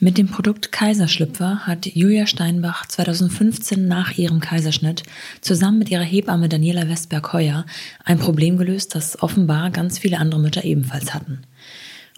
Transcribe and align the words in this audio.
Mit 0.00 0.16
dem 0.16 0.28
Produkt 0.28 0.70
Kaiserschlüpfer 0.70 1.66
hat 1.66 1.84
Julia 1.84 2.28
Steinbach 2.28 2.86
2015 2.86 3.88
nach 3.88 4.16
ihrem 4.16 4.38
Kaiserschnitt 4.38 5.02
zusammen 5.40 5.80
mit 5.80 5.90
ihrer 5.90 6.04
Hebamme 6.04 6.48
Daniela 6.48 6.88
Westberg-Heuer 6.88 7.66
ein 8.04 8.18
Problem 8.20 8.58
gelöst, 8.58 8.94
das 8.94 9.20
offenbar 9.20 9.70
ganz 9.70 9.98
viele 9.98 10.18
andere 10.18 10.40
Mütter 10.40 10.62
ebenfalls 10.62 11.14
hatten. 11.14 11.40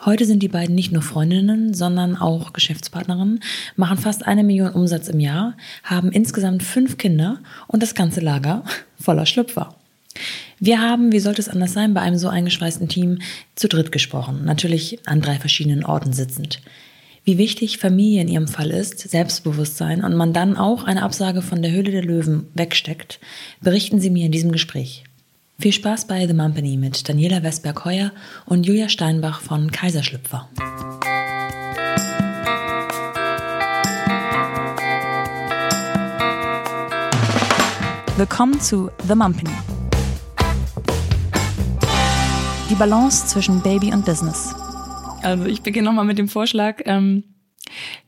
Heute 0.05 0.27
sind 0.27 0.43
die 0.43 0.49
beiden 0.49 0.75
nicht 0.75 0.93
nur 0.93 1.01
Freundinnen, 1.01 1.73
sondern 1.73 2.19
auch 2.19 2.53
Geschäftspartnerinnen, 2.53 3.41
machen 3.77 3.97
fast 3.97 4.27
eine 4.27 4.45
Million 4.45 4.73
Umsatz 4.73 5.09
im 5.09 5.19
Jahr, 5.19 5.57
haben 5.83 6.13
insgesamt 6.13 6.63
fünf 6.63 6.99
Kinder 6.99 7.39
und 7.67 7.83
das 7.83 7.95
ganze 7.95 8.21
Lager 8.21 8.63
voller 9.01 9.25
Schlüpfer. 9.25 9.75
Wir 10.59 10.83
haben, 10.83 11.13
wie 11.13 11.21
sollte 11.21 11.41
es 11.41 11.49
anders 11.49 11.73
sein, 11.73 11.95
bei 11.95 12.03
einem 12.03 12.19
so 12.19 12.29
eingeschweißten 12.29 12.89
Team 12.89 13.21
zu 13.55 13.69
dritt 13.69 13.91
gesprochen, 13.91 14.45
natürlich 14.45 14.99
an 15.09 15.23
drei 15.23 15.37
verschiedenen 15.39 15.83
Orten 15.83 16.13
sitzend. 16.13 16.61
Wie 17.23 17.37
wichtig 17.37 17.77
Familie 17.77 18.23
in 18.23 18.29
ihrem 18.29 18.49
Fall 18.49 18.71
ist, 18.71 18.99
Selbstbewusstsein 18.99 20.03
und 20.03 20.17
man 20.17 20.33
dann 20.33 20.57
auch 20.57 20.85
eine 20.85 21.03
Absage 21.03 21.43
von 21.43 21.61
der 21.61 21.71
Höhle 21.71 21.91
der 21.91 22.03
Löwen 22.03 22.47
wegsteckt, 22.55 23.21
berichten 23.61 24.01
sie 24.01 24.09
mir 24.09 24.25
in 24.25 24.33
diesem 24.33 24.53
Gespräch. 24.53 25.05
Viel 25.59 25.73
Spaß 25.73 26.07
bei 26.07 26.27
The 26.27 26.33
Mumpany 26.33 26.79
mit 26.79 27.07
Daniela 27.07 27.43
Westberg-Heuer 27.43 28.13
und 28.47 28.65
Julia 28.65 28.89
Steinbach 28.89 29.43
von 29.43 29.71
Kaiserschlüpfer. 29.71 30.49
Willkommen 38.17 38.59
zu 38.61 38.91
The 39.07 39.15
Mumpany. 39.15 39.51
Die 42.71 42.75
Balance 42.77 43.27
zwischen 43.27 43.61
Baby 43.61 43.93
und 43.93 44.07
Business. 44.07 44.55
Also 45.23 45.47
ich 45.47 45.63
beginne 45.63 45.87
nochmal 45.87 46.05
mit 46.05 46.19
dem 46.19 46.29
Vorschlag. 46.29 46.83
Ähm, 46.85 47.25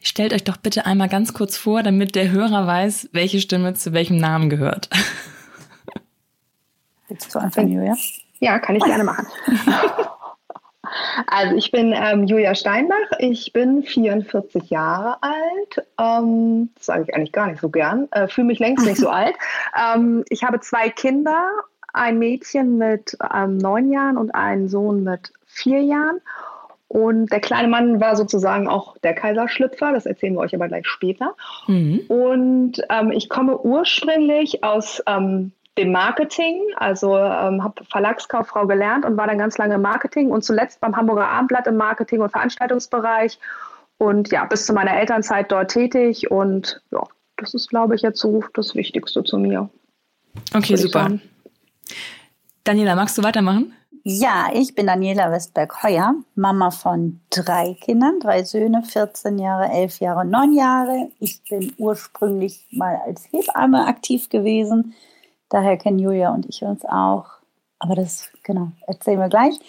stellt 0.00 0.32
euch 0.32 0.44
doch 0.44 0.56
bitte 0.56 0.86
einmal 0.86 1.08
ganz 1.08 1.34
kurz 1.34 1.56
vor, 1.56 1.82
damit 1.82 2.14
der 2.14 2.30
Hörer 2.30 2.66
weiß, 2.66 3.10
welche 3.12 3.40
Stimme 3.40 3.74
zu 3.74 3.92
welchem 3.92 4.16
Namen 4.16 4.50
gehört. 4.50 4.88
Willst 7.08 7.34
du 7.34 7.38
anfangen, 7.38 7.72
Julia? 7.72 7.96
Ja, 8.40 8.58
kann 8.58 8.76
ich 8.76 8.84
gerne 8.84 9.04
machen. 9.04 9.26
Also 11.26 11.56
ich 11.56 11.70
bin 11.70 11.94
ähm, 11.96 12.26
Julia 12.26 12.54
Steinbach, 12.54 13.12
ich 13.18 13.52
bin 13.52 13.82
44 13.82 14.68
Jahre 14.68 15.16
alt, 15.22 15.86
ähm, 15.98 16.70
das 16.74 16.86
sage 16.86 17.04
ich 17.04 17.14
eigentlich 17.14 17.32
gar 17.32 17.46
nicht 17.46 17.60
so 17.60 17.70
gern, 17.70 18.08
äh, 18.10 18.28
fühle 18.28 18.48
mich 18.48 18.58
längst 18.58 18.84
nicht 18.84 18.98
so 18.98 19.08
alt. 19.08 19.34
Ähm, 19.74 20.24
ich 20.28 20.44
habe 20.44 20.60
zwei 20.60 20.90
Kinder, 20.90 21.48
ein 21.94 22.18
Mädchen 22.18 22.78
mit 22.78 23.16
ähm, 23.34 23.56
neun 23.56 23.90
Jahren 23.90 24.18
und 24.18 24.34
einen 24.34 24.68
Sohn 24.68 25.02
mit 25.02 25.32
vier 25.46 25.82
Jahren 25.82 26.20
und 26.92 27.32
der 27.32 27.40
kleine 27.40 27.68
Mann 27.68 28.02
war 28.02 28.16
sozusagen 28.16 28.68
auch 28.68 28.98
der 28.98 29.14
Kaiserschlüpfer, 29.14 29.92
das 29.94 30.04
erzählen 30.04 30.34
wir 30.34 30.40
euch 30.40 30.54
aber 30.54 30.68
gleich 30.68 30.86
später. 30.86 31.34
Mhm. 31.66 32.00
Und 32.08 32.82
ähm, 32.90 33.10
ich 33.12 33.30
komme 33.30 33.58
ursprünglich 33.58 34.62
aus 34.62 35.02
ähm, 35.06 35.52
dem 35.78 35.90
Marketing, 35.90 36.60
also 36.76 37.16
ähm, 37.16 37.64
habe 37.64 37.82
Verlagskauffrau 37.90 38.66
gelernt 38.66 39.06
und 39.06 39.16
war 39.16 39.26
dann 39.26 39.38
ganz 39.38 39.56
lange 39.56 39.76
im 39.76 39.80
Marketing 39.80 40.30
und 40.30 40.44
zuletzt 40.44 40.82
beim 40.82 40.94
Hamburger 40.94 41.28
Abendblatt 41.28 41.66
im 41.66 41.78
Marketing- 41.78 42.20
und 42.20 42.28
Veranstaltungsbereich 42.28 43.38
und 43.96 44.30
ja, 44.30 44.44
bis 44.44 44.66
zu 44.66 44.74
meiner 44.74 44.94
Elternzeit 44.94 45.50
dort 45.50 45.70
tätig 45.70 46.30
und 46.30 46.82
ja, 46.90 47.04
das 47.38 47.54
ist, 47.54 47.70
glaube 47.70 47.94
ich, 47.94 48.02
jetzt 48.02 48.20
so 48.20 48.44
das 48.52 48.74
Wichtigste 48.74 49.24
zu 49.24 49.38
mir. 49.38 49.70
Okay, 50.54 50.76
super. 50.76 51.10
Daniela, 52.64 52.94
magst 52.96 53.16
du 53.16 53.22
weitermachen? 53.22 53.72
Ja, 54.04 54.50
ich 54.52 54.74
bin 54.74 54.88
Daniela 54.88 55.30
Westberg-Heuer, 55.30 56.16
Mama 56.34 56.72
von 56.72 57.20
drei 57.30 57.74
Kindern, 57.80 58.18
drei 58.18 58.42
Söhne, 58.42 58.82
14 58.82 59.38
Jahre, 59.38 59.68
11 59.68 60.00
Jahre, 60.00 60.24
9 60.24 60.52
Jahre. 60.54 61.08
Ich 61.20 61.40
bin 61.44 61.72
ursprünglich 61.78 62.66
mal 62.72 63.00
als 63.06 63.30
Hebamme 63.30 63.86
aktiv 63.86 64.28
gewesen. 64.28 64.94
Daher 65.48 65.76
kennen 65.76 66.00
Julia 66.00 66.34
und 66.34 66.46
ich 66.46 66.62
uns 66.62 66.84
auch. 66.84 67.26
Aber 67.78 67.94
das, 67.94 68.28
genau, 68.42 68.72
erzählen 68.88 69.20
wir 69.20 69.28
gleich. 69.28 69.60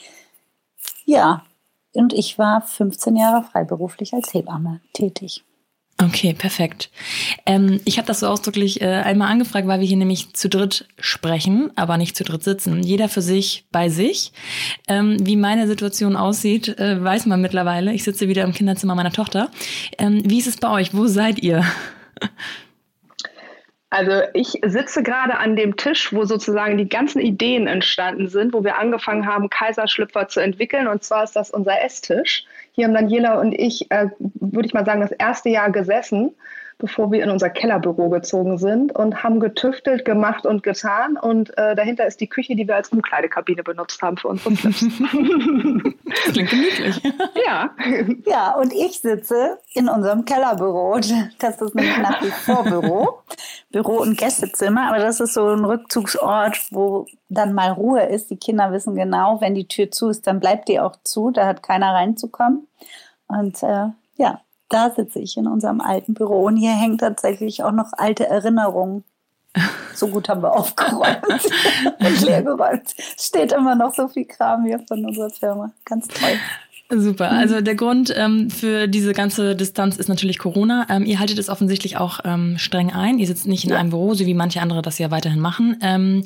Ja, 1.06 1.44
und 1.94 2.12
ich 2.12 2.40
war 2.40 2.62
15 2.62 3.16
Jahre 3.16 3.44
freiberuflich 3.44 4.16
als 4.16 4.34
Hebamme 4.34 4.80
tätig. 4.94 5.44
Okay, 6.02 6.34
perfekt. 6.34 6.90
Ähm, 7.46 7.80
ich 7.86 7.98
habe 7.98 8.08
das 8.08 8.22
so 8.22 8.28
ausdrücklich 8.28 8.82
äh, 8.82 8.86
einmal 8.86 9.32
angefragt, 9.32 9.68
weil 9.68 9.80
wir 9.80 9.88
hier 9.88 9.98
nämlich 9.98 10.34
zu 10.34 10.50
dritt 10.50 10.88
sprechen, 11.00 11.72
aber 11.76 11.98
nicht 11.98 12.18
zu 12.18 12.24
dritt 12.24 12.44
sitzen. 12.44 12.82
Jeder 12.82 13.10
für 13.10 13.22
sich 13.22 13.66
bei 13.72 13.90
sich. 13.90 14.32
Ähm, 14.88 15.18
wie 15.22 15.36
meine 15.36 15.68
Situation 15.68 16.16
aussieht, 16.16 16.80
äh, 16.80 17.02
weiß 17.02 17.28
man 17.28 17.42
mittlerweile. 17.42 17.94
Ich 17.94 18.04
sitze 18.04 18.28
wieder 18.28 18.44
im 18.44 18.54
Kinderzimmer 18.54 18.96
meiner 18.96 19.12
Tochter. 19.12 19.50
Ähm, 20.00 20.24
wie 20.26 20.40
ist 20.40 20.48
es 20.48 20.58
bei 20.58 20.70
euch? 20.70 20.96
Wo 20.96 21.06
seid 21.06 21.40
ihr? 21.40 21.64
Also 23.92 24.24
ich 24.34 24.60
sitze 24.66 25.04
gerade 25.04 25.38
an 25.38 25.56
dem 25.56 25.78
Tisch, 25.78 26.12
wo 26.12 26.26
sozusagen 26.26 26.80
die 26.80 26.90
ganzen 26.90 27.20
Ideen 27.20 27.68
entstanden 27.68 28.28
sind, 28.28 28.52
wo 28.52 28.64
wir 28.64 28.80
angefangen 28.80 29.28
haben, 29.28 29.52
Kaiserschlüpfer 29.52 30.28
zu 30.28 30.40
entwickeln. 30.40 30.88
Und 30.88 31.04
zwar 31.04 31.24
ist 31.24 31.36
das 31.36 31.52
unser 31.52 31.80
Esstisch. 31.84 32.44
Hier 32.74 32.86
haben 32.86 32.94
Daniela 32.94 33.40
und 33.40 33.54
ich, 33.54 33.90
äh, 33.92 34.08
würde 34.20 34.68
ich 34.68 34.74
mal 34.74 34.86
sagen, 34.86 35.02
das 35.02 35.12
erste 35.12 35.50
Jahr 35.50 35.72
gesessen 35.72 36.36
bevor 36.78 37.12
wir 37.12 37.24
in 37.24 37.30
unser 37.30 37.50
Kellerbüro 37.50 38.10
gezogen 38.10 38.58
sind 38.58 38.96
und 38.96 39.24
haben 39.24 39.40
getüftelt, 39.40 40.06
gemacht 40.06 40.46
und 40.46 40.64
getan. 40.64 41.18
Und 41.18 41.58
äh, 41.58 41.76
dahinter 41.76 42.06
ist 42.06 42.22
die 42.22 42.28
Küche, 42.28 42.56
die 42.56 42.68
wir 42.68 42.76
als 42.76 42.90
Umkleidekabine 42.90 43.64
benutzt 43.64 44.02
haben 44.02 44.18
für 44.18 44.30
Clips. 44.56 44.80
Klingt 46.32 46.50
gemütlich. 46.50 47.02
ja. 47.46 47.72
Ja, 48.26 48.56
und 48.56 48.74
ich 48.74 49.00
sitze 49.00 49.60
in 49.74 49.90
unserem 49.90 50.26
Kellerbüro. 50.26 51.00
Das 51.40 51.62
ist 51.62 51.76
nämlich 51.76 51.98
nach 51.98 52.22
wie 52.22 52.32
vor 52.32 52.64
Büro. 52.64 53.20
Büro 53.72 53.98
und 53.98 54.18
Gästezimmer, 54.18 54.90
aber 54.90 55.00
das 55.00 55.20
ist 55.20 55.34
so 55.34 55.48
ein 55.48 55.66
Rückzugsort, 55.66 56.60
wo 56.72 57.08
dann 57.30 57.54
mal 57.54 57.72
Ruhe 57.72 58.04
ist. 58.04 58.30
Die 58.30 58.38
Kinder 58.38 58.72
wissen 58.72 58.96
genau, 58.96 59.42
wenn 59.42 59.56
die 59.56 59.68
Tür 59.68 59.92
zu 59.92 60.10
ist, 60.10 60.28
dann 60.28 60.40
bleibt 60.40 60.70
die 60.70 60.80
auch 60.80 60.96
zu. 61.04 61.32
Da 61.32 61.48
hat 61.48 61.64
keiner 61.64 61.94
reinzukommen. 61.94 62.68
Und 63.28 63.64
äh, 63.64 63.88
ja, 64.16 64.42
da 64.70 64.92
sitze 64.96 65.20
ich 65.20 65.38
in 65.38 65.48
unserem 65.48 65.82
alten 65.82 66.14
Büro 66.14 66.46
und 66.46 66.58
hier 66.58 66.72
hängen 66.72 66.98
tatsächlich 66.98 67.64
auch 67.64 67.72
noch 67.72 67.92
alte 67.94 68.28
Erinnerungen. 68.28 69.04
So 69.94 70.08
gut 70.08 70.30
haben 70.30 70.42
wir 70.42 70.52
aufgeräumt 70.52 71.22
und 72.00 72.22
leergeräumt. 72.22 72.96
Steht 73.20 73.52
immer 73.52 73.76
noch 73.76 73.94
so 73.94 74.08
viel 74.08 74.26
Kram 74.26 74.66
hier 74.66 74.80
von 74.88 75.06
unserer 75.06 75.30
Firma. 75.30 75.72
Ganz 75.86 76.08
toll. 76.08 76.40
Super. 76.90 77.32
Also 77.32 77.62
der 77.62 77.76
Grund 77.76 78.14
ähm, 78.16 78.50
für 78.50 78.88
diese 78.88 79.14
ganze 79.14 79.56
Distanz 79.56 79.98
ist 79.98 80.10
natürlich 80.10 80.38
Corona. 80.38 80.86
Ähm, 80.90 81.06
ihr 81.06 81.20
haltet 81.20 81.40
es 81.40 81.50
offensichtlich 81.50 81.98
auch 81.98 82.20
ähm, 82.24 82.58
streng 82.58 82.92
ein. 82.92 83.20
Ihr 83.20 83.28
sitzt 83.28 83.48
nicht 83.48 83.64
in 83.64 83.72
ja. 83.72 83.78
einem 83.78 83.90
Büro, 83.90 84.14
so 84.14 84.26
wie 84.26 84.34
manche 84.34 84.62
andere 84.62 84.82
das 84.82 85.00
ja 85.00 85.10
weiterhin 85.10 85.40
machen. 85.40 85.78
Ähm, 85.82 86.24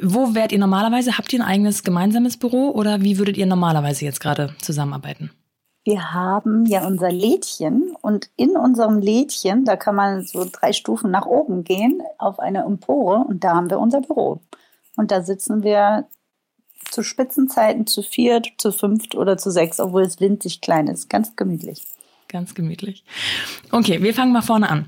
wo 0.00 0.34
wärt 0.34 0.52
ihr 0.52 0.58
normalerweise? 0.58 1.16
Habt 1.16 1.32
ihr 1.32 1.40
ein 1.40 1.46
eigenes 1.46 1.84
gemeinsames 1.84 2.36
Büro 2.36 2.70
oder 2.70 3.02
wie 3.02 3.18
würdet 3.18 3.36
ihr 3.36 3.46
normalerweise 3.46 4.04
jetzt 4.04 4.20
gerade 4.20 4.54
zusammenarbeiten? 4.60 5.30
Wir 5.84 6.14
haben 6.14 6.64
ja 6.64 6.86
unser 6.86 7.12
Lädchen 7.12 7.94
und 8.00 8.30
in 8.36 8.56
unserem 8.56 8.98
Lädchen, 8.98 9.64
da 9.64 9.76
kann 9.76 9.94
man 9.94 10.22
so 10.24 10.46
drei 10.50 10.72
Stufen 10.72 11.10
nach 11.10 11.26
oben 11.26 11.62
gehen 11.62 12.02
auf 12.18 12.38
eine 12.38 12.64
Empore 12.64 13.24
und 13.28 13.44
da 13.44 13.54
haben 13.54 13.68
wir 13.68 13.78
unser 13.78 14.00
Büro. 14.00 14.40
Und 14.96 15.10
da 15.10 15.22
sitzen 15.22 15.62
wir 15.62 16.06
zu 16.90 17.02
Spitzenzeiten 17.02 17.86
zu 17.86 18.02
viert, 18.02 18.48
zu 18.56 18.72
fünft 18.72 19.14
oder 19.14 19.36
zu 19.36 19.50
sechs, 19.50 19.78
obwohl 19.78 20.02
es 20.02 20.20
winzig 20.20 20.60
klein 20.60 20.86
ist. 20.86 21.10
Ganz 21.10 21.36
gemütlich. 21.36 21.82
Ganz 22.28 22.54
gemütlich. 22.54 23.04
Okay, 23.70 24.02
wir 24.02 24.14
fangen 24.14 24.32
mal 24.32 24.42
vorne 24.42 24.70
an. 24.70 24.86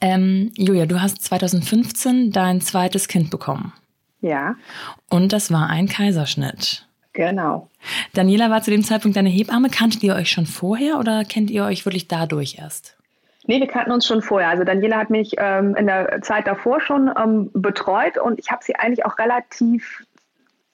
Ähm, 0.00 0.52
Julia, 0.56 0.86
du 0.86 1.00
hast 1.00 1.22
2015 1.22 2.30
dein 2.30 2.60
zweites 2.60 3.08
Kind 3.08 3.30
bekommen. 3.30 3.72
Ja. 4.20 4.56
Und 5.08 5.32
das 5.32 5.50
war 5.50 5.68
ein 5.68 5.88
Kaiserschnitt. 5.88 6.86
Genau. 7.12 7.68
Daniela 8.12 8.50
war 8.50 8.62
zu 8.62 8.70
dem 8.70 8.82
Zeitpunkt 8.82 9.16
deine 9.16 9.28
Hebamme. 9.28 9.68
Kanntet 9.70 10.02
ihr 10.02 10.14
euch 10.14 10.30
schon 10.30 10.46
vorher 10.46 10.98
oder 10.98 11.24
kennt 11.24 11.50
ihr 11.50 11.64
euch 11.64 11.84
wirklich 11.84 12.08
dadurch 12.08 12.58
erst? 12.58 12.96
Nee, 13.46 13.60
wir 13.60 13.68
kannten 13.68 13.92
uns 13.92 14.06
schon 14.06 14.22
vorher. 14.22 14.48
Also 14.48 14.64
Daniela 14.64 14.96
hat 14.96 15.10
mich 15.10 15.34
ähm, 15.36 15.74
in 15.76 15.86
der 15.86 16.22
Zeit 16.22 16.46
davor 16.46 16.80
schon 16.80 17.12
ähm, 17.16 17.50
betreut 17.52 18.16
und 18.16 18.38
ich 18.38 18.50
habe 18.50 18.64
sie 18.64 18.74
eigentlich 18.76 19.04
auch 19.04 19.18
relativ 19.18 20.02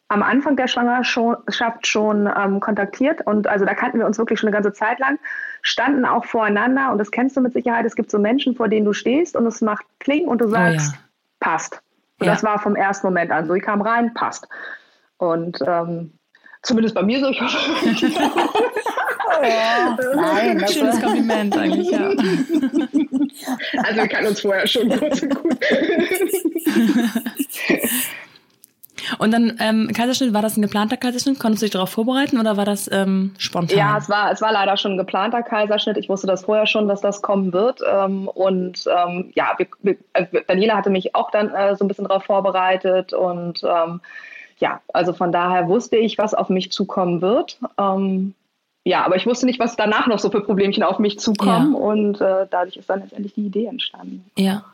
am 0.09 0.23
Anfang 0.25 0.57
der 0.57 0.67
Schwangerschaft 0.67 1.87
schon 1.87 2.29
ähm, 2.37 2.59
kontaktiert 2.59 3.25
und 3.27 3.47
also 3.47 3.65
da 3.65 3.75
kannten 3.75 4.01
wir 4.01 4.07
uns 4.07 4.19
wirklich 4.19 4.41
schon 4.41 4.49
eine 4.49 4.55
ganze 4.55 4.73
Zeit 4.73 4.99
lang, 4.99 5.21
standen 5.63 6.05
auch 6.05 6.25
voreinander 6.25 6.91
und 6.91 6.99
das 6.99 7.13
kennst 7.13 7.37
du 7.37 7.41
mit 7.41 7.53
Sicherheit. 7.53 7.87
Es 7.87 7.95
gibt 7.95 8.11
so 8.11 8.19
Menschen, 8.19 8.57
vor 8.57 8.69
denen 8.69 8.85
du 8.85 8.93
stehst 8.93 9.37
und 9.37 9.47
es 9.47 9.61
macht 9.61 9.87
Kling 10.01 10.27
und 10.27 10.41
du 10.41 10.49
sagst, 10.49 10.91
oh 10.93 10.97
ja. 10.97 11.01
passt. 11.39 11.81
Und 12.19 12.27
ja. 12.27 12.33
das 12.33 12.43
war 12.43 12.59
vom 12.59 12.75
ersten 12.75 13.07
Moment 13.07 13.31
an 13.31 13.47
so. 13.47 13.55
Ich 13.55 13.63
kam 13.63 13.83
rein, 13.83 14.13
passt. 14.13 14.49
Und 15.17 15.59
ähm, 15.65 16.13
Zumindest 16.63 16.95
bei 16.95 17.03
mir 17.03 17.21
so. 17.21 17.29
Ich 17.31 17.41
hoffe. 17.41 17.57
ja. 19.43 19.97
Nein, 20.15 20.67
Schönes 20.69 21.01
Kompliment 21.01 21.57
eigentlich, 21.57 21.91
ja. 21.91 22.11
Also 23.79 24.01
wir 24.01 24.09
kannten 24.09 24.29
uns 24.29 24.41
vorher 24.41 24.67
schon 24.67 24.89
kurz 24.91 25.23
und 25.23 25.35
gut. 25.35 25.57
Und 29.19 29.33
dann 29.33 29.57
ähm, 29.61 29.91
Kaiserschnitt, 29.95 30.33
war 30.35 30.43
das 30.43 30.57
ein 30.57 30.63
geplanter 30.63 30.97
Kaiserschnitt? 30.97 31.39
Konntest 31.39 31.63
du 31.63 31.67
dich 31.67 31.73
darauf 31.73 31.91
vorbereiten 31.91 32.39
oder 32.39 32.57
war 32.57 32.65
das 32.65 32.89
ähm, 32.93 33.35
spontan? 33.39 33.77
Ja, 33.77 33.99
es 33.99 34.09
war, 34.09 34.31
es 34.31 34.41
war 34.41 34.53
leider 34.53 34.77
schon 34.77 34.93
ein 34.93 34.99
geplanter 34.99 35.43
Kaiserschnitt. 35.43 35.97
Ich 35.97 36.09
wusste 36.09 36.27
das 36.27 36.45
vorher 36.45 36.67
schon, 36.67 36.89
dass 36.89 37.01
das 37.01 37.23
kommen 37.23 37.53
wird. 37.53 37.81
Ähm, 37.91 38.29
und 38.29 38.85
ähm, 38.87 39.33
ja, 39.35 39.55
wir, 39.57 39.67
wir, 39.83 39.97
äh, 40.13 40.27
Daniela 40.47 40.77
hatte 40.77 40.91
mich 40.91 41.15
auch 41.15 41.31
dann 41.31 41.53
äh, 41.53 41.75
so 41.77 41.85
ein 41.85 41.89
bisschen 41.89 42.07
darauf 42.07 42.25
vorbereitet. 42.25 43.13
Und 43.13 43.63
ähm, 43.65 44.01
ja, 44.61 44.81
also 44.93 45.13
von 45.13 45.33
daher 45.33 45.69
wusste 45.69 45.97
ich, 45.97 46.19
was 46.19 46.35
auf 46.35 46.49
mich 46.49 46.71
zukommen 46.71 47.21
wird. 47.21 47.59
Ähm, 47.79 48.35
ja, 48.85 49.05
aber 49.05 49.17
ich 49.17 49.27
wusste 49.27 49.45
nicht, 49.45 49.59
was 49.59 49.77
danach 49.77 50.07
noch 50.07 50.19
so 50.19 50.31
für 50.31 50.41
Problemchen 50.41 50.83
auf 50.83 50.99
mich 50.99 51.19
zukommen. 51.19 51.73
Ja. 51.73 51.79
Und 51.79 52.21
äh, 52.21 52.47
dadurch 52.51 52.77
ist 52.77 52.89
dann 52.89 53.01
letztendlich 53.01 53.35
die 53.35 53.47
Idee 53.47 53.67
entstanden. 53.67 54.25
Ja. 54.39 54.65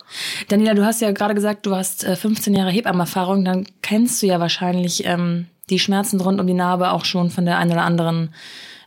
Daniela, 0.49 0.75
du 0.75 0.85
hast 0.85 1.01
ja 1.01 1.11
gerade 1.11 1.35
gesagt, 1.35 1.67
du 1.67 1.75
hast 1.75 2.05
äh, 2.05 2.15
15 2.15 2.55
Jahre 2.55 2.71
Hebammenerfahrung. 2.71 3.45
Dann 3.45 3.67
kennst 3.83 4.23
du 4.23 4.27
ja 4.27 4.39
wahrscheinlich 4.39 5.05
ähm, 5.07 5.47
die 5.71 5.81
Schmerzen 5.81 6.21
rund 6.21 6.41
um 6.41 6.47
die 6.47 6.55
Narbe 6.55 6.93
auch 6.93 7.05
schon 7.05 7.31
von 7.31 7.47
der 7.47 7.59
einen 7.59 7.73
oder 7.73 7.83
anderen 7.83 8.33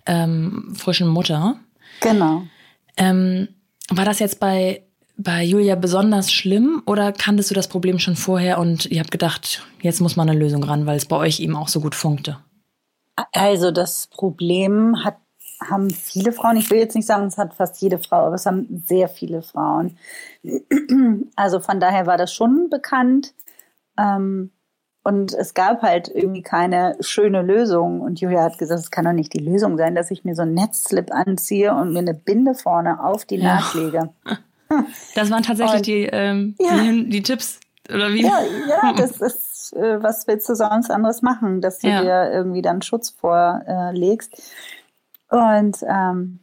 ähm, 0.06 0.74
frischen 0.78 1.08
Mutter. 1.08 1.58
Genau. 2.00 2.44
Ähm, 2.96 3.50
war 3.90 4.06
das 4.06 4.20
jetzt 4.20 4.40
bei, 4.40 4.84
bei 5.22 5.44
Julia 5.44 5.76
besonders 5.76 6.32
schlimm 6.32 6.82
oder 6.86 7.12
kanntest 7.12 7.52
du 7.52 7.56
das 7.56 7.68
Problem 7.68 8.00
schon 8.00 8.16
vorher 8.16 8.58
und 8.58 8.86
ihr 8.86 9.02
habt 9.02 9.12
gedacht, 9.12 9.68
jetzt 9.82 10.00
muss 10.00 10.16
man 10.16 10.30
eine 10.30 10.40
Lösung 10.40 10.64
ran, 10.64 10.86
weil 10.86 10.96
es 10.96 11.06
bei 11.06 11.18
euch 11.18 11.42
eben 11.42 11.58
auch 11.58 11.68
so 11.68 11.82
gut 11.82 11.94
funkte? 11.94 12.38
Also 13.34 13.72
das 13.72 14.08
Problem 14.08 15.04
hat, 15.04 15.18
haben 15.62 15.90
viele 15.90 16.32
Frauen, 16.32 16.56
ich 16.56 16.72
will 16.72 16.80
jetzt 16.80 16.96
nicht 16.96 17.06
sagen, 17.06 17.28
es 17.28 17.38
hat 17.38 17.54
fast 17.54 17.82
jede 17.82 18.00
Frau, 18.00 18.28
aber 18.28 18.36
es 18.36 18.46
haben 18.46 18.82
sehr 18.88 19.10
viele 19.10 19.42
Frauen. 19.42 19.98
Also 21.36 21.60
von 21.60 21.82
daher 21.82 22.06
war 22.06 22.18
das 22.18 22.34
schon 22.34 22.70
bekannt. 22.70 23.34
Ähm, 23.98 24.52
und 25.04 25.34
es 25.34 25.54
gab 25.54 25.82
halt 25.82 26.08
irgendwie 26.08 26.44
keine 26.44 26.96
schöne 27.02 27.42
Lösung. 27.42 28.00
Und 28.00 28.22
Julia 28.22 28.44
hat 28.44 28.58
gesagt, 28.58 28.80
es 28.80 28.92
kann 28.92 29.06
doch 29.06 29.12
nicht 29.12 29.34
die 29.34 29.40
Lösung 29.40 29.78
sein, 29.78 29.96
dass 29.96 30.12
ich 30.12 30.24
mir 30.24 30.36
so 30.36 30.44
einen 30.44 30.54
Netzslip 30.54 31.12
anziehe 31.12 31.74
und 31.74 31.92
mir 31.92 32.00
eine 32.00 32.14
Binde 32.14 32.56
vorne 32.56 33.04
auf 33.04 33.26
die 33.26 33.38
ja. 33.38 33.56
Naht 33.56 33.74
lege. 33.74 34.10
Das 35.16 35.32
waren 35.32 35.44
tatsächlich 35.44 35.78
und, 35.78 35.88
die, 35.88 36.04
ähm, 36.12 36.56
ja. 36.60 36.76
die, 36.82 37.10
die, 37.10 37.24
Tipps, 37.24 37.60
oder 37.94 38.14
wie? 38.14 38.24
Ja, 38.24 38.40
ja 38.68 38.94
das 38.98 39.20
ist 39.20 39.50
äh, 39.74 40.02
was 40.02 40.28
willst 40.28 40.50
du 40.50 40.56
sonst 40.56 40.90
anderes 40.90 41.22
machen, 41.22 41.62
dass 41.62 41.80
du 41.80 41.88
ja. 41.88 42.02
dir 42.02 42.32
irgendwie 42.32 42.62
dann 42.62 42.82
Schutz 42.82 43.10
vorlegst. 43.10 44.34
Äh, 45.32 45.36
und 45.36 45.78
ähm, 45.88 46.40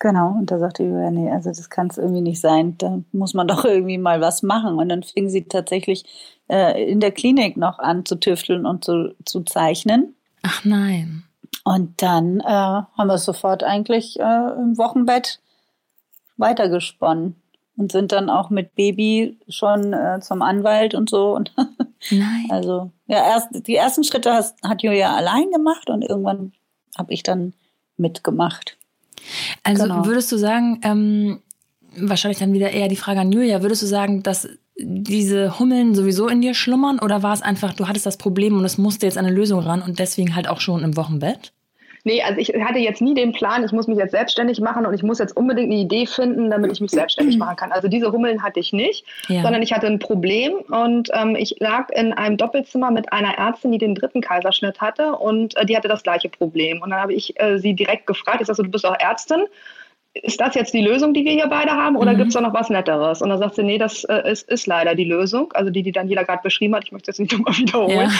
genau, 0.00 0.36
und 0.38 0.50
da 0.50 0.58
sagte 0.58 0.82
Julia, 0.82 1.10
nee, 1.10 1.30
also 1.30 1.50
das 1.50 1.70
kann 1.70 1.88
es 1.88 1.98
irgendwie 1.98 2.20
nicht 2.20 2.40
sein, 2.40 2.76
da 2.78 3.00
muss 3.12 3.34
man 3.34 3.48
doch 3.48 3.64
irgendwie 3.64 3.98
mal 3.98 4.20
was 4.20 4.42
machen. 4.42 4.78
Und 4.78 4.88
dann 4.88 5.02
fing 5.02 5.28
sie 5.28 5.44
tatsächlich 5.44 6.04
äh, 6.48 6.90
in 6.90 7.00
der 7.00 7.12
Klinik 7.12 7.56
noch 7.56 7.78
an 7.78 8.04
zu 8.04 8.16
tüfteln 8.16 8.66
und 8.66 8.84
zu, 8.84 9.14
zu 9.24 9.42
zeichnen. 9.42 10.14
Ach 10.42 10.64
nein. 10.64 11.24
Und 11.64 12.02
dann 12.02 12.40
äh, 12.40 12.44
haben 12.44 13.06
wir 13.06 13.14
es 13.14 13.24
sofort 13.24 13.62
eigentlich 13.62 14.18
äh, 14.18 14.52
im 14.58 14.76
Wochenbett 14.76 15.40
weitergesponnen 16.36 17.41
und 17.76 17.92
sind 17.92 18.12
dann 18.12 18.30
auch 18.30 18.50
mit 18.50 18.74
Baby 18.74 19.38
schon 19.48 19.92
äh, 19.92 20.20
zum 20.20 20.42
Anwalt 20.42 20.94
und 20.94 21.08
so. 21.10 21.34
Und 21.34 21.52
Nein. 22.10 22.46
Also, 22.50 22.90
ja, 23.06 23.24
erst, 23.26 23.66
die 23.66 23.76
ersten 23.76 24.04
Schritte 24.04 24.32
has, 24.32 24.54
hat 24.62 24.82
Julia 24.82 25.14
allein 25.14 25.50
gemacht 25.50 25.88
und 25.90 26.02
irgendwann 26.02 26.52
habe 26.96 27.12
ich 27.12 27.22
dann 27.22 27.54
mitgemacht. 27.96 28.76
Also 29.62 29.84
genau. 29.84 30.04
würdest 30.04 30.30
du 30.32 30.36
sagen, 30.36 30.80
ähm, 30.82 31.40
wahrscheinlich 31.96 32.38
dann 32.38 32.52
wieder 32.52 32.70
eher 32.70 32.88
die 32.88 32.96
Frage 32.96 33.20
an 33.20 33.32
Julia, 33.32 33.62
würdest 33.62 33.82
du 33.82 33.86
sagen, 33.86 34.22
dass 34.22 34.48
diese 34.78 35.58
Hummeln 35.58 35.94
sowieso 35.94 36.28
in 36.28 36.40
dir 36.40 36.54
schlummern 36.54 36.98
oder 36.98 37.22
war 37.22 37.34
es 37.34 37.42
einfach, 37.42 37.74
du 37.74 37.88
hattest 37.88 38.06
das 38.06 38.16
Problem 38.16 38.56
und 38.56 38.64
es 38.64 38.78
musste 38.78 39.06
jetzt 39.06 39.18
eine 39.18 39.30
Lösung 39.30 39.60
ran 39.60 39.82
und 39.82 39.98
deswegen 39.98 40.34
halt 40.34 40.48
auch 40.48 40.60
schon 40.60 40.82
im 40.82 40.96
Wochenbett? 40.96 41.52
Nee, 42.04 42.20
also 42.22 42.40
ich 42.40 42.48
hatte 42.48 42.80
jetzt 42.80 43.00
nie 43.00 43.14
den 43.14 43.32
Plan, 43.32 43.64
ich 43.64 43.70
muss 43.70 43.86
mich 43.86 43.96
jetzt 43.96 44.10
selbstständig 44.10 44.60
machen 44.60 44.86
und 44.86 44.94
ich 44.94 45.04
muss 45.04 45.20
jetzt 45.20 45.36
unbedingt 45.36 45.70
eine 45.70 45.80
Idee 45.80 46.06
finden, 46.06 46.50
damit 46.50 46.72
ich 46.72 46.80
mich 46.80 46.90
selbstständig 46.90 47.38
machen 47.38 47.54
kann. 47.54 47.70
Also 47.70 47.86
diese 47.86 48.10
Hummeln 48.10 48.42
hatte 48.42 48.58
ich 48.58 48.72
nicht, 48.72 49.04
ja. 49.28 49.42
sondern 49.42 49.62
ich 49.62 49.72
hatte 49.72 49.86
ein 49.86 50.00
Problem 50.00 50.54
und 50.68 51.10
ähm, 51.12 51.36
ich 51.36 51.56
lag 51.60 51.90
in 51.90 52.12
einem 52.12 52.36
Doppelzimmer 52.36 52.90
mit 52.90 53.12
einer 53.12 53.38
Ärztin, 53.38 53.70
die 53.70 53.78
den 53.78 53.94
dritten 53.94 54.20
Kaiserschnitt 54.20 54.80
hatte 54.80 55.12
und 55.12 55.56
äh, 55.56 55.64
die 55.64 55.76
hatte 55.76 55.86
das 55.86 56.02
gleiche 56.02 56.28
Problem. 56.28 56.82
Und 56.82 56.90
dann 56.90 57.00
habe 57.00 57.14
ich 57.14 57.38
äh, 57.40 57.58
sie 57.58 57.74
direkt 57.74 58.08
gefragt, 58.08 58.40
ich 58.40 58.48
sage, 58.48 58.64
du 58.64 58.70
bist 58.70 58.84
auch 58.84 58.98
Ärztin 58.98 59.44
ist 60.14 60.40
das 60.40 60.54
jetzt 60.54 60.74
die 60.74 60.82
Lösung, 60.82 61.14
die 61.14 61.24
wir 61.24 61.32
hier 61.32 61.46
beide 61.46 61.70
haben, 61.70 61.96
oder 61.96 62.12
mhm. 62.12 62.18
gibt 62.18 62.28
es 62.28 62.34
da 62.34 62.42
noch 62.42 62.52
was 62.52 62.68
Netteres? 62.68 63.22
Und 63.22 63.30
dann 63.30 63.38
sagt 63.38 63.54
sie, 63.54 63.62
nee, 63.62 63.78
das 63.78 64.04
äh, 64.04 64.30
ist, 64.30 64.46
ist 64.50 64.66
leider 64.66 64.94
die 64.94 65.04
Lösung, 65.04 65.50
also 65.54 65.70
die, 65.70 65.82
die 65.82 65.92
Daniela 65.92 66.22
gerade 66.22 66.42
beschrieben 66.42 66.74
hat. 66.74 66.84
Ich 66.84 66.92
möchte 66.92 67.10
das 67.10 67.18
nicht 67.18 67.32
nochmal 67.32 67.54
wiederholen. 67.56 68.10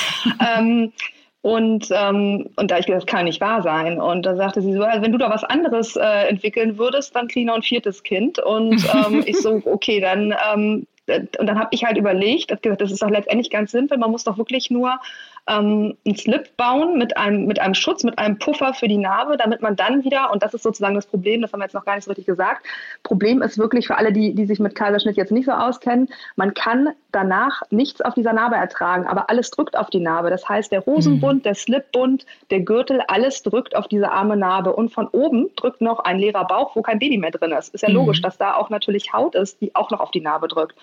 Ja. 0.40 0.58
Ähm, 0.58 0.92
und, 1.42 1.88
ähm, 1.90 2.50
und 2.54 2.70
da 2.70 2.78
ich 2.78 2.86
gedacht, 2.86 3.02
das 3.02 3.06
kann 3.06 3.24
nicht 3.24 3.40
wahr 3.40 3.62
sein. 3.62 4.00
Und 4.00 4.24
da 4.24 4.36
sagte 4.36 4.62
sie 4.62 4.72
so, 4.72 4.80
wenn 4.80 5.10
du 5.10 5.18
da 5.18 5.28
was 5.28 5.42
anderes 5.42 5.96
äh, 5.96 6.28
entwickeln 6.28 6.78
würdest, 6.78 7.16
dann 7.16 7.26
kriege 7.26 7.40
ich 7.40 7.46
noch 7.46 7.56
ein 7.56 7.62
viertes 7.62 8.04
Kind. 8.04 8.38
Und 8.38 8.84
ähm, 8.94 9.24
ich 9.26 9.38
so, 9.38 9.60
okay, 9.64 10.00
dann 10.00 10.34
ähm, 10.52 10.86
und 11.08 11.46
dann 11.46 11.58
habe 11.58 11.70
ich 11.72 11.84
halt 11.84 11.98
überlegt, 11.98 12.62
gesagt, 12.62 12.80
das 12.80 12.92
ist 12.92 13.02
doch 13.02 13.10
letztendlich 13.10 13.50
ganz 13.50 13.72
simpel. 13.72 13.98
Man 13.98 14.12
muss 14.12 14.22
doch 14.22 14.38
wirklich 14.38 14.70
nur 14.70 15.00
ähm, 15.48 15.96
einen 16.06 16.16
Slip 16.16 16.56
bauen 16.56 16.98
mit 16.98 17.16
einem, 17.16 17.46
mit 17.46 17.60
einem 17.60 17.74
Schutz, 17.74 18.04
mit 18.04 18.18
einem 18.18 18.38
Puffer 18.38 18.74
für 18.74 18.86
die 18.86 18.98
Narbe, 18.98 19.36
damit 19.36 19.60
man 19.60 19.74
dann 19.74 20.04
wieder, 20.04 20.30
und 20.32 20.42
das 20.42 20.54
ist 20.54 20.62
sozusagen 20.62 20.94
das 20.94 21.06
Problem, 21.06 21.42
das 21.42 21.52
haben 21.52 21.60
wir 21.60 21.64
jetzt 21.64 21.74
noch 21.74 21.84
gar 21.84 21.96
nicht 21.96 22.04
so 22.04 22.10
richtig 22.10 22.26
gesagt, 22.26 22.64
Problem 23.02 23.42
ist 23.42 23.58
wirklich 23.58 23.88
für 23.88 23.96
alle, 23.96 24.12
die, 24.12 24.34
die 24.34 24.46
sich 24.46 24.60
mit 24.60 24.76
Kaiserschnitt 24.76 25.16
jetzt 25.16 25.32
nicht 25.32 25.46
so 25.46 25.52
auskennen, 25.52 26.08
man 26.36 26.54
kann 26.54 26.90
danach 27.10 27.62
nichts 27.70 28.00
auf 28.00 28.14
dieser 28.14 28.32
Narbe 28.32 28.56
ertragen, 28.56 29.06
aber 29.06 29.30
alles 29.30 29.50
drückt 29.50 29.76
auf 29.76 29.90
die 29.90 30.00
Narbe. 30.00 30.30
Das 30.30 30.48
heißt, 30.48 30.70
der 30.70 30.86
Hosenbund, 30.86 31.40
mhm. 31.40 31.42
der 31.42 31.54
Slipbund, 31.54 32.24
der 32.50 32.60
Gürtel, 32.60 33.02
alles 33.08 33.42
drückt 33.42 33.76
auf 33.76 33.88
diese 33.88 34.10
arme 34.10 34.36
Narbe. 34.36 34.72
Und 34.72 34.92
von 34.92 35.08
oben 35.08 35.50
drückt 35.56 35.80
noch 35.80 36.00
ein 36.00 36.18
leerer 36.18 36.46
Bauch, 36.46 36.74
wo 36.74 36.82
kein 36.82 36.98
Baby 36.98 37.18
mehr 37.18 37.30
drin 37.30 37.52
ist. 37.52 37.74
Ist 37.74 37.82
ja 37.82 37.90
mhm. 37.90 37.96
logisch, 37.96 38.22
dass 38.22 38.38
da 38.38 38.54
auch 38.54 38.70
natürlich 38.70 39.12
Haut 39.12 39.34
ist, 39.34 39.60
die 39.60 39.74
auch 39.74 39.90
noch 39.90 40.00
auf 40.00 40.10
die 40.10 40.20
Narbe 40.20 40.48
drückt. 40.48 40.76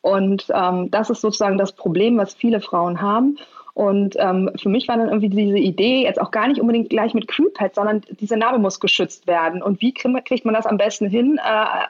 Und 0.00 0.46
ähm, 0.54 0.90
das 0.90 1.10
ist 1.10 1.20
sozusagen 1.20 1.58
das 1.58 1.72
Problem, 1.72 2.16
was 2.16 2.34
viele 2.34 2.60
Frauen 2.60 3.02
haben. 3.02 3.38
Und 3.76 4.16
ähm, 4.18 4.50
für 4.56 4.70
mich 4.70 4.88
war 4.88 4.96
dann 4.96 5.08
irgendwie 5.08 5.28
diese 5.28 5.58
Idee, 5.58 6.02
jetzt 6.02 6.18
auch 6.18 6.30
gar 6.30 6.48
nicht 6.48 6.62
unbedingt 6.62 6.88
gleich 6.88 7.12
mit 7.12 7.28
Kühlpad, 7.28 7.74
sondern 7.74 8.00
diese 8.08 8.38
Narbe 8.38 8.58
muss 8.58 8.80
geschützt 8.80 9.26
werden. 9.26 9.62
Und 9.62 9.82
wie 9.82 9.92
kriegt 9.92 10.46
man 10.46 10.54
das 10.54 10.64
am 10.64 10.78
besten 10.78 11.10
hin 11.10 11.36
äh, 11.36 11.40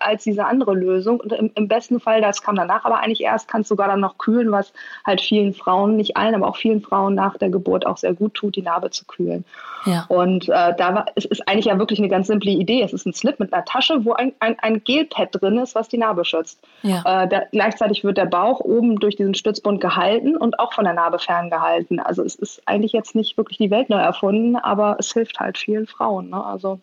als 0.01 0.25
diese 0.25 0.47
andere 0.47 0.75
Lösung? 0.75 1.21
Und 1.21 1.33
im, 1.33 1.53
im, 1.55 1.69
besten 1.69 2.01
Fall, 2.01 2.21
das 2.21 2.43
kam 2.43 2.57
danach 2.57 2.85
aber 2.85 2.99
eigentlich 2.99 3.21
erst, 3.21 3.47
kann 3.47 3.61
es 3.61 3.69
sogar 3.69 3.87
dann 3.87 4.01
noch 4.01 4.19
kühlen, 4.19 4.51
was 4.51 4.73
halt 5.07 5.21
vielen 5.21 5.55
Frauen, 5.55 5.95
nicht 5.95 6.17
allen, 6.17 6.35
aber 6.35 6.49
auch 6.49 6.57
vielen 6.57 6.83
Frauen 6.83 7.15
nach 7.15 7.39
der 7.39 7.51
Geburt 7.51 7.87
auch 7.87 7.99
sehr 7.99 8.15
gut 8.15 8.35
tut, 8.35 8.57
die 8.57 8.63
Narbe 8.63 8.91
zu 8.91 9.05
kühlen. 9.05 9.45
Ja. 9.85 10.07
Und 10.09 10.49
äh, 10.49 10.75
da 10.77 10.93
war, 10.93 11.07
es 11.15 11.25
ist 11.25 11.47
eigentlich 11.47 11.67
ja 11.67 11.79
wirklich 11.79 12.01
eine 12.01 12.09
ganz 12.09 12.27
simple 12.27 12.51
Idee. 12.51 12.83
Es 12.83 12.93
ist 12.93 13.07
ein 13.07 13.13
Slip 13.13 13.39
mit 13.39 13.53
einer 13.53 13.65
Tasche, 13.65 14.05
wo 14.05 14.13
ein, 14.15 14.33
ein, 14.41 14.57
ein 14.59 14.83
Gelpad 14.83 15.41
drin 15.41 15.59
ist, 15.59 15.77
was 15.77 15.87
die 15.87 15.99
Narbe 15.99 16.25
schützt. 16.25 16.59
Ja. 16.83 17.03
Äh, 17.05 17.29
da, 17.29 17.43
gleichzeitig 17.53 18.03
wird 18.03 18.19
der 18.19 18.27
Bauch 18.27 18.59
oben 18.59 18.99
durch 18.99 19.15
diesen 19.15 19.35
Stützbund 19.35 19.81
gehalten 19.81 20.37
und 20.37 20.59
auch 20.59 20.73
von 20.73 20.83
der 20.83 20.95
Narbe 20.95 21.21
ferngehalten 21.21 21.76
halten. 21.77 22.01
Also 22.01 22.23
es 22.23 22.35
ist 22.35 22.63
eigentlich 22.67 22.93
jetzt 22.93 23.15
nicht 23.15 23.37
wirklich 23.37 23.59
die 23.59 23.71
Welt 23.71 23.91
neu 23.91 23.99
erfunden, 23.99 24.57
aber 24.57 24.97
es 24.99 25.13
hilft 25.13 25.39
halt 25.39 25.59
vielen 25.59 25.87
Frauen. 25.87 26.31
Ne? 26.31 26.43
Also 26.43 26.81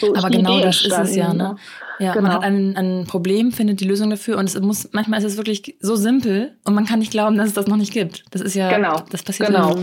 so 0.00 0.14
aber 0.14 0.28
genau 0.28 0.58
Idee 0.58 0.64
das 0.64 0.84
ist 0.84 0.98
es 0.98 1.16
ja, 1.16 1.32
ne? 1.32 1.56
Ja, 1.98 2.12
genau. 2.12 2.26
man 2.26 2.32
hat 2.34 2.42
ein, 2.42 2.76
ein 2.76 3.06
Problem, 3.06 3.52
findet 3.52 3.80
die 3.80 3.86
Lösung 3.86 4.10
dafür 4.10 4.36
und 4.36 4.44
es 4.44 4.60
muss, 4.60 4.90
manchmal 4.92 5.18
ist 5.18 5.24
es 5.24 5.36
wirklich 5.36 5.76
so 5.80 5.96
simpel 5.96 6.56
und 6.64 6.74
man 6.74 6.84
kann 6.84 6.98
nicht 6.98 7.10
glauben, 7.10 7.38
dass 7.38 7.48
es 7.48 7.54
das 7.54 7.66
noch 7.66 7.76
nicht 7.76 7.92
gibt. 7.92 8.24
Das 8.30 8.42
ist 8.42 8.54
ja, 8.54 8.70
genau. 8.70 9.02
das 9.10 9.22
passiert 9.22 9.48
genau. 9.48 9.76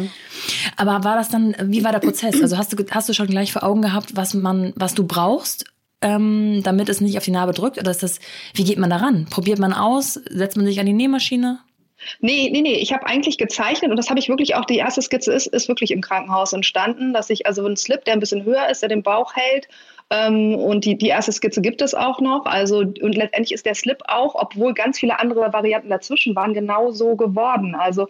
Aber 0.77 1.03
war 1.03 1.15
das 1.15 1.29
dann, 1.29 1.55
wie 1.63 1.83
war 1.83 1.91
der 1.91 1.99
Prozess? 1.99 2.39
Also 2.41 2.57
hast 2.57 2.71
du, 2.71 2.85
hast 2.91 3.09
du 3.09 3.13
schon 3.13 3.27
gleich 3.27 3.51
vor 3.51 3.63
Augen 3.63 3.81
gehabt, 3.81 4.15
was 4.15 4.33
man, 4.33 4.73
was 4.75 4.93
du 4.93 5.05
brauchst, 5.05 5.65
ähm, 6.01 6.61
damit 6.63 6.87
es 6.87 7.01
nicht 7.01 7.17
auf 7.17 7.25
die 7.25 7.31
Narbe 7.31 7.53
drückt? 7.53 7.79
Oder 7.79 7.91
ist 7.91 8.03
das, 8.03 8.19
wie 8.53 8.63
geht 8.63 8.77
man 8.77 8.89
daran? 8.89 9.25
Probiert 9.25 9.59
man 9.59 9.73
aus? 9.73 10.13
Setzt 10.13 10.55
man 10.55 10.65
sich 10.65 10.79
an 10.79 10.85
die 10.85 10.93
Nähmaschine? 10.93 11.59
Nee, 12.19 12.49
nee, 12.51 12.61
nee. 12.61 12.75
Ich 12.75 12.93
habe 12.93 13.05
eigentlich 13.05 13.37
gezeichnet 13.37 13.91
und 13.91 13.97
das 13.97 14.09
habe 14.09 14.19
ich 14.19 14.29
wirklich 14.29 14.55
auch, 14.55 14.65
die 14.65 14.77
erste 14.77 15.01
Skizze 15.01 15.33
ist, 15.33 15.47
ist 15.47 15.67
wirklich 15.67 15.91
im 15.91 16.01
Krankenhaus 16.01 16.53
entstanden, 16.53 17.13
dass 17.13 17.29
ich 17.29 17.45
also 17.45 17.65
einen 17.65 17.77
Slip, 17.77 18.05
der 18.05 18.13
ein 18.13 18.19
bisschen 18.19 18.43
höher 18.43 18.69
ist, 18.69 18.81
der 18.81 18.89
den 18.89 19.03
Bauch 19.03 19.35
hält. 19.35 19.67
Ähm, 20.09 20.55
und 20.55 20.85
die, 20.85 20.97
die 20.97 21.07
erste 21.07 21.31
Skizze 21.31 21.61
gibt 21.61 21.81
es 21.81 21.95
auch 21.95 22.19
noch. 22.19 22.45
Also, 22.45 22.79
und 22.79 23.15
letztendlich 23.15 23.53
ist 23.53 23.65
der 23.65 23.75
Slip 23.75 24.03
auch, 24.07 24.35
obwohl 24.35 24.73
ganz 24.73 24.99
viele 24.99 25.19
andere 25.19 25.51
Varianten 25.51 25.89
dazwischen 25.89 26.35
waren, 26.35 26.53
genau 26.53 26.91
so 26.91 27.15
geworden. 27.15 27.75
Also 27.75 28.07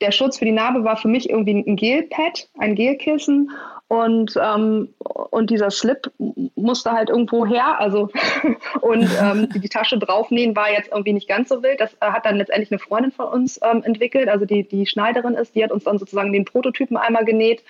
der 0.00 0.10
Schutz 0.10 0.38
für 0.38 0.44
die 0.44 0.52
Narbe 0.52 0.84
war 0.84 0.96
für 0.96 1.08
mich 1.08 1.30
irgendwie 1.30 1.54
ein 1.54 1.76
Gelpad, 1.76 2.48
ein 2.58 2.74
Gelkissen 2.74 3.50
und, 3.88 4.34
ähm, 4.36 4.90
und 4.98 5.48
dieser 5.48 5.70
Slip 5.70 6.10
musste 6.56 6.92
halt 6.92 7.08
irgendwo 7.08 7.46
her. 7.46 7.80
Also 7.80 8.10
und 8.82 9.08
ähm, 9.20 9.48
die, 9.54 9.68
Tasche 9.68 9.98
draufnähen 9.98 10.54
war 10.54 10.70
jetzt 10.70 10.90
irgendwie 10.90 11.14
nicht 11.14 11.28
ganz 11.28 11.48
so 11.48 11.62
wild. 11.62 11.80
Das 11.80 11.94
äh, 11.94 12.06
hat 12.06 12.26
dann 12.26 12.36
letztendlich 12.36 12.70
eine 12.70 12.78
Freundin 12.78 13.12
von 13.12 13.26
uns 13.26 13.58
ähm, 13.62 13.82
entwickelt, 13.82 14.28
also 14.28 14.44
die, 14.44 14.68
die 14.68 14.86
Schneiderin 14.86 15.34
ist, 15.34 15.54
die 15.54 15.64
hat 15.64 15.72
uns 15.72 15.84
dann 15.84 15.98
sozusagen 15.98 16.32
den 16.32 16.44
Prototypen 16.44 16.98
einmal 16.98 17.24
genäht. 17.24 17.64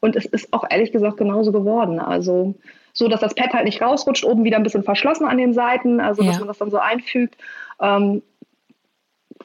Und 0.00 0.16
es 0.16 0.24
ist 0.24 0.52
auch 0.52 0.64
ehrlich 0.68 0.90
gesagt 0.90 1.18
genauso 1.18 1.52
geworden. 1.52 2.00
Also 2.00 2.54
so, 2.94 3.08
dass 3.08 3.20
das 3.20 3.34
Pad 3.34 3.52
halt 3.52 3.64
nicht 3.64 3.82
rausrutscht, 3.82 4.24
oben 4.24 4.44
wieder 4.44 4.56
ein 4.56 4.62
bisschen 4.62 4.84
verschlossen 4.84 5.26
an 5.26 5.36
den 5.36 5.52
Seiten, 5.52 6.00
also 6.00 6.22
ja. 6.22 6.30
dass 6.30 6.38
man 6.38 6.48
das 6.48 6.58
dann 6.58 6.70
so 6.70 6.78
einfügt. 6.78 7.36
Ähm, 7.80 8.22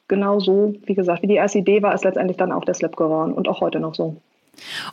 genau 0.08 0.40
so, 0.40 0.74
wie 0.86 0.96
gesagt, 0.96 1.22
wie 1.22 1.28
die 1.28 1.36
erste 1.36 1.60
Idee 1.60 1.82
war, 1.82 1.94
ist 1.94 2.06
letztendlich 2.06 2.38
dann 2.38 2.52
auch 2.54 2.64
der 2.64 2.76
Slip 2.76 2.96
geworden 2.96 3.34
und 3.34 3.50
auch 3.50 3.60
heute 3.60 3.80
noch 3.80 3.94
so. 3.94 4.16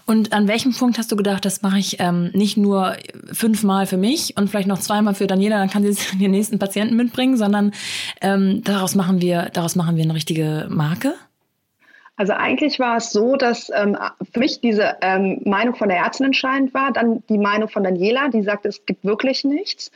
Und 0.06 0.32
an 0.32 0.48
welchem 0.48 0.72
Punkt 0.72 0.98
hast 0.98 1.12
du 1.12 1.16
gedacht, 1.16 1.44
das 1.44 1.62
mache 1.62 1.78
ich 1.78 2.00
ähm, 2.00 2.30
nicht 2.32 2.56
nur 2.56 2.96
fünfmal 3.32 3.86
für 3.86 3.96
mich 3.96 4.36
und 4.36 4.48
vielleicht 4.48 4.68
noch 4.68 4.78
zweimal 4.78 5.14
für 5.14 5.26
Daniela, 5.26 5.58
dann 5.58 5.70
kann 5.70 5.84
sie 5.84 6.18
den 6.18 6.30
nächsten 6.30 6.58
Patienten 6.58 6.96
mitbringen, 6.96 7.36
sondern 7.36 7.72
ähm, 8.20 8.62
daraus 8.64 8.94
machen 8.94 9.20
wir, 9.20 9.50
daraus 9.52 9.76
machen 9.76 9.96
wir 9.96 10.04
eine 10.04 10.14
richtige 10.14 10.66
Marke? 10.70 11.14
Also 12.16 12.34
eigentlich 12.34 12.78
war 12.78 12.98
es 12.98 13.12
so, 13.12 13.36
dass 13.36 13.70
ähm, 13.74 13.96
für 14.32 14.40
mich 14.40 14.60
diese 14.60 14.96
ähm, 15.00 15.40
Meinung 15.46 15.74
von 15.74 15.88
der 15.88 15.98
Ärztin 15.98 16.26
entscheidend 16.26 16.74
war, 16.74 16.92
dann 16.92 17.22
die 17.30 17.38
Meinung 17.38 17.70
von 17.70 17.82
Daniela, 17.82 18.28
die 18.28 18.42
sagte, 18.42 18.68
es 18.68 18.84
gibt 18.84 19.04
wirklich 19.06 19.42
nichts. 19.42 19.90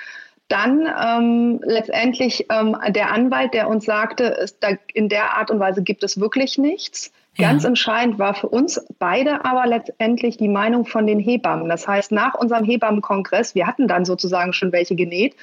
Dann 0.49 0.87
ähm, 0.87 1.61
letztendlich 1.65 2.47
ähm, 2.51 2.77
der 2.91 3.13
Anwalt, 3.13 3.53
der 3.53 3.69
uns 3.69 3.85
sagte, 3.85 4.39
es, 4.39 4.59
da, 4.59 4.69
in 4.95 5.11
der 5.11 5.37
Art 5.37 5.51
und 5.51 5.59
Weise 5.59 5.83
gibt 5.83 6.03
es 6.03 6.19
wirklich 6.19 6.57
nichts. 6.57 7.13
Ganz 7.37 7.65
ja. 7.65 7.69
entscheidend 7.69 8.19
war 8.19 8.35
für 8.35 8.49
uns 8.49 8.85
beide 8.99 9.45
aber 9.45 9.67
letztendlich 9.67 10.37
die 10.37 10.49
Meinung 10.49 10.87
von 10.87 11.07
den 11.07 11.19
Hebammen. 11.19 11.69
Das 11.69 11.89
heißt, 11.89 12.13
nach 12.13 12.35
unserem 12.35 12.65
Hebammenkongress, 12.65 13.55
wir 13.55 13.67
hatten 13.67 13.89
dann 13.89 14.05
sozusagen 14.05 14.53
schon 14.53 14.73
welche 14.73 14.95
genäht, 14.95 15.35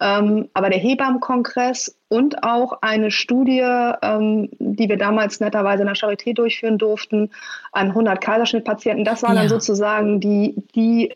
ähm, 0.00 0.48
aber 0.54 0.70
der 0.70 0.78
Hebammenkongress 0.78 1.96
und 2.08 2.44
auch 2.44 2.78
eine 2.82 3.10
Studie, 3.10 3.64
ähm, 4.02 4.48
die 4.58 4.88
wir 4.88 4.96
damals 4.96 5.40
netterweise 5.40 5.82
in 5.82 5.88
der 5.88 5.96
Charité 5.96 6.34
durchführen 6.34 6.78
durften, 6.78 7.30
an 7.72 7.88
100 7.88 8.20
Kaiserschnittpatienten, 8.20 9.04
das 9.04 9.22
waren 9.22 9.34
ja. 9.34 9.40
dann 9.42 9.48
sozusagen 9.48 10.20
die, 10.20 10.54
die 10.74 11.12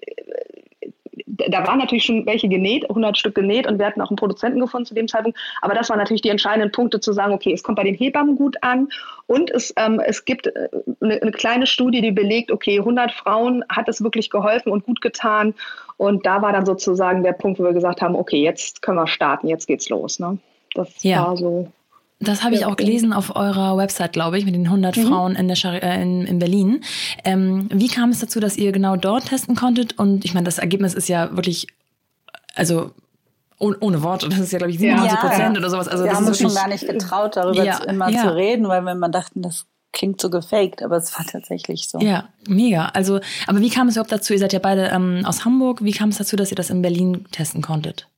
da 1.26 1.66
waren 1.66 1.78
natürlich 1.78 2.04
schon 2.04 2.24
welche 2.26 2.48
genäht, 2.48 2.88
100 2.88 3.18
Stück 3.18 3.34
genäht 3.34 3.66
und 3.66 3.78
wir 3.78 3.86
hatten 3.86 4.00
auch 4.00 4.10
einen 4.10 4.16
Produzenten 4.16 4.60
gefunden 4.60 4.86
zu 4.86 4.94
dem 4.94 5.08
Zeitpunkt. 5.08 5.38
Aber 5.60 5.74
das 5.74 5.90
waren 5.90 5.98
natürlich 5.98 6.22
die 6.22 6.30
entscheidenden 6.30 6.72
Punkte 6.72 7.00
zu 7.00 7.12
sagen, 7.12 7.32
okay, 7.34 7.52
es 7.52 7.62
kommt 7.62 7.76
bei 7.76 7.84
den 7.84 7.94
Hebammen 7.94 8.36
gut 8.36 8.56
an 8.62 8.88
und 9.26 9.50
es, 9.50 9.72
ähm, 9.76 10.00
es 10.00 10.24
gibt 10.24 10.46
äh, 10.46 10.68
eine, 11.00 11.20
eine, 11.20 11.30
kleine 11.32 11.66
Studie, 11.66 12.00
die 12.00 12.12
belegt, 12.12 12.50
okay, 12.50 12.78
100 12.78 13.12
Frauen 13.12 13.64
hat 13.68 13.88
es 13.88 14.02
wirklich 14.02 14.30
geholfen 14.30 14.72
und 14.72 14.84
gut 14.84 15.00
getan. 15.00 15.54
Und 15.98 16.24
da 16.26 16.42
war 16.42 16.52
dann 16.52 16.66
sozusagen 16.66 17.22
der 17.22 17.32
Punkt, 17.32 17.60
wo 17.60 17.64
wir 17.64 17.72
gesagt 17.72 18.00
haben, 18.00 18.16
okay, 18.16 18.42
jetzt 18.42 18.82
können 18.82 18.98
wir 18.98 19.06
starten, 19.06 19.48
jetzt 19.48 19.66
geht's 19.66 19.88
los. 19.88 20.18
Ne? 20.18 20.38
Das 20.74 21.02
ja. 21.02 21.26
war 21.26 21.36
so 21.36 21.70
das 22.22 22.44
habe 22.44 22.54
ich 22.54 22.64
auch 22.64 22.76
gelesen 22.76 23.12
auf 23.12 23.34
eurer 23.36 23.76
Website, 23.76 24.12
glaube 24.12 24.38
ich, 24.38 24.44
mit 24.44 24.54
den 24.54 24.66
100 24.66 24.96
mhm. 24.96 25.06
Frauen 25.06 25.36
in, 25.36 25.48
der 25.48 25.56
Char 25.56 25.82
äh, 25.82 26.02
in, 26.02 26.26
in 26.26 26.38
Berlin. 26.38 26.82
Ähm, 27.24 27.68
wie 27.72 27.88
kam 27.88 28.10
es 28.10 28.20
dazu, 28.20 28.40
dass 28.40 28.56
ihr 28.56 28.72
genau 28.72 28.96
dort 28.96 29.26
testen 29.26 29.56
konntet? 29.56 29.98
Und 29.98 30.24
ich 30.24 30.34
meine, 30.34 30.44
das 30.44 30.58
Ergebnis 30.58 30.94
ist 30.94 31.08
ja 31.08 31.34
wirklich, 31.36 31.66
also 32.54 32.92
ohne 33.58 34.02
Worte, 34.02 34.28
das 34.28 34.40
ist 34.40 34.52
ja, 34.52 34.58
glaube 34.58 34.72
ich, 34.72 34.78
97 34.78 35.20
Prozent 35.20 35.54
ja. 35.54 35.60
oder 35.60 35.70
sowas. 35.70 35.86
Also 35.86 36.04
wir 36.04 36.12
haben 36.12 36.26
uns 36.26 36.38
schon 36.38 36.52
gar 36.52 36.66
nicht 36.66 36.86
getraut, 36.86 37.36
darüber 37.36 37.62
ja, 37.62 37.78
immer 37.84 38.08
ja. 38.08 38.22
zu 38.22 38.34
reden, 38.34 38.66
weil 38.66 38.82
wir 38.82 38.92
immer 38.92 39.08
dachten, 39.08 39.40
das 39.40 39.66
klingt 39.92 40.20
so 40.20 40.30
gefaked, 40.30 40.82
aber 40.82 40.96
es 40.96 41.16
war 41.16 41.24
tatsächlich 41.24 41.88
so. 41.88 42.00
Ja, 42.00 42.28
mega. 42.48 42.86
Also, 42.86 43.20
aber 43.46 43.60
wie 43.60 43.70
kam 43.70 43.88
es 43.88 43.94
überhaupt 43.94 44.10
dazu? 44.10 44.32
Ihr 44.32 44.38
seid 44.38 44.52
ja 44.52 44.58
beide 44.58 44.86
ähm, 44.86 45.22
aus 45.24 45.44
Hamburg. 45.44 45.84
Wie 45.84 45.92
kam 45.92 46.08
es 46.08 46.18
dazu, 46.18 46.34
dass 46.34 46.50
ihr 46.50 46.56
das 46.56 46.70
in 46.70 46.82
Berlin 46.82 47.26
testen 47.30 47.62
konntet? 47.62 48.08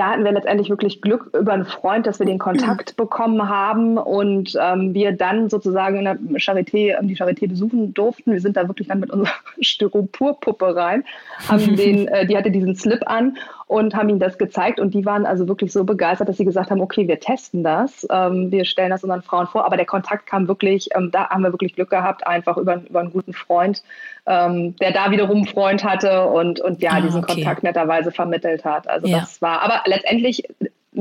Da 0.00 0.12
hatten 0.12 0.24
wir 0.24 0.32
letztendlich 0.32 0.70
wirklich 0.70 1.02
Glück 1.02 1.28
über 1.38 1.52
einen 1.52 1.66
Freund, 1.66 2.06
dass 2.06 2.18
wir 2.18 2.24
den 2.24 2.38
Kontakt 2.38 2.96
bekommen 2.96 3.50
haben 3.50 3.98
und 3.98 4.56
ähm, 4.58 4.94
wir 4.94 5.12
dann 5.12 5.50
sozusagen 5.50 5.98
in 5.98 6.04
der 6.04 6.16
Charité, 6.40 6.98
die 7.02 7.16
Charité 7.18 7.46
besuchen 7.46 7.92
durften. 7.92 8.32
Wir 8.32 8.40
sind 8.40 8.56
da 8.56 8.66
wirklich 8.66 8.88
dann 8.88 9.00
mit 9.00 9.10
unserer 9.10 9.34
Styroporpuppe 9.60 10.74
rein, 10.74 11.04
haben 11.46 11.76
den, 11.76 12.08
äh, 12.08 12.26
die 12.26 12.34
hatte 12.34 12.50
diesen 12.50 12.76
Slip 12.76 13.02
an 13.04 13.36
und 13.70 13.94
haben 13.94 14.08
ihnen 14.08 14.18
das 14.18 14.36
gezeigt 14.36 14.80
und 14.80 14.94
die 14.94 15.06
waren 15.06 15.24
also 15.24 15.46
wirklich 15.46 15.72
so 15.72 15.84
begeistert, 15.84 16.28
dass 16.28 16.36
sie 16.36 16.44
gesagt 16.44 16.72
haben, 16.72 16.80
okay, 16.80 17.06
wir 17.06 17.20
testen 17.20 17.62
das, 17.62 18.04
ähm, 18.10 18.50
wir 18.50 18.64
stellen 18.64 18.90
das 18.90 19.04
unseren 19.04 19.22
Frauen 19.22 19.46
vor, 19.46 19.64
aber 19.64 19.76
der 19.76 19.86
Kontakt 19.86 20.26
kam 20.26 20.48
wirklich, 20.48 20.88
ähm, 20.96 21.12
da 21.12 21.30
haben 21.30 21.44
wir 21.44 21.52
wirklich 21.52 21.76
Glück 21.76 21.88
gehabt, 21.88 22.26
einfach 22.26 22.56
über, 22.56 22.82
über 22.88 22.98
einen 22.98 23.12
guten 23.12 23.32
Freund, 23.32 23.84
ähm, 24.26 24.74
der 24.80 24.90
da 24.90 25.12
wiederum 25.12 25.36
einen 25.36 25.46
Freund 25.46 25.84
hatte 25.84 26.26
und, 26.26 26.60
und 26.60 26.82
ja, 26.82 26.94
ah, 26.94 27.00
diesen 27.00 27.22
okay. 27.22 27.34
Kontakt 27.34 27.62
netterweise 27.62 28.10
vermittelt 28.10 28.64
hat. 28.64 28.88
Also 28.88 29.06
ja. 29.06 29.20
das 29.20 29.40
war, 29.40 29.62
aber 29.62 29.82
letztendlich 29.86 30.42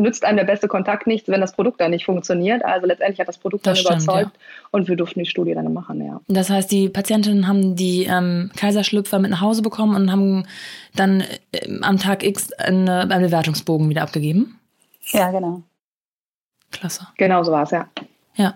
nützt 0.02 0.26
einem 0.26 0.38
der 0.38 0.46
beste 0.46 0.68
Kontakt 0.68 1.08
nichts, 1.08 1.30
wenn 1.30 1.42
das 1.42 1.54
Produkt 1.54 1.80
dann 1.82 1.92
nicht 1.92 2.06
funktioniert. 2.06 2.64
Also 2.64 2.88
letztendlich 2.88 3.20
hat 3.20 3.28
das 3.28 3.38
Produkt 3.38 3.66
das 3.66 3.84
dann 3.84 4.00
stimmt, 4.00 4.04
überzeugt 4.04 4.36
ja. 4.36 4.68
und 4.72 4.88
wir 4.88 4.96
durften 4.96 5.20
die 5.20 5.26
Studie 5.26 5.54
dann 5.54 5.72
machen, 5.74 6.06
ja. 6.06 6.20
Das 6.28 6.50
heißt, 6.50 6.72
die 6.72 6.90
Patientinnen 6.90 7.48
haben 7.48 7.76
die 7.76 8.06
ähm, 8.06 8.52
Kaiserschlüpfer 8.56 9.20
mit 9.20 9.32
nach 9.32 9.42
Hause 9.42 9.62
bekommen 9.62 9.96
und 9.96 10.12
haben 10.12 10.46
dann 10.96 11.22
äh, 11.52 11.80
am 11.82 11.98
Tag 11.98 12.24
X 12.24 12.52
eine, 12.54 13.02
einen 13.02 13.26
Bewertungsbogen 13.26 13.90
wieder 13.90 14.04
abgegeben? 14.04 14.60
Ja, 15.12 15.32
genau. 15.32 15.64
Klasse. 16.72 17.08
Genau 17.18 17.44
so 17.44 17.52
war 17.52 17.64
es, 17.64 17.72
ja. 17.72 17.88
Ja. 18.36 18.56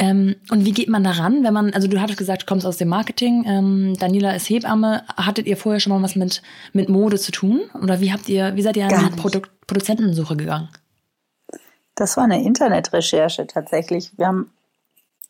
Ähm, 0.00 0.36
und 0.50 0.64
wie 0.64 0.72
geht 0.72 0.88
man 0.88 1.04
daran, 1.04 1.44
wenn 1.44 1.52
man, 1.52 1.74
also 1.74 1.86
du 1.86 2.00
hattest 2.00 2.18
gesagt, 2.18 2.42
du 2.42 2.46
kommst 2.46 2.64
aus 2.64 2.78
dem 2.78 2.88
Marketing, 2.88 3.44
ähm, 3.46 3.96
Daniela 3.98 4.34
ist 4.34 4.48
Hebamme. 4.48 5.04
Hattet 5.14 5.46
ihr 5.46 5.58
vorher 5.58 5.78
schon 5.78 5.92
mal 5.92 6.02
was 6.02 6.16
mit, 6.16 6.40
mit 6.72 6.88
Mode 6.88 7.18
zu 7.18 7.32
tun? 7.32 7.60
Oder 7.82 8.00
wie 8.00 8.10
habt 8.10 8.26
ihr, 8.30 8.56
wie 8.56 8.62
seid 8.62 8.78
ihr 8.78 8.86
an 8.86 9.10
die 9.10 9.16
Produ 9.16 9.42
Produzentensuche 9.66 10.36
gegangen? 10.36 10.70
Das 11.96 12.16
war 12.16 12.24
eine 12.24 12.42
Internetrecherche 12.42 13.46
tatsächlich. 13.46 14.10
Wir 14.16 14.28
haben 14.28 14.50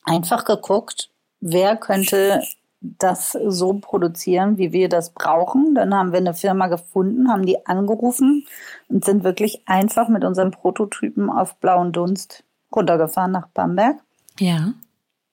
einfach 0.05 0.45
geguckt, 0.45 1.11
wer 1.41 1.77
könnte 1.77 2.41
das 2.81 3.33
so 3.33 3.75
produzieren, 3.75 4.57
wie 4.57 4.73
wir 4.73 4.89
das 4.89 5.11
brauchen. 5.11 5.75
Dann 5.75 5.93
haben 5.93 6.12
wir 6.12 6.21
eine 6.21 6.33
Firma 6.33 6.69
gefunden, 6.69 7.29
haben 7.29 7.45
die 7.45 7.67
angerufen 7.67 8.47
und 8.89 9.05
sind 9.05 9.25
wirklich 9.25 9.62
einfach 9.67 10.09
mit 10.09 10.25
unseren 10.25 10.53
Prototypen 10.53 11.29
auf 11.29 11.57
blauen 11.57 11.93
Dunst 11.93 12.45
runtergefahren 12.75 13.33
nach 13.33 13.49
Bamberg. 13.49 13.97
Ja. 14.40 14.73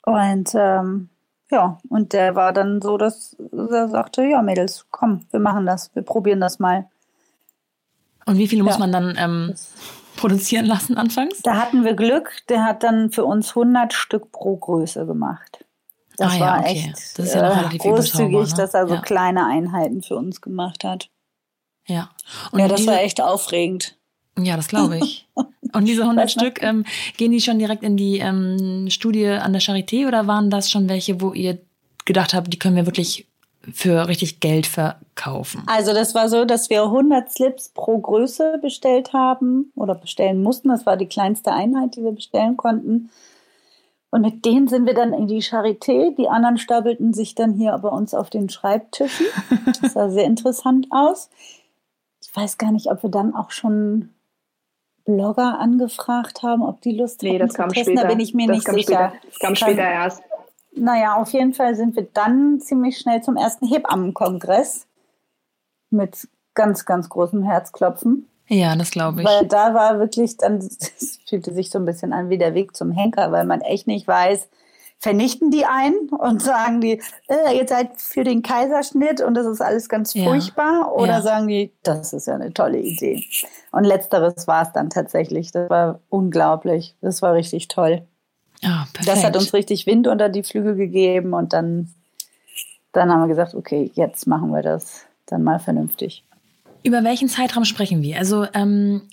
Und 0.04 0.52
ähm, 0.54 1.10
ja, 1.50 1.78
und 1.90 2.14
der 2.14 2.36
war 2.36 2.54
dann 2.54 2.82
so, 2.82 2.98
dass 2.98 3.36
er 3.52 3.88
sagte, 3.88 4.24
ja, 4.24 4.42
Mädels, 4.42 4.86
komm, 4.92 5.26
wir 5.32 5.40
machen 5.40 5.66
das, 5.66 5.94
wir 5.96 6.04
probieren 6.04 6.42
das 6.42 6.60
mal. 6.60 6.90
Und 8.26 8.38
wie 8.38 8.48
viele 8.48 8.60
ja. 8.60 8.66
muss 8.66 8.78
man 8.78 8.92
dann 8.92 9.16
ähm, 9.18 9.56
produzieren 10.18 10.66
lassen 10.66 10.98
anfangs? 10.98 11.42
Da 11.44 11.56
hatten 11.56 11.86
wir 11.86 11.94
Glück, 11.94 12.32
der 12.50 12.66
hat 12.66 12.84
dann 12.84 13.12
für 13.12 13.24
uns 13.24 13.50
100 13.50 13.94
Stück 13.94 14.32
pro 14.32 14.58
Größe 14.58 15.06
gemacht. 15.06 15.66
Das 16.18 16.34
ah, 16.34 16.40
war 16.40 16.48
ja, 16.48 16.60
okay. 16.60 16.72
echt 16.72 17.20
das 17.20 17.34
ja 17.34 17.72
äh, 17.72 17.78
großzügig, 17.78 18.50
ne? 18.50 18.58
dass 18.58 18.74
er 18.74 18.88
so 18.88 19.00
kleine 19.02 19.46
Einheiten 19.46 20.02
für 20.02 20.18
uns 20.18 20.42
gemacht 20.42 20.84
hat. 20.84 21.10
Ja. 21.86 22.10
Und 22.52 22.60
ja, 22.60 22.68
das 22.68 22.86
war 22.86 23.00
echt 23.00 23.22
aufregend. 23.22 23.97
Ja, 24.38 24.56
das 24.56 24.68
glaube 24.68 24.98
ich. 24.98 25.28
Und 25.74 25.86
diese 25.86 26.04
100 26.04 26.32
Stück, 26.32 26.62
ähm, 26.64 26.86
gehen 27.18 27.32
die 27.32 27.42
schon 27.42 27.60
direkt 27.60 27.84
in 27.84 27.98
die 27.98 28.20
ähm, 28.20 28.88
Studie 28.90 29.28
an 29.28 29.54
der 29.54 29.62
Charité 29.62 30.08
oder 30.08 30.28
waren 30.28 30.50
das 30.50 30.72
schon 30.72 30.90
welche, 30.90 31.22
wo 31.22 31.34
ihr 31.34 31.58
gedacht 32.06 32.34
habt, 32.34 32.52
die 32.52 32.60
können 32.60 32.76
wir 32.76 32.86
wirklich 32.86 33.28
für 33.74 34.08
richtig 34.08 34.40
Geld 34.40 34.66
verkaufen? 34.66 35.64
Also 35.68 35.94
das 35.94 36.16
war 36.16 36.30
so, 36.30 36.46
dass 36.46 36.70
wir 36.70 36.84
100 36.84 37.32
Slips 37.32 37.70
pro 37.70 38.00
Größe 38.00 38.60
bestellt 38.62 39.14
haben 39.14 39.72
oder 39.76 39.96
bestellen 39.96 40.42
mussten. 40.42 40.70
Das 40.70 40.86
war 40.86 40.98
die 40.98 41.08
kleinste 41.08 41.52
Einheit, 41.52 41.96
die 41.96 42.04
wir 42.04 42.14
bestellen 42.14 42.56
konnten. 42.56 43.10
Und 44.10 44.22
mit 44.22 44.46
denen 44.46 44.70
sind 44.70 44.86
wir 44.86 44.94
dann 44.94 45.14
in 45.14 45.28
die 45.28 45.42
Charité. 45.42 46.16
Die 46.16 46.30
anderen 46.30 46.58
stapelten 46.58 47.14
sich 47.14 47.36
dann 47.36 47.54
hier 47.54 47.78
bei 47.78 47.90
uns 47.90 48.14
auf 48.14 48.30
den 48.30 48.50
Schreibtischen. 48.50 49.26
Das 49.82 49.94
sah 49.94 50.10
sehr 50.10 50.26
interessant 50.26 50.88
aus. 50.92 51.30
Ich 52.22 52.34
weiß 52.34 52.58
gar 52.58 52.72
nicht, 52.72 52.90
ob 52.90 53.04
wir 53.04 53.10
dann 53.10 53.36
auch 53.36 53.52
schon 53.52 54.10
Blogger 55.08 55.58
angefragt 55.58 56.44
haben, 56.44 56.62
ob 56.62 56.82
die 56.82 56.92
Lust 56.92 57.24
nee, 57.24 57.32
haben 57.32 57.48
das 57.48 57.56
kam 57.56 57.70
testen. 57.70 57.96
Später. 57.96 58.04
Da 58.04 58.08
bin 58.10 58.20
ich 58.20 58.34
mir 58.34 58.48
das 58.48 58.58
nicht 58.58 58.68
sicher. 58.68 59.10
Später. 59.10 59.14
Das 59.26 59.40
kam 59.40 59.56
später 59.56 59.82
erst. 59.82 60.22
Naja, 60.76 61.16
auf 61.16 61.32
jeden 61.32 61.54
Fall 61.54 61.76
sind 61.76 61.96
wir 61.96 62.08
dann 62.14 62.60
ziemlich 62.60 63.00
schnell 63.00 63.24
zum 63.24 63.36
ersten 63.38 63.68
Hebammenkongress 63.68 64.86
mit 65.90 66.28
ganz, 66.54 66.86
ganz 66.86 67.10
großem 67.10 67.42
Herzklopfen. 67.42 68.28
Ja, 68.48 68.76
das 68.76 68.92
glaube 68.92 69.22
ich. 69.22 69.28
Weil 69.28 69.48
da 69.48 69.74
war 69.74 70.00
wirklich 70.00 70.38
dann, 70.38 70.58
es 70.58 71.20
fühlte 71.28 71.54
sich 71.54 71.70
so 71.70 71.80
ein 71.80 71.86
bisschen 71.86 72.14
an 72.14 72.30
wie 72.30 72.38
der 72.38 72.54
Weg 72.54 72.76
zum 72.76 72.92
Henker, 72.92 73.32
weil 73.32 73.46
man 73.46 73.62
echt 73.62 73.88
nicht 73.88 74.08
weiß, 74.08 74.50
vernichten 75.00 75.52
die 75.52 75.66
einen 75.66 76.10
und 76.10 76.42
sagen 76.42 76.82
die, 76.82 77.02
äh, 77.28 77.58
ihr 77.58 77.68
seid 77.68 78.02
für 78.02 78.24
den 78.24 78.42
Kaiserschnitt 78.42 79.22
und 79.22 79.36
das 79.36 79.46
ist 79.46 79.62
alles 79.62 79.90
ganz 79.90 80.14
furchtbar? 80.14 80.82
Ja. 80.82 80.92
Oder 80.92 81.14
ja. 81.14 81.22
sagen 81.22 81.48
die, 81.48 81.72
das 81.84 82.14
ist 82.14 82.28
ja 82.28 82.36
eine 82.36 82.54
tolle 82.54 82.80
Idee. 82.80 83.24
Und 83.72 83.84
letzteres 83.84 84.48
war 84.48 84.64
es 84.64 84.72
dann 84.74 84.90
tatsächlich. 84.90 85.52
Das 85.52 85.70
war 85.70 86.00
unglaublich. 86.10 86.96
Das 87.02 87.22
war 87.22 87.34
richtig 87.34 87.68
toll. 87.68 88.08
Perfekt. 88.62 89.08
Das 89.08 89.24
hat 89.24 89.36
uns 89.36 89.54
richtig 89.54 89.86
Wind 89.86 90.08
unter 90.08 90.30
die 90.30 90.44
Flügel 90.44 90.76
gegeben 90.76 91.34
und 91.34 91.54
dann, 91.54 91.94
dann 92.92 93.12
haben 93.12 93.22
wir 93.22 93.28
gesagt, 93.28 93.54
okay, 93.54 93.92
jetzt 93.94 94.26
machen 94.26 94.52
wir 94.52 94.64
das 94.64 95.06
dann 95.28 95.44
mal 95.44 95.60
vernünftig. 95.60 96.24
Über 96.84 97.04
welchen 97.04 97.28
Zeitraum 97.28 97.66
sprechen 97.66 98.02
wir? 98.02 98.18
Also 98.18 98.48
ähm, 98.54 99.04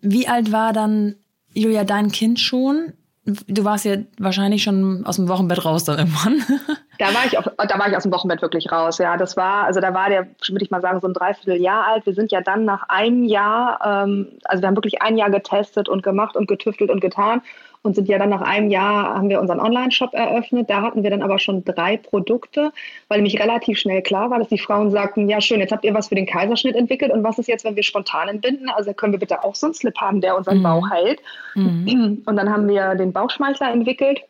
wie 0.00 0.28
alt 0.28 0.52
war 0.52 0.72
dann 0.72 1.16
Julia 1.52 1.84
dein 1.84 2.12
Kind 2.12 2.38
schon? 2.38 2.92
Du 3.24 3.64
warst 3.64 3.84
ja 3.84 3.98
wahrscheinlich 4.18 4.64
schon 4.64 5.06
aus 5.06 5.14
dem 5.14 5.28
Wochenbett 5.28 5.64
raus 5.64 5.84
dann 5.84 5.98
irgendwann. 5.98 6.42
Da 6.98 7.06
war 7.06 7.24
ich, 7.26 7.36
auf, 7.36 7.46
da 7.56 7.78
war 7.80 7.88
ich 7.88 7.96
aus 7.96 8.04
dem 8.04 8.12
Wochenbett 8.12 8.42
wirklich 8.42 8.70
raus. 8.70 8.98
Ja, 8.98 9.16
das 9.16 9.36
war, 9.36 9.64
also 9.64 9.80
da 9.80 9.92
war 9.92 10.08
der, 10.08 10.28
würde 10.46 10.62
ich 10.62 10.70
mal 10.70 10.80
sagen, 10.80 11.00
so 11.00 11.08
ein 11.08 11.14
Dreivierteljahr 11.14 11.84
alt. 11.84 12.06
Wir 12.06 12.14
sind 12.14 12.30
ja 12.30 12.42
dann 12.42 12.64
nach 12.64 12.84
einem 12.88 13.24
Jahr, 13.24 13.80
ähm, 13.84 14.28
also 14.44 14.62
wir 14.62 14.68
haben 14.68 14.76
wirklich 14.76 15.02
ein 15.02 15.16
Jahr 15.16 15.30
getestet 15.30 15.88
und 15.88 16.04
gemacht 16.04 16.36
und 16.36 16.46
getüftelt 16.46 16.90
und 16.90 17.00
getan 17.00 17.42
und 17.82 17.94
sind 17.96 18.08
ja 18.08 18.18
dann 18.18 18.30
nach 18.30 18.42
einem 18.42 18.70
Jahr 18.70 19.14
haben 19.14 19.28
wir 19.28 19.40
unseren 19.40 19.60
Online-Shop 19.60 20.14
eröffnet. 20.14 20.70
Da 20.70 20.82
hatten 20.82 21.02
wir 21.02 21.10
dann 21.10 21.22
aber 21.22 21.38
schon 21.38 21.64
drei 21.64 21.96
Produkte, 21.96 22.72
weil 23.08 23.18
nämlich 23.18 23.40
relativ 23.40 23.78
schnell 23.78 24.02
klar 24.02 24.30
war, 24.30 24.38
dass 24.38 24.48
die 24.48 24.58
Frauen 24.58 24.90
sagten, 24.90 25.28
ja 25.28 25.40
schön, 25.40 25.60
jetzt 25.60 25.72
habt 25.72 25.84
ihr 25.84 25.94
was 25.94 26.08
für 26.08 26.14
den 26.14 26.26
Kaiserschnitt 26.26 26.76
entwickelt 26.76 27.10
und 27.10 27.24
was 27.24 27.38
ist 27.38 27.48
jetzt, 27.48 27.64
wenn 27.64 27.76
wir 27.76 27.82
spontan 27.82 28.28
entbinden? 28.28 28.68
Also 28.68 28.92
können 28.94 29.12
wir 29.12 29.20
bitte 29.20 29.42
auch 29.42 29.54
so 29.54 29.66
einen 29.66 29.74
Slip 29.74 29.96
haben, 29.98 30.20
der 30.20 30.36
unseren 30.36 30.58
mhm. 30.58 30.62
Bauch 30.62 30.90
hält. 30.90 31.20
Mhm. 31.54 32.22
Und 32.24 32.36
dann 32.36 32.50
haben 32.50 32.68
wir 32.68 32.94
den 32.94 33.12
Bauchschmeichler 33.12 33.72
entwickelt 33.72 34.22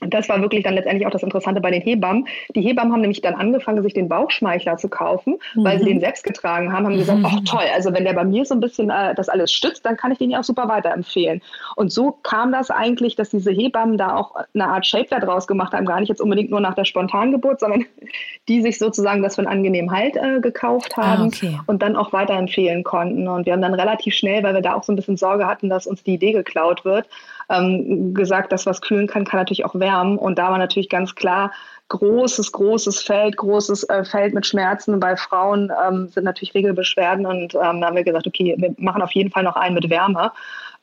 und 0.00 0.12
das 0.12 0.28
war 0.28 0.40
wirklich 0.40 0.64
dann 0.64 0.74
letztendlich 0.74 1.06
auch 1.06 1.12
das 1.12 1.22
Interessante 1.22 1.60
bei 1.60 1.70
den 1.70 1.80
Hebammen. 1.80 2.26
Die 2.56 2.62
Hebammen 2.62 2.92
haben 2.92 3.00
nämlich 3.00 3.20
dann 3.20 3.34
angefangen, 3.34 3.80
sich 3.82 3.94
den 3.94 4.08
Bauchschmeichler 4.08 4.76
zu 4.76 4.88
kaufen, 4.88 5.36
mhm. 5.54 5.64
weil 5.64 5.78
sie 5.78 5.84
mhm. 5.84 5.88
den 5.88 6.00
selbst 6.00 6.24
getragen 6.24 6.72
haben, 6.72 6.86
haben 6.86 6.98
gesagt, 6.98 7.20
ach 7.22 7.38
toll, 7.46 7.64
also 7.72 7.92
wenn 7.92 8.04
der 8.04 8.12
bei 8.12 8.24
mir 8.24 8.44
so 8.44 8.54
ein 8.54 8.60
bisschen 8.60 8.90
äh, 8.90 9.14
das 9.14 9.28
alles 9.28 9.52
stützt, 9.52 9.86
dann 9.86 9.96
kann 9.96 10.10
ich 10.10 10.18
den 10.18 10.30
ja 10.30 10.40
auch 10.40 10.44
super 10.44 10.68
weiterempfehlen. 10.68 11.42
Und 11.76 11.92
so 11.92 12.10
kam 12.10 12.50
das 12.50 12.70
eigentlich, 12.70 13.14
dass 13.14 13.30
diese 13.30 13.52
Hebammen 13.52 13.96
da 13.96 14.16
auch 14.16 14.34
eine 14.52 14.66
Art 14.66 14.84
Shapewear 14.84 15.20
draus 15.20 15.46
gemacht 15.46 15.72
haben, 15.72 15.86
gar 15.86 16.00
nicht 16.00 16.08
jetzt 16.08 16.20
unbedingt 16.20 16.50
nur 16.50 16.60
nach 16.60 16.74
der 16.74 16.84
Spontangeburt, 16.84 17.60
sondern 17.60 17.84
die 18.48 18.62
sich 18.62 18.78
sozusagen 18.78 19.22
das 19.22 19.36
für 19.36 19.42
einen 19.42 19.48
angenehmen 19.48 19.92
Halt 19.92 20.16
äh, 20.16 20.40
gekauft 20.40 20.94
ah, 20.96 21.06
haben 21.06 21.22
ah, 21.22 21.26
okay. 21.26 21.60
und 21.66 21.82
dann 21.82 21.94
auch 21.94 22.12
weiterempfehlen 22.12 22.82
konnten. 22.82 23.28
Und 23.28 23.46
wir 23.46 23.52
haben 23.52 23.62
dann 23.62 23.74
relativ 23.74 24.14
schnell, 24.14 24.42
weil 24.42 24.54
wir 24.54 24.60
da 24.60 24.74
auch 24.74 24.82
so 24.82 24.92
ein 24.92 24.96
bisschen 24.96 25.16
Sorge 25.16 25.46
hatten, 25.46 25.68
dass 25.68 25.86
uns 25.86 26.02
die 26.02 26.14
Idee 26.14 26.32
geklaut 26.32 26.84
wird, 26.84 27.06
ähm, 27.50 28.14
gesagt, 28.14 28.52
dass 28.52 28.66
was 28.66 28.80
kühlen 28.80 29.06
kann, 29.06 29.24
kann 29.24 29.40
natürlich 29.40 29.64
auch 29.64 29.74
wärmen. 29.74 30.18
Und 30.18 30.38
da 30.38 30.50
war 30.50 30.58
natürlich 30.58 30.88
ganz 30.88 31.14
klar, 31.14 31.52
großes, 31.88 32.52
großes 32.52 33.02
Feld, 33.02 33.36
großes 33.36 33.84
äh, 33.88 34.04
Feld 34.04 34.34
mit 34.34 34.46
Schmerzen. 34.46 35.00
Bei 35.00 35.16
Frauen 35.16 35.70
ähm, 35.86 36.08
sind 36.08 36.24
natürlich 36.24 36.54
Regelbeschwerden 36.54 37.26
und 37.26 37.54
ähm, 37.54 37.80
da 37.80 37.86
haben 37.86 37.96
wir 37.96 38.04
gesagt, 38.04 38.26
okay, 38.26 38.54
wir 38.56 38.74
machen 38.78 39.02
auf 39.02 39.12
jeden 39.12 39.30
Fall 39.30 39.42
noch 39.42 39.56
einen 39.56 39.74
mit 39.74 39.90
Wärme 39.90 40.32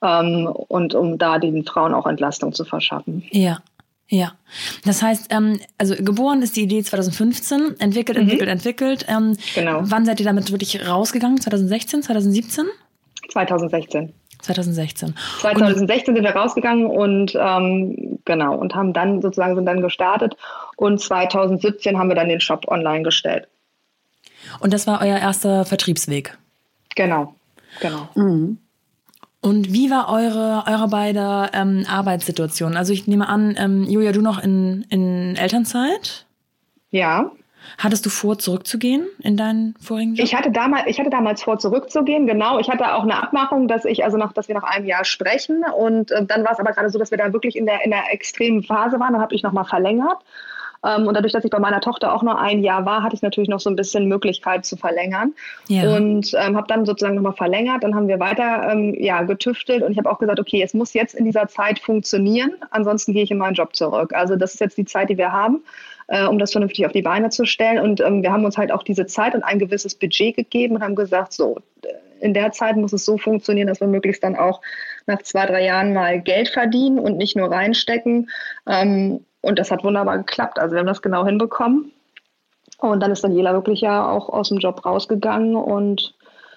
ähm, 0.02 0.48
und 0.48 0.94
um 0.94 1.18
da 1.18 1.40
den 1.40 1.66
Frauen 1.66 1.94
auch 1.94 2.06
Entlastung 2.06 2.54
zu 2.54 2.66
verschaffen. 2.66 3.24
Ja. 3.32 3.60
Ja, 4.14 4.34
das 4.84 5.02
heißt, 5.02 5.28
ähm, 5.34 5.62
also 5.78 5.96
geboren 5.96 6.42
ist 6.42 6.58
die 6.58 6.64
Idee 6.64 6.84
2015, 6.84 7.80
entwickelt, 7.80 8.18
mhm. 8.18 8.24
entwickelt, 8.24 8.50
entwickelt. 8.50 9.06
Ähm, 9.08 9.38
genau. 9.56 9.80
Wann 9.84 10.04
seid 10.04 10.20
ihr 10.20 10.26
damit 10.26 10.52
wirklich 10.52 10.86
rausgegangen? 10.86 11.40
2016, 11.40 12.04
2017? 12.04 12.66
2016. 13.30 14.12
2016. 14.42 15.16
2016 15.40 16.10
und, 16.10 16.16
sind 16.16 16.24
wir 16.24 16.36
rausgegangen 16.36 16.86
und 16.86 17.36
ähm, 17.36 18.20
genau 18.26 18.56
und 18.56 18.76
haben 18.76 18.94
dann 18.94 19.22
sozusagen 19.22 19.56
sind 19.56 19.66
dann 19.66 19.82
gestartet 19.82 20.36
und 20.76 21.00
2017 21.00 21.98
haben 21.98 22.10
wir 22.10 22.16
dann 22.16 22.30
den 22.30 22.42
Shop 22.42 22.68
online 22.68 23.04
gestellt. 23.04 23.48
Und 24.60 24.74
das 24.74 24.88
war 24.88 25.02
euer 25.02 25.18
erster 25.18 25.66
Vertriebsweg. 25.66 26.38
Genau, 26.96 27.36
genau. 27.80 28.10
Mhm. 28.16 28.58
Und 29.42 29.74
wie 29.74 29.90
war 29.90 30.10
eure, 30.10 30.64
eure 30.68 30.88
beide 30.88 31.50
ähm, 31.54 31.86
Arbeitssituation? 31.90 32.78
Also 32.78 32.94
ich 32.94 33.08
nehme 33.08 33.28
an, 33.28 33.56
ähm, 33.58 33.84
Julia, 33.86 34.12
du 34.12 34.22
noch 34.22 34.42
in, 34.42 34.86
in 34.90 35.36
Elternzeit? 35.36 36.26
Ja. 36.92 37.32
Hattest 37.84 38.06
du 38.06 38.12
vor, 38.12 38.38
zurückzugehen 38.38 39.08
in 39.24 39.38
deinen 39.38 39.74
vorigen 39.82 40.14
Job? 40.14 40.24
Ich 40.24 40.36
hatte 40.36 40.52
damals, 40.52 40.84
ich 40.86 41.00
hatte 41.00 41.10
damals 41.10 41.42
vor, 41.42 41.58
zurückzugehen, 41.58 42.28
genau. 42.28 42.60
Ich 42.60 42.70
hatte 42.70 42.94
auch 42.94 43.02
eine 43.02 43.22
Abmachung, 43.24 43.68
dass 43.68 43.86
ich, 43.86 44.04
also 44.04 44.18
noch, 44.18 44.34
dass 44.34 44.48
wir 44.48 44.54
nach 44.54 44.64
einem 44.64 44.86
Jahr 44.86 45.04
sprechen. 45.04 45.64
Und 45.76 46.12
äh, 46.12 46.24
dann 46.24 46.44
war 46.44 46.52
es 46.52 46.60
aber 46.60 46.74
gerade 46.74 46.92
so, 46.92 47.00
dass 47.00 47.10
wir 47.10 47.18
da 47.18 47.34
wirklich 47.34 47.56
in 47.56 47.66
der, 47.66 47.84
in 47.84 47.90
der 47.90 48.14
extremen 48.14 48.62
Phase 48.62 49.00
waren. 49.00 49.14
Dann 49.14 49.22
habe 49.22 49.34
ich 49.34 49.42
nochmal 49.42 49.66
verlängert. 49.66 50.20
Ähm, 50.86 51.08
und 51.08 51.16
dadurch, 51.16 51.34
dass 51.34 51.44
ich 51.44 51.50
bei 51.50 51.58
meiner 51.58 51.82
Tochter 51.82 52.14
auch 52.14 52.22
nur 52.22 52.40
ein 52.40 52.64
Jahr 52.64 52.86
war, 52.86 53.02
hatte 53.02 53.16
ich 53.16 53.24
natürlich 53.24 53.50
noch 53.50 53.60
so 53.60 53.72
ein 53.72 53.76
bisschen 53.76 54.08
Möglichkeit 54.08 54.64
zu 54.64 54.78
verlängern. 54.78 55.34
Ja. 55.68 55.96
Und 55.96 56.34
ähm, 56.36 56.56
habe 56.56 56.68
dann 56.68 56.86
sozusagen 56.86 57.16
nochmal 57.16 57.34
verlängert. 57.34 57.84
Dann 57.84 57.96
haben 57.96 58.08
wir 58.08 58.20
weiter 58.20 58.72
ähm, 58.72 58.96
ja, 59.00 59.24
getüftelt 59.24 59.82
und 59.82 59.92
ich 59.92 59.98
habe 59.98 60.12
auch 60.12 60.20
gesagt, 60.20 60.40
okay, 60.40 60.62
es 60.62 60.76
muss 60.76 60.94
jetzt 60.94 61.16
in 61.16 61.26
dieser 61.26 61.48
Zeit 61.48 61.80
funktionieren, 61.80 62.54
ansonsten 62.70 63.14
gehe 63.14 63.24
ich 63.24 63.32
in 63.32 63.40
meinen 63.40 63.56
Job 63.56 63.76
zurück. 63.76 64.14
Also 64.14 64.36
das 64.36 64.54
ist 64.54 64.60
jetzt 64.60 64.78
die 64.78 64.86
Zeit, 64.86 65.10
die 65.10 65.18
wir 65.18 65.32
haben 65.32 65.64
äh, 66.12 66.26
um 66.28 66.38
das 66.38 66.52
vernünftig 66.52 66.86
auf 66.86 66.92
die 66.92 67.02
Beine 67.02 67.30
zu 67.30 67.46
stellen. 67.46 67.80
Und 67.80 68.02
ähm, 68.02 68.22
wir 68.22 68.32
haben 68.34 68.44
uns 68.44 68.58
halt 68.58 68.72
auch 68.72 68.84
diese 68.84 69.06
Zeit 69.06 69.34
und 69.34 69.44
ein 69.44 69.60
gewisses 69.60 69.96
Budget 69.96 70.36
gegeben 70.36 70.76
und 70.76 70.84
haben 70.84 70.96
gesagt, 70.96 71.32
so, 71.32 71.58
in 72.20 72.34
der 72.34 72.52
Zeit 72.52 72.76
muss 72.76 72.92
es 72.92 73.06
so 73.06 73.18
funktionieren, 73.18 73.68
dass 73.68 73.80
wir 73.80 73.88
möglichst 73.88 74.22
dann 74.22 74.36
auch 74.36 74.62
nach 75.08 75.22
zwei, 75.22 75.46
drei 75.46 75.64
Jahren 75.64 75.94
mal 75.94 76.20
Geld 76.22 76.50
verdienen 76.50 77.00
und 77.00 77.18
nicht 77.18 77.38
nur 77.38 77.50
reinstecken. 77.50 78.30
Ähm, 78.68 79.26
und 79.40 79.58
das 79.58 79.72
hat 79.72 79.86
wunderbar 79.86 80.18
geklappt. 80.18 80.60
Also 80.60 80.76
wir 80.76 80.80
haben 80.80 80.88
das 80.88 81.02
genau 81.02 81.26
hinbekommen. 81.26 81.94
Und 82.78 83.00
dann 83.00 83.12
ist 83.12 83.24
Daniela 83.24 83.54
wirklich 83.54 83.80
ja 83.80 84.12
auch 84.12 84.28
aus 84.28 84.50
dem 84.50 84.58
Job 84.58 84.86
rausgegangen 84.86 85.56
und 85.56 86.14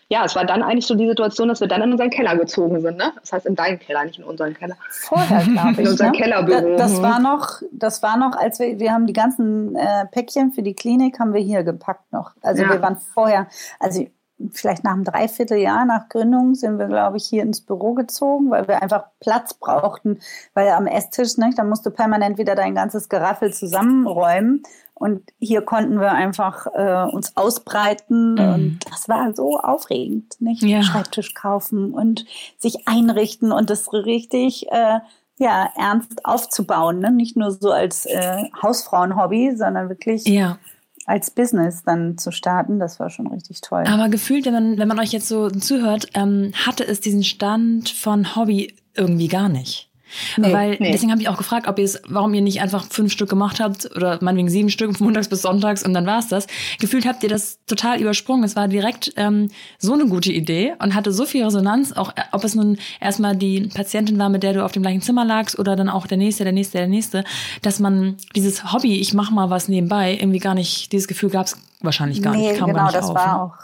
ja, 0.09 0.25
es 0.25 0.37
war 0.37 0.45
dann 0.45 0.63
eigentlich 0.63 0.87
so 0.87 0.95
die 0.95 1.09
Situation, 1.09 1.49
dass 1.49 1.61
wir 1.61 1.69
dann 1.69 1.83
in 1.83 1.93
unseren 1.93 2.11
Keller 2.11 2.37
gezogen 2.37 2.81
sind. 2.81 2.97
Ne? 2.97 3.13
Das 3.21 3.33
heißt 3.33 3.47
in 3.47 3.55
deinen 3.55 3.79
Keller, 3.79 4.05
nicht 4.05 4.19
in 4.19 4.25
unseren 4.25 4.55
Keller. 4.55 4.77
Vorher, 4.91 5.43
glaube 5.45 5.73
ich. 5.73 5.79
In 5.79 5.89
unser 5.89 6.07
ne? 6.07 6.13
Kellerbüro. 6.13 6.77
Das, 6.77 6.93
das, 6.93 7.03
war 7.03 7.21
noch, 7.21 7.63
das 7.73 8.03
war 8.03 8.17
noch, 8.17 8.37
als 8.37 8.59
wir, 8.59 8.79
wir 8.79 8.93
haben 8.93 9.07
die 9.07 9.13
ganzen 9.13 9.77
äh, 9.77 10.07
Päckchen 10.11 10.53
für 10.53 10.63
die 10.63 10.75
Klinik 10.75 11.19
haben 11.19 11.33
wir 11.33 11.41
hier 11.41 11.63
gepackt 11.65 12.13
noch. 12.13 12.33
Also 12.43 12.63
ja. 12.63 12.71
wir 12.71 12.83
waren 12.83 12.97
vorher, 12.97 13.47
also 13.81 14.07
vielleicht 14.51 14.85
nach 14.85 14.93
einem 14.93 15.05
Dreivierteljahr 15.05 15.85
nach 15.85 16.09
Gründung 16.09 16.55
sind 16.55 16.79
wir, 16.79 16.87
glaube 16.87 17.17
ich, 17.17 17.25
hier 17.25 17.43
ins 17.43 17.61
Büro 17.61 17.95
gezogen, 17.95 18.51
weil 18.51 18.67
wir 18.69 18.83
einfach 18.83 19.07
Platz 19.21 19.55
brauchten, 19.55 20.19
weil 20.55 20.69
am 20.71 20.87
Esstisch, 20.87 21.37
ne, 21.37 21.51
da 21.57 21.65
musst 21.65 21.87
du 21.87 21.91
permanent 21.91 22.37
wieder 22.39 22.55
dein 22.55 22.75
ganzes 22.75 23.09
Geraffel 23.09 23.53
zusammenräumen. 23.53 24.63
Und 24.95 25.23
hier 25.41 25.63
konnten 25.63 26.01
wir 26.01 26.13
einfach 26.13 26.67
äh, 26.73 27.11
uns 27.11 27.37
ausbreiten 27.37 28.35
mhm. 28.35 28.55
und 28.55 28.79
das 28.91 29.09
war 29.09 29.35
so 29.35 29.59
aufregend, 29.59 30.41
nicht? 30.41 30.63
Ja. 30.63 30.83
Schreibtisch 30.83 31.35
kaufen 31.35 31.93
und 31.93 32.25
sich 32.59 32.87
einrichten 32.87 33.51
und 33.51 33.71
das 33.71 33.93
richtig 33.93 34.71
äh, 34.71 35.01
ja 35.39 35.69
ernst 35.77 36.25
aufzubauen, 36.25 37.01
ne? 37.01 37.11
nicht 37.11 37.37
nur 37.37 37.51
so 37.51 37.73
als 37.73 38.07
äh, 38.07 38.45
Hausfrauenhobby, 38.63 39.57
sondern 39.57 39.89
wirklich 39.89 40.27
ja 40.29 40.59
als 41.07 41.31
Business 41.31 41.83
dann 41.85 42.19
zu 42.19 42.31
starten, 42.31 42.79
das 42.79 42.99
war 42.99 43.11
schon 43.11 43.27
richtig 43.27 43.61
toll. 43.61 43.85
Aber 43.87 44.09
gefühlt, 44.09 44.47
wenn 44.47 44.55
man, 44.55 44.79
wenn 44.79 44.89
man 44.89 44.99
euch 44.99 45.13
jetzt 45.13 45.29
so 45.29 45.51
zuhört, 45.51 46.09
ähm, 46.15 46.53
hatte 46.67 46.87
es 46.87 47.01
diesen 47.01 47.25
Stand 47.25 47.91
von 47.91 48.35
Hobby 48.37 48.75
irgendwie 48.95 49.29
gar 49.29 49.49
nicht. 49.49 49.91
Nee, 50.37 50.53
Weil 50.53 50.71
nee. 50.79 50.93
deswegen 50.93 51.11
habe 51.11 51.21
ich 51.21 51.29
auch 51.29 51.37
gefragt, 51.37 51.67
ob 51.67 51.79
ihr 51.79 51.85
es, 51.85 52.01
warum 52.07 52.35
ihr 52.35 52.43
nicht 52.43 52.61
einfach 52.61 52.85
fünf 52.89 53.13
Stück 53.13 53.29
gemacht 53.29 53.61
habt 53.61 53.91
oder 53.97 54.19
meinetwegen 54.21 54.49
sieben 54.49 54.69
Stück 54.69 54.99
montags 55.01 55.29
bis 55.29 55.43
sonntags 55.43 55.83
und 55.83 55.95
dann 55.95 56.07
war's 56.07 56.29
das. 56.29 56.47
Gefühlt 56.79 57.07
habt 57.07 57.23
ihr 57.23 57.29
das 57.29 57.59
total 57.67 58.01
übersprungen. 58.01 58.45
Es 58.45 58.57
war 58.57 58.69
direkt 58.69 59.13
ähm, 59.17 59.51
so 59.79 59.95
eine 59.95 60.07
gute 60.07 60.33
Idee 60.33 60.75
und 60.81 60.95
hatte 60.95 61.13
so 61.13 61.25
viel 61.25 61.45
Resonanz, 61.45 61.93
auch 61.93 62.11
äh, 62.11 62.23
ob 62.33 62.45
es 62.45 62.55
nun 62.55 62.79
erstmal 63.01 63.37
die 63.37 63.69
Patientin 63.75 64.19
war, 64.19 64.29
mit 64.29 64.43
der 64.43 64.53
du 64.53 64.65
auf 64.65 64.73
dem 64.73 64.83
gleichen 64.83 65.03
Zimmer 65.03 65.25
lagst 65.25 65.59
oder 65.59 65.77
dann 65.77 65.89
auch 65.89 66.07
der 66.07 66.19
nächste, 66.19 66.45
der 66.45 66.53
nächste, 66.53 66.79
der 66.79 66.89
nächste, 66.89 67.25
dass 67.63 67.81
man 67.81 68.17
dieses 68.37 68.73
Hobby, 68.73 69.01
ich 69.01 69.15
mach 69.15 69.31
mal 69.31 69.51
was 69.51 69.69
nebenbei, 69.69 70.15
irgendwie 70.15 70.39
gar 70.39 70.55
nicht, 70.55 70.93
dieses 70.93 71.09
Gefühl 71.09 71.31
gab 71.31 71.47
es 71.47 71.57
wahrscheinlich 71.81 72.23
gar 72.23 72.35
nee, 72.35 72.49
nicht. 72.49 72.59
Kam 72.59 72.71
genau, 72.71 72.85
nicht 72.85 72.97
das 72.97 73.09
auf, 73.09 73.15
war 73.15 73.27
ne? 73.27 73.43
auch 73.43 73.55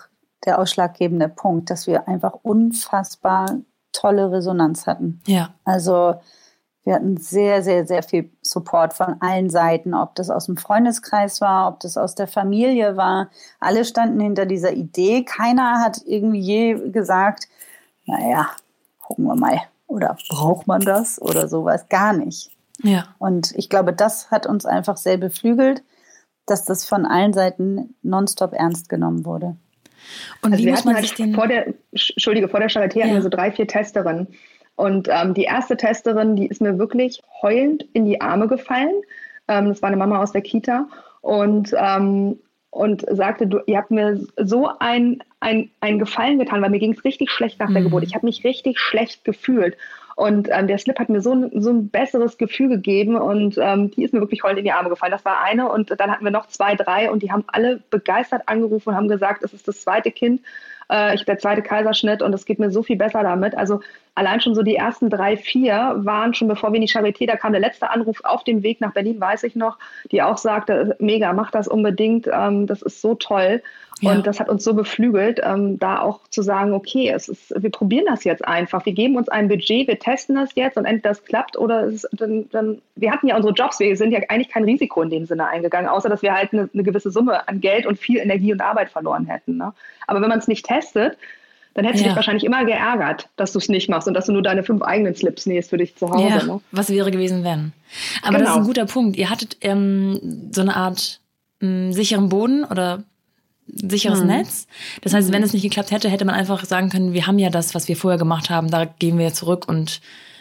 der 0.45 0.59
ausschlaggebende 0.59 1.29
Punkt, 1.29 1.71
dass 1.71 1.87
wir 1.87 2.09
einfach 2.09 2.33
unfassbar 2.43 3.59
tolle 3.93 4.31
Resonanz 4.31 4.87
hatten. 4.87 5.21
Ja. 5.27 5.55
Also 5.65 6.15
wir 6.85 6.95
hatten 6.95 7.19
sehr, 7.19 7.63
sehr, 7.63 7.87
sehr 7.87 8.03
viel 8.03 8.31
Support 8.43 8.95
von 8.95 9.17
allen 9.21 9.51
Seiten, 9.51 9.95
ob 9.95 10.15
das 10.15 10.31
aus 10.31 10.47
dem 10.47 10.57
Freundeskreis 10.57 11.41
war, 11.41 11.69
ob 11.69 11.81
das 11.81 11.97
aus 11.97 12.15
der 12.15 12.27
Familie 12.27 12.97
war. 12.97 13.31
Alle 13.61 13.85
standen 13.85 14.19
hinter 14.21 14.47
dieser 14.47 14.73
Idee. 14.73 15.25
Keiner 15.25 15.81
hat 15.81 16.01
irgendwie 16.07 16.41
je 16.41 16.91
gesagt, 16.91 17.49
naja, 18.07 18.49
gucken 18.99 19.27
wir 19.27 19.37
mal. 19.37 19.61
Oder 19.87 20.17
braucht 20.31 20.67
man 20.67 20.81
das 20.81 21.21
oder 21.21 21.49
sowas? 21.49 21.89
Gar 21.89 22.15
nicht. 22.15 22.51
Ja. 22.83 23.05
Und 23.19 23.53
ich 23.57 23.69
glaube, 23.69 23.93
das 23.93 24.31
hat 24.31 24.47
uns 24.47 24.65
einfach 24.65 24.97
sehr 24.97 25.19
beflügelt, 25.19 25.83
dass 26.47 26.65
das 26.65 26.87
von 26.87 27.05
allen 27.05 27.33
Seiten 27.33 27.95
nonstop 28.03 28.53
ernst 28.53 28.89
genommen 28.89 29.25
wurde. 29.25 29.57
Und 30.43 30.53
also 30.53 30.65
wie 30.65 30.71
muss 30.71 30.85
man 30.85 30.95
halt 30.95 31.07
sich 31.07 31.15
den 31.15 31.35
vor 31.35 31.49
der, 31.49 31.75
Entschuldige, 31.93 32.49
vor 32.49 32.61
der 32.61 32.71
Charité 32.71 32.99
ja. 32.99 33.05
hatten 33.05 33.15
wir 33.15 33.23
so 33.23 33.29
drei, 33.29 33.51
vier 33.53 33.67
Testerinnen. 33.67 34.29
Und 34.77 35.09
ähm, 35.11 35.35
die 35.35 35.43
erste 35.43 35.77
Testerin, 35.77 36.37
die 36.37 36.47
ist 36.47 36.63
mir 36.63 36.79
wirklich 36.79 37.21
heulend 37.43 37.85
in 37.93 38.07
die 38.07 38.21
Arme 38.21 38.49
gefallen. 38.49 39.03
Ähm, 39.47 39.69
das 39.69 39.83
war 39.83 39.89
eine 39.89 39.99
Mama 39.99 40.23
aus 40.23 40.33
der 40.33 40.41
Kita. 40.41 40.89
Und, 41.21 41.75
ähm, 41.77 42.39
und 42.71 43.05
sagte, 43.11 43.47
du, 43.47 43.61
ihr 43.67 43.77
habt 43.77 43.91
mir 43.91 44.25
so 44.37 44.71
ein, 44.79 45.23
ein, 45.41 45.71
ein 45.81 45.99
Gefallen 45.99 46.39
getan, 46.39 46.63
weil 46.63 46.71
mir 46.71 46.79
ging 46.79 46.95
es 46.95 47.05
richtig 47.05 47.31
schlecht 47.31 47.59
nach 47.59 47.71
der 47.71 47.81
mhm. 47.81 47.85
Geburt. 47.85 48.05
Ich 48.05 48.15
habe 48.15 48.25
mich 48.25 48.45
richtig 48.45 48.79
schlecht 48.79 49.25
gefühlt. 49.25 49.77
Und 50.21 50.49
ähm, 50.53 50.67
der 50.67 50.77
Slip 50.77 50.99
hat 50.99 51.09
mir 51.09 51.23
so 51.23 51.33
ein, 51.33 51.63
so 51.63 51.71
ein 51.71 51.89
besseres 51.89 52.37
Gefühl 52.37 52.69
gegeben 52.69 53.17
und 53.17 53.57
ähm, 53.57 53.91
die 53.91 54.05
ist 54.05 54.13
mir 54.13 54.21
wirklich 54.21 54.43
heulend 54.43 54.59
in 54.59 54.67
die 54.67 54.73
Arme 54.73 54.91
gefallen. 54.91 55.13
Das 55.13 55.25
war 55.25 55.43
eine 55.43 55.71
und 55.71 55.99
dann 55.99 56.11
hatten 56.11 56.25
wir 56.25 56.31
noch 56.31 56.47
zwei, 56.49 56.75
drei 56.75 57.11
und 57.11 57.23
die 57.23 57.33
haben 57.33 57.45
alle 57.47 57.81
begeistert 57.89 58.43
angerufen 58.45 58.91
und 58.91 58.97
haben 58.97 59.09
gesagt, 59.09 59.43
es 59.43 59.55
ist 59.55 59.67
das 59.67 59.81
zweite 59.81 60.11
Kind 60.11 60.43
Äh, 60.91 61.15
ich 61.15 61.25
der 61.25 61.39
zweite 61.39 61.63
Kaiserschnitt 61.63 62.21
und 62.21 62.35
es 62.35 62.45
geht 62.45 62.59
mir 62.59 62.71
so 62.71 62.83
viel 62.83 62.97
besser 62.97 63.23
damit. 63.23 63.57
Also 63.57 63.81
allein 64.15 64.41
schon 64.41 64.55
so 64.55 64.63
die 64.63 64.75
ersten 64.75 65.09
drei, 65.09 65.37
vier 65.37 65.95
waren 65.99 66.35
schon, 66.35 66.49
bevor 66.49 66.71
wir 66.73 66.77
in 66.77 66.87
die 66.87 66.93
Charité, 66.93 67.27
da 67.27 67.37
kam 67.37 67.53
der 67.53 67.61
letzte 67.61 67.91
Anruf 67.91 68.19
auf 68.25 68.45
dem 68.45 68.63
Weg 68.63 68.81
nach 68.81 68.93
Berlin, 68.93 69.21
weiß 69.21 69.45
ich 69.45 69.55
noch, 69.55 69.79
die 70.11 70.21
auch 70.23 70.37
sagte, 70.37 70.97
mega, 70.99 71.33
mach 71.33 71.51
das 71.51 71.69
unbedingt, 71.69 72.29
ähm, 72.33 72.67
das 72.67 72.83
ist 72.83 73.01
so 73.01 73.15
toll. 73.15 73.63
Ja. 74.01 74.13
Und 74.13 74.27
das 74.27 74.41
hat 74.41 74.49
uns 74.49 74.65
so 74.65 74.73
beflügelt, 74.75 75.41
ähm, 75.43 75.79
da 75.79 76.01
auch 76.01 76.21
zu 76.31 76.43
sagen, 76.43 76.73
okay, 76.73 77.11
es 77.15 77.29
ist, 77.29 77.53
wir 77.57 77.71
probieren 77.71 78.07
das 78.07 78.25
jetzt 78.25 78.47
einfach. 78.47 78.87
Wir 78.87 78.95
geben 78.95 79.17
uns 79.17 79.29
ein 79.29 79.49
Budget, 79.49 79.89
wir 79.89 79.99
testen 79.99 80.37
das 80.37 80.55
jetzt 80.55 80.77
und 80.79 80.87
entweder 80.87 81.11
das 81.11 81.25
klappt 81.25 81.59
oder 81.59 81.85
es, 81.85 82.07
dann, 82.13 82.49
dann, 82.51 82.81
wir 82.97 83.13
hatten 83.13 83.27
ja 83.27 83.37
unsere 83.37 83.53
Jobs, 83.53 83.79
wir 83.79 83.95
sind 83.97 84.13
ja 84.13 84.21
eigentlich 84.29 84.49
kein 84.49 84.65
Risiko 84.65 85.03
in 85.03 85.11
dem 85.11 85.27
Sinne 85.27 85.47
eingegangen, 85.49 85.89
außer 85.89 86.09
dass 86.09 86.23
wir 86.23 86.35
halt 86.35 86.53
eine, 86.53 86.71
eine 86.73 86.83
gewisse 86.83 87.11
Summe 87.11 87.47
an 87.47 87.61
Geld 87.61 87.87
und 87.87 87.99
viel 87.99 88.19
Energie 88.19 88.53
und 88.53 88.63
Arbeit 88.63 88.91
verloren 88.91 89.27
hätten. 89.27 89.59
Ne? 89.59 89.73
Aber 90.07 90.23
wenn 90.23 90.29
man 90.29 90.39
es 90.39 90.49
nicht 90.49 90.65
testet, 90.65 91.19
dann 91.75 91.85
hättest 91.85 92.03
du 92.03 92.07
ja. 92.07 92.11
dich 92.11 92.17
wahrscheinlich 92.17 92.45
immer 92.45 92.65
geärgert, 92.65 93.29
dass 93.37 93.53
du 93.53 93.59
es 93.59 93.69
nicht 93.69 93.89
machst 93.89 94.09
und 94.09 94.15
dass 94.15 94.27
du 94.27 94.33
nur 94.33 94.43
deine 94.43 94.65
fünf 94.65 94.83
eigenen 94.83 95.15
Slips 95.15 95.47
nähst 95.47 95.71
für 95.71 95.77
dich 95.77 95.95
zu 95.97 96.11
Hause. 96.11 96.29
Ja, 96.29 96.43
ne? 96.43 96.61
Was 96.73 96.91
wäre 96.91 97.11
gewesen, 97.11 97.45
wenn? 97.45 97.73
Aber 98.23 98.39
genau. 98.39 98.39
das 98.39 98.41
ist 98.41 98.49
ein 98.49 98.55
genau. 98.55 98.67
guter 98.67 98.87
Punkt. 98.87 99.17
Ihr 99.17 99.31
hattet 99.31 99.57
ähm, 99.61 100.51
so 100.51 100.63
eine 100.63 100.75
Art 100.75 101.21
ähm, 101.61 101.93
sicheren 101.93 102.29
Boden 102.29 102.65
oder 102.65 103.05
sicheres 103.75 104.21
mhm. 104.21 104.29
Netz. 104.29 104.67
Das 105.03 105.15
heißt, 105.15 105.33
wenn 105.33 105.41
mhm. 105.41 105.47
es 105.47 105.53
nicht 105.53 105.63
geklappt 105.63 105.91
hätte, 105.91 106.09
hätte 106.09 106.25
man 106.25 106.35
einfach 106.35 106.65
sagen 106.65 106.89
können, 106.89 107.13
wir 107.13 107.27
haben 107.27 107.39
ja 107.39 107.51
das, 107.51 107.75
was 107.75 107.89
wir 107.89 107.97
vorher 107.97 108.19
gemacht 108.19 108.51
haben, 108.51 108.71
da 108.71 108.85
gehen 108.85 109.19
wir 109.19 109.33
zurück 109.33 109.67
und 109.69 110.01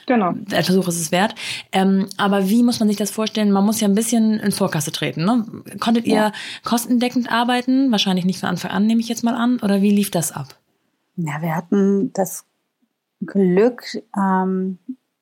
Genau. 0.10 0.32
Der 0.32 0.64
Versuch 0.64 0.88
ist 0.88 1.00
es 1.00 1.12
wert. 1.12 1.36
Ähm, 1.72 2.08
aber 2.18 2.50
wie 2.50 2.64
muss 2.64 2.80
man 2.80 2.90
sich 2.90 2.98
das 2.98 3.12
vorstellen? 3.12 3.52
Man 3.52 3.64
muss 3.64 3.80
ja 3.80 3.88
ein 3.88 3.94
bisschen 3.94 4.40
in 4.40 4.52
Vorkasse 4.52 4.92
treten. 4.92 5.24
Ne? 5.24 5.46
Konntet 5.80 6.08
ihr 6.08 6.16
ja. 6.16 6.32
kostendeckend 6.64 7.32
arbeiten? 7.32 7.92
Wahrscheinlich 7.92 8.26
nicht 8.26 8.40
von 8.40 8.50
Anfang 8.50 8.72
an, 8.72 8.88
nehme 8.88 9.02
ich 9.02 9.08
jetzt 9.08 9.24
mal 9.24 9.36
an. 9.36 9.60
Oder 9.60 9.84
wie 9.84 9.92
lief 9.92 10.10
das 10.10 10.32
ab? 10.32 10.56
Ja, 11.16 11.44
wir 11.44 11.56
hatten 11.56 12.12
das 12.14 12.46
Glück, 13.24 13.84
ähm, 14.18 14.80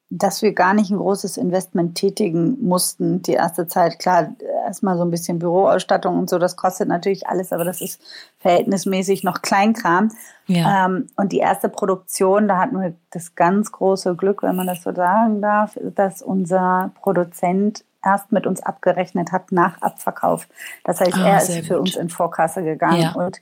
dass 0.09 0.41
wir 0.41 0.53
gar 0.53 0.73
nicht 0.73 0.89
ein 0.89 0.99
großes 0.99 1.35
Investment 1.35 1.95
tätigen 1.95 2.57
mussten 2.61 3.21
die 3.21 3.33
erste 3.33 3.67
Zeit. 3.67 3.99
Klar, 3.99 4.35
erstmal 4.67 4.97
so 4.97 5.03
ein 5.03 5.09
bisschen 5.09 5.39
Büroausstattung 5.39 6.17
und 6.19 6.29
so, 6.29 6.37
das 6.37 6.55
kostet 6.55 6.87
natürlich 6.87 7.27
alles, 7.27 7.51
aber 7.51 7.63
das 7.63 7.81
ist 7.81 8.01
verhältnismäßig 8.39 9.23
noch 9.23 9.41
Kleinkram. 9.41 10.11
Ja. 10.45 10.85
Ähm, 10.85 11.07
und 11.15 11.31
die 11.31 11.39
erste 11.39 11.69
Produktion, 11.69 12.47
da 12.47 12.57
hatten 12.57 12.79
wir 12.79 12.93
das 13.11 13.35
ganz 13.35 13.71
große 13.71 14.15
Glück, 14.15 14.43
wenn 14.43 14.55
man 14.55 14.67
das 14.67 14.83
so 14.83 14.93
sagen 14.93 15.41
darf, 15.41 15.77
dass 15.95 16.21
unser 16.21 16.91
Produzent 17.01 17.83
erst 18.03 18.31
mit 18.31 18.47
uns 18.47 18.61
abgerechnet 18.61 19.31
hat 19.31 19.51
nach 19.51 19.81
Abverkauf. 19.81 20.47
Das 20.83 21.01
heißt, 21.01 21.17
ah, 21.17 21.27
er 21.27 21.37
ist 21.37 21.67
für 21.67 21.75
gut. 21.75 21.79
uns 21.79 21.95
in 21.95 22.09
Vorkasse 22.09 22.63
gegangen 22.63 23.01
ja. 23.01 23.11
und 23.13 23.41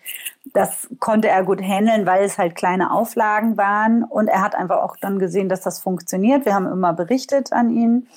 das 0.53 0.88
konnte 0.99 1.27
er 1.27 1.43
gut 1.43 1.61
handeln, 1.61 2.05
weil 2.05 2.23
es 2.23 2.38
halt 2.38 2.55
kleine 2.55 2.91
Auflagen 2.91 3.57
waren 3.57 4.03
und 4.03 4.27
er 4.27 4.41
hat 4.41 4.55
einfach 4.55 4.77
auch 4.77 4.97
dann 4.97 5.19
gesehen, 5.19 5.49
dass 5.49 5.61
das 5.61 5.79
funktioniert. 5.79 6.45
Wir 6.45 6.55
haben 6.55 6.67
immer 6.67 6.93
berichtet 6.93 7.53
an 7.53 7.69
ihn 7.69 8.07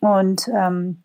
und 0.00 0.48
ähm, 0.54 1.02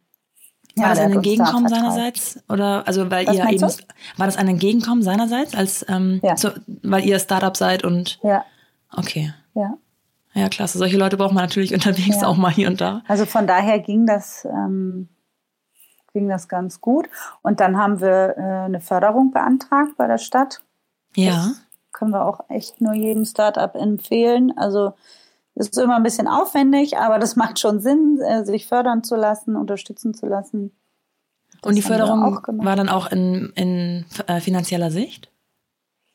war 0.76 0.88
ja, 0.88 0.90
das 0.90 1.00
ein 1.00 1.14
Entgegenkommen 1.14 1.68
seinerseits? 1.70 2.44
Oder 2.50 2.86
also 2.86 3.10
weil 3.10 3.28
Was 3.28 3.36
ihr 3.36 3.50
eben 3.50 3.60
du? 3.60 3.74
war 4.18 4.26
das 4.26 4.38
ein 4.38 4.48
Entgegenkommen 4.48 5.04
seinerseits, 5.04 5.56
als 5.56 5.86
ähm, 5.88 6.20
ja. 6.22 6.36
so, 6.36 6.50
weil 6.84 7.06
ihr 7.06 7.18
Startup 7.20 7.56
seid 7.56 7.84
und 7.84 8.20
ja. 8.24 8.44
okay. 8.96 9.34
Ja. 9.54 9.78
Ja, 10.34 10.50
klasse. 10.50 10.78
Solche 10.78 10.98
Leute 10.98 11.16
braucht 11.16 11.34
man 11.34 11.44
natürlich 11.46 11.74
unterwegs 11.74 12.22
ja. 12.22 12.28
auch 12.28 12.36
mal 12.36 12.52
hier 12.52 12.68
und 12.68 12.82
da. 12.82 13.02
Also 13.08 13.26
von 13.26 13.48
daher 13.48 13.80
ging 13.80 14.06
das, 14.06 14.46
ähm, 14.46 15.08
ging 16.14 16.28
das 16.28 16.50
ganz 16.50 16.82
gut. 16.82 17.08
Und 17.42 17.62
dann 17.62 17.78
haben 17.78 18.02
wir 18.02 18.36
äh, 18.38 18.42
eine 18.66 18.82
Förderung 18.82 19.32
beantragt 19.32 19.96
bei 19.98 20.08
der 20.08 20.18
Stadt. 20.18 20.62
Ja. 21.16 21.32
Das 21.32 21.62
können 21.94 22.12
wir 22.12 22.26
auch 22.26 22.42
echt 22.50 22.82
nur 22.82 22.94
jedem 22.94 23.24
Startup 23.24 23.74
empfehlen. 23.76 24.54
Also 24.58 24.94
ist 25.56 25.78
immer 25.78 25.96
ein 25.96 26.04
bisschen 26.04 26.28
aufwendig, 26.28 26.98
aber 26.98 27.18
das 27.18 27.36
macht 27.36 27.60
schon 27.60 27.80
Sinn, 27.80 28.20
äh, 28.22 28.44
sich 28.46 28.68
fördern 28.68 29.04
zu 29.04 29.16
lassen, 29.16 29.56
unterstützen 29.56 30.14
zu 30.14 30.26
lassen. 30.26 30.72
Das 31.62 31.70
und 31.70 31.76
die 31.76 31.82
Förderung 31.82 32.40
war 32.64 32.76
dann 32.76 32.90
auch 32.90 33.12
in, 33.12 33.52
in 33.56 34.06
äh, 34.28 34.40
finanzieller 34.40 34.92
Sicht? 34.92 35.32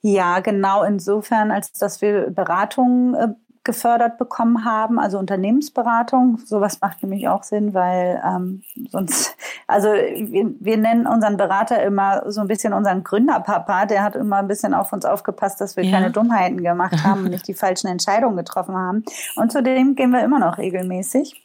Ja, 0.02 0.40
genau 0.40 0.82
insofern, 0.82 1.50
als 1.50 1.72
dass 1.72 2.00
wir 2.00 2.30
Beratungen 2.30 3.14
äh, 3.14 3.28
gefördert 3.62 4.16
bekommen 4.16 4.64
haben, 4.64 4.98
also 4.98 5.18
Unternehmensberatung. 5.18 6.38
Sowas 6.38 6.80
macht 6.80 7.02
nämlich 7.02 7.28
auch 7.28 7.42
Sinn, 7.42 7.74
weil 7.74 8.22
ähm, 8.24 8.62
sonst, 8.88 9.36
also 9.66 9.88
wir, 9.88 10.54
wir 10.58 10.76
nennen 10.78 11.06
unseren 11.06 11.36
Berater 11.36 11.82
immer 11.82 12.30
so 12.30 12.40
ein 12.40 12.48
bisschen 12.48 12.72
unseren 12.72 13.04
Gründerpapa. 13.04 13.84
Der 13.84 14.02
hat 14.02 14.16
immer 14.16 14.36
ein 14.36 14.48
bisschen 14.48 14.72
auf 14.72 14.92
uns 14.94 15.04
aufgepasst, 15.04 15.60
dass 15.60 15.76
wir 15.76 15.84
ja. 15.84 15.90
keine 15.90 16.10
Dummheiten 16.10 16.62
gemacht 16.62 17.04
haben 17.04 17.24
und 17.24 17.30
nicht 17.30 17.46
die 17.48 17.54
falschen 17.54 17.88
Entscheidungen 17.88 18.36
getroffen 18.36 18.74
haben. 18.74 19.04
Und 19.36 19.52
zudem 19.52 19.94
gehen 19.94 20.10
wir 20.10 20.24
immer 20.24 20.38
noch 20.38 20.56
regelmäßig. 20.56 21.42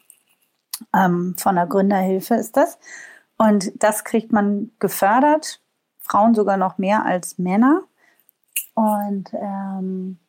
Ähm, 0.93 1.35
von 1.37 1.55
der 1.55 1.67
Gründerhilfe 1.67 2.35
ist 2.35 2.55
das. 2.55 2.77
Und 3.37 3.71
das 3.83 4.05
kriegt 4.05 4.31
man 4.31 4.71
gefördert. 4.79 5.61
Frauen 5.99 6.33
sogar 6.33 6.55
noch 6.55 6.77
mehr 6.77 7.03
als 7.05 7.37
Männer. 7.37 7.81
Und 8.73 9.33
ähm, 9.33 10.19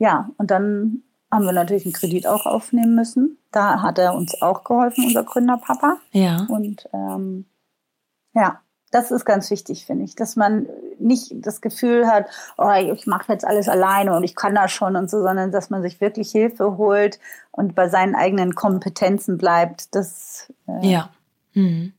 ja, 0.00 0.30
und 0.38 0.50
dann 0.50 1.02
haben 1.30 1.44
wir 1.44 1.52
natürlich 1.52 1.84
einen 1.84 1.92
Kredit 1.92 2.26
auch 2.26 2.46
aufnehmen 2.46 2.94
müssen. 2.94 3.38
Da 3.52 3.82
hat 3.82 3.98
er 3.98 4.14
uns 4.14 4.40
auch 4.40 4.64
geholfen, 4.64 5.04
unser 5.04 5.24
Gründerpapa. 5.24 5.98
Ja. 6.10 6.46
Und 6.48 6.88
ähm, 6.92 7.44
ja, 8.34 8.60
das 8.90 9.10
ist 9.10 9.26
ganz 9.26 9.50
wichtig, 9.50 9.84
finde 9.84 10.04
ich, 10.04 10.16
dass 10.16 10.36
man 10.36 10.66
nicht 10.98 11.32
das 11.34 11.60
Gefühl 11.60 12.08
hat, 12.08 12.28
oh, 12.56 12.72
ich 12.72 13.06
mache 13.06 13.30
jetzt 13.30 13.44
alles 13.44 13.68
alleine 13.68 14.16
und 14.16 14.24
ich 14.24 14.34
kann 14.34 14.54
das 14.54 14.72
schon 14.72 14.96
und 14.96 15.10
so, 15.10 15.22
sondern 15.22 15.52
dass 15.52 15.68
man 15.68 15.82
sich 15.82 16.00
wirklich 16.00 16.32
Hilfe 16.32 16.78
holt 16.78 17.20
und 17.52 17.74
bei 17.74 17.88
seinen 17.90 18.14
eigenen 18.14 18.54
Kompetenzen 18.54 19.36
bleibt. 19.36 19.94
Das 19.94 20.50
äh, 20.66 20.88
ja. 20.88 21.10
Mhm 21.52 21.92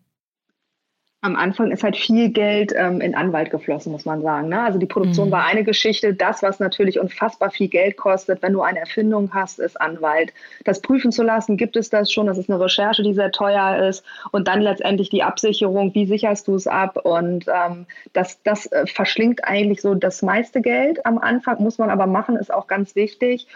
am 1.23 1.35
Anfang 1.35 1.69
ist 1.69 1.83
halt 1.83 1.95
viel 1.95 2.29
Geld 2.29 2.73
ähm, 2.75 2.99
in 2.99 3.13
Anwalt 3.13 3.51
geflossen, 3.51 3.91
muss 3.91 4.05
man 4.05 4.23
sagen. 4.23 4.49
Ne? 4.49 4.59
Also 4.59 4.79
die 4.79 4.87
Produktion 4.87 5.27
mhm. 5.27 5.33
war 5.33 5.45
eine 5.45 5.63
Geschichte. 5.63 6.15
Das, 6.15 6.41
was 6.41 6.59
natürlich 6.59 6.99
unfassbar 6.99 7.51
viel 7.51 7.67
Geld 7.67 7.95
kostet, 7.95 8.41
wenn 8.41 8.53
du 8.53 8.61
eine 8.61 8.79
Erfindung 8.79 9.29
hast, 9.31 9.59
ist 9.59 9.79
Anwalt. 9.79 10.33
Das 10.65 10.81
prüfen 10.81 11.11
zu 11.11 11.21
lassen, 11.21 11.57
gibt 11.57 11.75
es 11.75 11.91
das 11.91 12.11
schon? 12.11 12.25
Das 12.25 12.39
ist 12.39 12.49
eine 12.49 12.59
Recherche, 12.59 13.03
die 13.03 13.13
sehr 13.13 13.31
teuer 13.31 13.87
ist. 13.87 14.03
Und 14.31 14.47
dann 14.47 14.61
letztendlich 14.61 15.09
die 15.09 15.21
Absicherung, 15.21 15.93
wie 15.93 16.07
sicherst 16.07 16.47
du 16.47 16.55
es 16.55 16.65
ab? 16.65 16.97
Und 17.03 17.45
ähm, 17.47 17.85
das, 18.13 18.41
das 18.41 18.65
äh, 18.71 18.87
verschlingt 18.87 19.43
eigentlich 19.43 19.81
so 19.81 19.93
das 19.93 20.23
meiste 20.23 20.61
Geld 20.61 21.05
am 21.05 21.19
Anfang, 21.19 21.61
muss 21.61 21.77
man 21.77 21.91
aber 21.91 22.07
machen, 22.07 22.35
ist 22.35 22.51
auch 22.51 22.65
ganz 22.65 22.95
wichtig. 22.95 23.47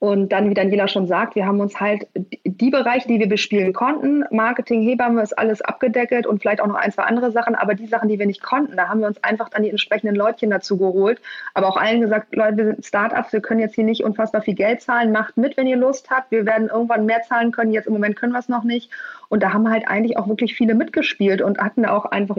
Und 0.00 0.32
dann, 0.32 0.48
wie 0.48 0.54
Daniela 0.54 0.88
schon 0.88 1.06
sagt, 1.06 1.34
wir 1.34 1.44
haben 1.44 1.60
uns 1.60 1.78
halt 1.78 2.08
die 2.46 2.70
Bereiche, 2.70 3.06
die 3.06 3.18
wir 3.18 3.28
bespielen 3.28 3.74
konnten, 3.74 4.24
Marketing, 4.30 4.82
Hebamme 4.82 5.20
ist 5.20 5.38
alles 5.38 5.60
abgedeckelt 5.60 6.26
und 6.26 6.40
vielleicht 6.40 6.62
auch 6.62 6.66
noch 6.66 6.74
ein, 6.74 6.90
zwei 6.90 7.02
andere 7.02 7.30
Sachen, 7.30 7.54
aber 7.54 7.74
die 7.74 7.86
Sachen, 7.86 8.08
die 8.08 8.18
wir 8.18 8.24
nicht 8.24 8.42
konnten, 8.42 8.78
da 8.78 8.88
haben 8.88 9.00
wir 9.00 9.06
uns 9.06 9.22
einfach 9.22 9.50
dann 9.50 9.62
die 9.62 9.68
entsprechenden 9.68 10.16
Leutchen 10.16 10.48
dazu 10.48 10.78
geholt, 10.78 11.20
aber 11.52 11.68
auch 11.68 11.76
allen 11.76 12.00
gesagt, 12.00 12.34
Leute, 12.34 12.56
wir 12.56 12.64
sind 12.64 12.86
Startups, 12.86 13.34
wir 13.34 13.42
können 13.42 13.60
jetzt 13.60 13.74
hier 13.74 13.84
nicht 13.84 14.02
unfassbar 14.02 14.40
viel 14.40 14.54
Geld 14.54 14.80
zahlen, 14.80 15.12
macht 15.12 15.36
mit, 15.36 15.58
wenn 15.58 15.66
ihr 15.66 15.76
Lust 15.76 16.08
habt, 16.08 16.30
wir 16.30 16.46
werden 16.46 16.68
irgendwann 16.68 17.04
mehr 17.04 17.20
zahlen 17.20 17.52
können, 17.52 17.70
jetzt 17.70 17.86
im 17.86 17.92
Moment 17.92 18.16
können 18.16 18.32
wir 18.32 18.38
es 18.38 18.48
noch 18.48 18.64
nicht. 18.64 18.90
Und 19.28 19.42
da 19.42 19.52
haben 19.52 19.70
halt 19.70 19.86
eigentlich 19.86 20.16
auch 20.16 20.28
wirklich 20.28 20.56
viele 20.56 20.74
mitgespielt 20.74 21.42
und 21.42 21.58
hatten 21.58 21.84
auch 21.84 22.06
einfach 22.06 22.36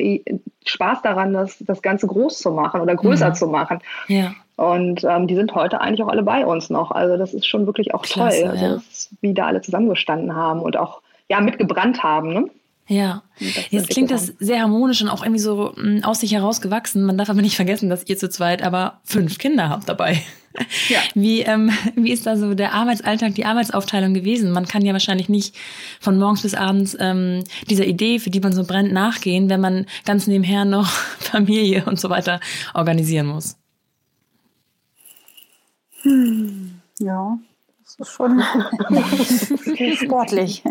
Spaß 0.65 1.03
daran, 1.03 1.31
das, 1.31 1.59
das 1.59 1.81
Ganze 1.81 2.07
groß 2.07 2.39
zu 2.39 2.51
machen 2.51 2.81
oder 2.81 2.95
größer 2.95 3.29
mhm. 3.29 3.35
zu 3.35 3.47
machen. 3.47 3.79
Ja. 4.07 4.33
Und 4.61 5.03
ähm, 5.03 5.25
die 5.25 5.33
sind 5.33 5.55
heute 5.55 5.81
eigentlich 5.81 6.03
auch 6.03 6.07
alle 6.07 6.21
bei 6.21 6.45
uns 6.45 6.69
noch. 6.69 6.91
Also 6.91 7.17
das 7.17 7.33
ist 7.33 7.47
schon 7.47 7.65
wirklich 7.65 7.95
auch 7.95 8.03
Klasse, 8.03 8.41
toll, 8.41 8.49
also, 8.51 8.65
ja. 8.65 8.81
wie 9.19 9.33
da 9.33 9.47
alle 9.47 9.61
zusammengestanden 9.61 10.35
haben 10.35 10.61
und 10.61 10.77
auch 10.77 11.01
ja 11.29 11.41
mitgebrannt 11.41 12.03
haben. 12.03 12.31
Ne? 12.31 12.49
Ja, 12.87 13.23
jetzt 13.71 13.89
klingt 13.89 14.11
das 14.11 14.27
sehr 14.37 14.61
harmonisch 14.61 15.01
und 15.01 15.09
auch 15.09 15.23
irgendwie 15.23 15.39
so 15.39 15.73
mh, 15.75 16.01
mm, 16.01 16.03
aus 16.03 16.19
sich 16.19 16.33
herausgewachsen. 16.33 17.03
Man 17.03 17.17
darf 17.17 17.31
aber 17.31 17.41
nicht 17.41 17.55
vergessen, 17.55 17.89
dass 17.89 18.07
ihr 18.07 18.19
zu 18.19 18.29
zweit 18.29 18.61
aber 18.61 18.99
fünf 19.03 19.39
Kinder 19.39 19.69
habt 19.69 19.89
dabei. 19.89 20.21
Ja. 20.89 20.99
Wie, 21.15 21.41
ähm, 21.41 21.71
wie 21.95 22.11
ist 22.11 22.27
da 22.27 22.37
so 22.37 22.53
der 22.53 22.73
Arbeitsalltag, 22.73 23.33
die 23.33 23.45
Arbeitsaufteilung 23.45 24.13
gewesen? 24.13 24.51
Man 24.51 24.67
kann 24.67 24.85
ja 24.85 24.93
wahrscheinlich 24.93 25.29
nicht 25.29 25.55
von 25.99 26.19
morgens 26.19 26.43
bis 26.43 26.53
abends 26.53 26.95
ähm, 26.99 27.45
dieser 27.67 27.85
Idee, 27.85 28.19
für 28.19 28.29
die 28.29 28.41
man 28.41 28.53
so 28.53 28.65
brennt, 28.65 28.91
nachgehen, 28.91 29.49
wenn 29.49 29.61
man 29.61 29.87
ganz 30.05 30.27
nebenher 30.27 30.65
noch 30.65 30.87
Familie 31.19 31.85
und 31.85 31.99
so 31.99 32.09
weiter 32.09 32.41
organisieren 32.75 33.27
muss. 33.27 33.60
Hm, 36.03 36.81
ja, 36.99 37.37
das 37.83 37.95
ist 38.07 38.13
schon 38.13 38.41
sportlich. 39.95 40.63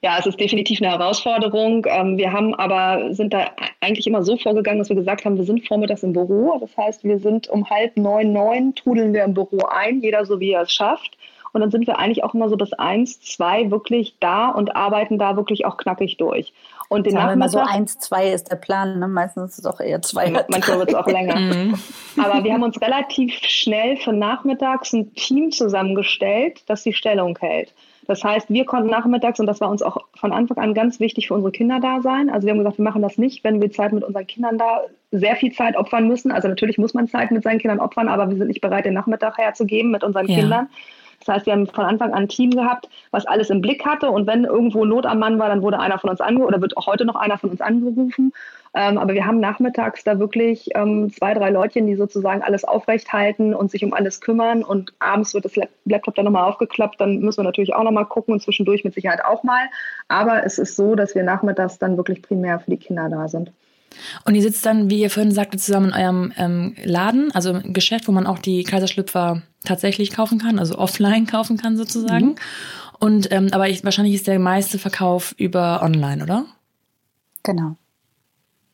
Ja, 0.00 0.18
es 0.18 0.26
ist 0.26 0.38
definitiv 0.38 0.80
eine 0.80 0.90
Herausforderung. 0.90 1.86
Ähm, 1.88 2.16
wir 2.16 2.32
haben 2.32 2.54
aber, 2.54 3.12
sind 3.14 3.32
da 3.32 3.50
eigentlich 3.80 4.06
immer 4.06 4.22
so 4.22 4.36
vorgegangen, 4.36 4.78
dass 4.78 4.88
wir 4.88 4.96
gesagt 4.96 5.24
haben, 5.24 5.36
wir 5.36 5.44
sind 5.44 5.66
vormittags 5.66 6.02
im 6.02 6.12
Büro. 6.12 6.58
Das 6.60 6.76
heißt, 6.76 7.04
wir 7.04 7.18
sind 7.18 7.48
um 7.48 7.68
halb 7.68 7.96
neun, 7.96 8.32
neun, 8.32 8.74
trudeln 8.74 9.12
wir 9.12 9.24
im 9.24 9.34
Büro 9.34 9.60
ein, 9.70 10.00
jeder 10.00 10.24
so 10.24 10.40
wie 10.40 10.52
er 10.52 10.62
es 10.62 10.72
schafft. 10.72 11.16
Und 11.52 11.60
dann 11.60 11.70
sind 11.70 11.86
wir 11.86 11.98
eigentlich 11.98 12.24
auch 12.24 12.34
immer 12.34 12.48
so 12.48 12.56
bis 12.56 12.72
eins, 12.72 13.20
zwei 13.20 13.70
wirklich 13.70 14.16
da 14.20 14.48
und 14.48 14.74
arbeiten 14.74 15.18
da 15.18 15.36
wirklich 15.36 15.66
auch 15.66 15.76
knackig 15.76 16.16
durch. 16.16 16.52
Und 16.92 17.06
den 17.06 17.14
Nachmittag. 17.14 17.50
so 17.50 17.58
eins, 17.58 17.98
zwei 17.98 18.28
ist 18.28 18.50
der 18.50 18.56
Plan. 18.56 18.98
Ne? 18.98 19.08
Meistens 19.08 19.52
ist 19.52 19.58
es 19.60 19.66
auch 19.66 19.80
eher 19.80 20.02
zwei. 20.02 20.30
Manchmal 20.30 20.78
wird 20.78 20.90
es 20.90 20.94
auch 20.94 21.06
länger. 21.06 21.32
Mhm. 21.42 21.74
Aber 22.22 22.44
wir 22.44 22.52
haben 22.52 22.62
uns 22.62 22.80
relativ 22.80 23.32
schnell 23.42 23.96
für 23.96 24.12
nachmittags 24.12 24.92
ein 24.92 25.14
Team 25.14 25.50
zusammengestellt, 25.50 26.62
das 26.66 26.82
die 26.82 26.92
Stellung 26.92 27.36
hält. 27.38 27.72
Das 28.06 28.22
heißt, 28.22 28.50
wir 28.50 28.64
konnten 28.64 28.90
nachmittags, 28.90 29.40
und 29.40 29.46
das 29.46 29.60
war 29.60 29.70
uns 29.70 29.82
auch 29.82 29.96
von 30.14 30.32
Anfang 30.32 30.58
an 30.58 30.74
ganz 30.74 31.00
wichtig 31.00 31.28
für 31.28 31.34
unsere 31.34 31.52
Kinder 31.52 31.80
da 31.80 32.00
sein. 32.00 32.30
Also 32.30 32.46
wir 32.46 32.52
haben 32.52 32.58
gesagt, 32.58 32.78
wir 32.78 32.84
machen 32.84 33.02
das 33.02 33.16
nicht, 33.16 33.44
wenn 33.44 33.60
wir 33.60 33.70
Zeit 33.70 33.92
mit 33.92 34.04
unseren 34.04 34.26
Kindern 34.26 34.58
da 34.58 34.82
sehr 35.10 35.36
viel 35.36 35.52
Zeit 35.52 35.76
opfern 35.76 36.08
müssen. 36.08 36.32
Also 36.32 36.48
natürlich 36.48 36.78
muss 36.78 36.94
man 36.94 37.08
Zeit 37.08 37.30
mit 37.30 37.42
seinen 37.42 37.58
Kindern 37.58 37.80
opfern, 37.80 38.08
aber 38.08 38.28
wir 38.28 38.36
sind 38.36 38.48
nicht 38.48 38.60
bereit, 38.60 38.84
den 38.84 38.94
Nachmittag 38.94 39.38
herzugeben 39.38 39.90
mit 39.90 40.04
unseren 40.04 40.26
ja. 40.26 40.40
Kindern. 40.40 40.68
Das 41.24 41.36
heißt, 41.36 41.46
wir 41.46 41.52
haben 41.52 41.66
von 41.66 41.84
Anfang 41.84 42.12
an 42.12 42.22
ein 42.22 42.28
Team 42.28 42.50
gehabt, 42.50 42.88
was 43.10 43.26
alles 43.26 43.50
im 43.50 43.60
Blick 43.60 43.84
hatte. 43.84 44.10
Und 44.10 44.26
wenn 44.26 44.44
irgendwo 44.44 44.84
Not 44.84 45.06
am 45.06 45.18
Mann 45.18 45.38
war, 45.38 45.48
dann 45.48 45.62
wurde 45.62 45.78
einer 45.78 45.98
von 45.98 46.10
uns 46.10 46.20
angerufen 46.20 46.48
oder 46.48 46.60
wird 46.60 46.76
auch 46.76 46.86
heute 46.86 47.04
noch 47.04 47.16
einer 47.16 47.38
von 47.38 47.50
uns 47.50 47.60
angerufen. 47.60 48.32
Ähm, 48.74 48.96
aber 48.96 49.12
wir 49.12 49.26
haben 49.26 49.38
nachmittags 49.38 50.02
da 50.02 50.18
wirklich 50.18 50.70
ähm, 50.74 51.12
zwei, 51.12 51.34
drei 51.34 51.50
Leutchen, 51.50 51.86
die 51.86 51.94
sozusagen 51.94 52.42
alles 52.42 52.64
aufrecht 52.64 53.12
halten 53.12 53.54
und 53.54 53.70
sich 53.70 53.84
um 53.84 53.92
alles 53.92 54.20
kümmern. 54.20 54.64
Und 54.64 54.94
abends 54.98 55.34
wird 55.34 55.44
das 55.44 55.54
Laptop 55.84 56.14
dann 56.14 56.24
nochmal 56.24 56.48
aufgeklappt. 56.48 57.00
Dann 57.00 57.20
müssen 57.20 57.40
wir 57.40 57.44
natürlich 57.44 57.74
auch 57.74 57.84
nochmal 57.84 58.06
gucken 58.06 58.34
und 58.34 58.40
zwischendurch 58.40 58.84
mit 58.84 58.94
Sicherheit 58.94 59.24
auch 59.24 59.42
mal. 59.42 59.66
Aber 60.08 60.44
es 60.44 60.58
ist 60.58 60.76
so, 60.76 60.94
dass 60.94 61.14
wir 61.14 61.22
nachmittags 61.22 61.78
dann 61.78 61.96
wirklich 61.96 62.22
primär 62.22 62.60
für 62.60 62.70
die 62.70 62.78
Kinder 62.78 63.08
da 63.08 63.28
sind. 63.28 63.52
Und 64.24 64.34
ihr 64.34 64.42
sitzt 64.42 64.64
dann, 64.66 64.90
wie 64.90 65.00
ihr 65.00 65.10
vorhin 65.10 65.32
sagte, 65.32 65.58
zusammen 65.58 65.88
in 65.88 65.94
eurem 65.94 66.32
ähm, 66.36 66.76
Laden, 66.84 67.32
also 67.32 67.50
im 67.50 67.72
Geschäft, 67.72 68.08
wo 68.08 68.12
man 68.12 68.26
auch 68.26 68.38
die 68.38 68.64
Kaiserschlüpfer 68.64 69.42
tatsächlich 69.64 70.12
kaufen 70.12 70.38
kann, 70.38 70.58
also 70.58 70.78
offline 70.78 71.26
kaufen 71.26 71.56
kann 71.56 71.76
sozusagen. 71.76 72.26
Mhm. 72.26 72.34
Und 72.98 73.32
ähm, 73.32 73.48
aber 73.52 73.68
ich, 73.68 73.84
wahrscheinlich 73.84 74.14
ist 74.14 74.26
der 74.26 74.38
meiste 74.38 74.78
Verkauf 74.78 75.34
über 75.36 75.82
online, 75.82 76.22
oder? 76.22 76.44
Genau 77.42 77.76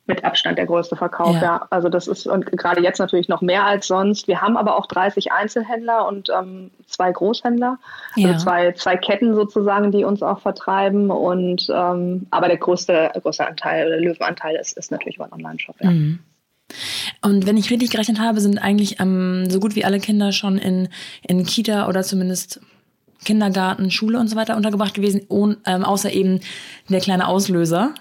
mit 0.09 0.25
Abstand 0.25 0.38
der 0.57 0.67
größte 0.67 0.97
Verkauf, 0.97 1.35
ja. 1.35 1.43
ja. 1.43 1.67
Also 1.71 1.89
das 1.89 2.07
ist 2.07 2.27
und 2.27 2.47
gerade 2.47 2.83
jetzt 2.83 2.99
natürlich 2.99 3.29
noch 3.29 3.41
mehr 3.41 3.65
als 3.65 3.87
sonst. 3.87 4.29
Wir 4.29 4.41
haben 4.41 4.57
aber 4.57 4.77
auch 4.77 4.87
30 4.87 5.33
Einzelhändler 5.33 6.07
und 6.07 6.29
ähm, 6.31 6.71
zwei 6.87 7.13
Großhändler, 7.13 7.79
also 8.15 8.21
ja. 8.21 8.35
also 8.35 8.45
zwei, 8.45 8.73
zwei 8.73 8.97
Ketten 8.97 9.35
sozusagen, 9.35 9.93
die 9.93 10.05
uns 10.05 10.23
auch 10.23 10.41
vertreiben. 10.41 11.11
Und 11.11 11.69
ähm, 11.75 12.27
aber 12.31 12.49
der 12.49 12.59
größte, 12.59 13.11
größte 13.23 13.47
Anteil, 13.47 13.89
der 13.89 14.01
Löwenanteil 14.01 14.57
ist, 14.57 14.77
ist 14.77 14.91
natürlich 14.91 15.17
über 15.17 15.29
Online-Shop, 15.31 15.77
ja. 15.81 15.91
Mhm. 15.91 16.21
Und 17.23 17.47
wenn 17.47 17.57
ich 17.57 17.71
richtig 17.71 17.91
gerechnet 17.91 18.21
habe, 18.21 18.41
sind 18.41 18.59
eigentlich 18.59 19.01
ähm, 19.01 19.49
so 19.49 19.59
gut 19.59 19.75
wie 19.75 19.85
alle 19.85 20.01
Kinder 20.01 20.33
schon 20.33 20.59
in, 20.59 20.89
in 21.27 21.45
Kita 21.45 21.89
oder 21.89 22.03
zumindest 22.03 22.61
Kindergarten, 23.25 23.91
Schule 23.91 24.21
und 24.21 24.29
so 24.29 24.37
weiter 24.37 24.57
untergebracht 24.57 24.95
gewesen, 24.95 25.23
ohne, 25.29 25.57
ähm, 25.67 25.85
außer 25.85 26.13
eben 26.13 26.41
der 26.89 27.01
kleine 27.01 27.27
Auslöser. 27.27 27.95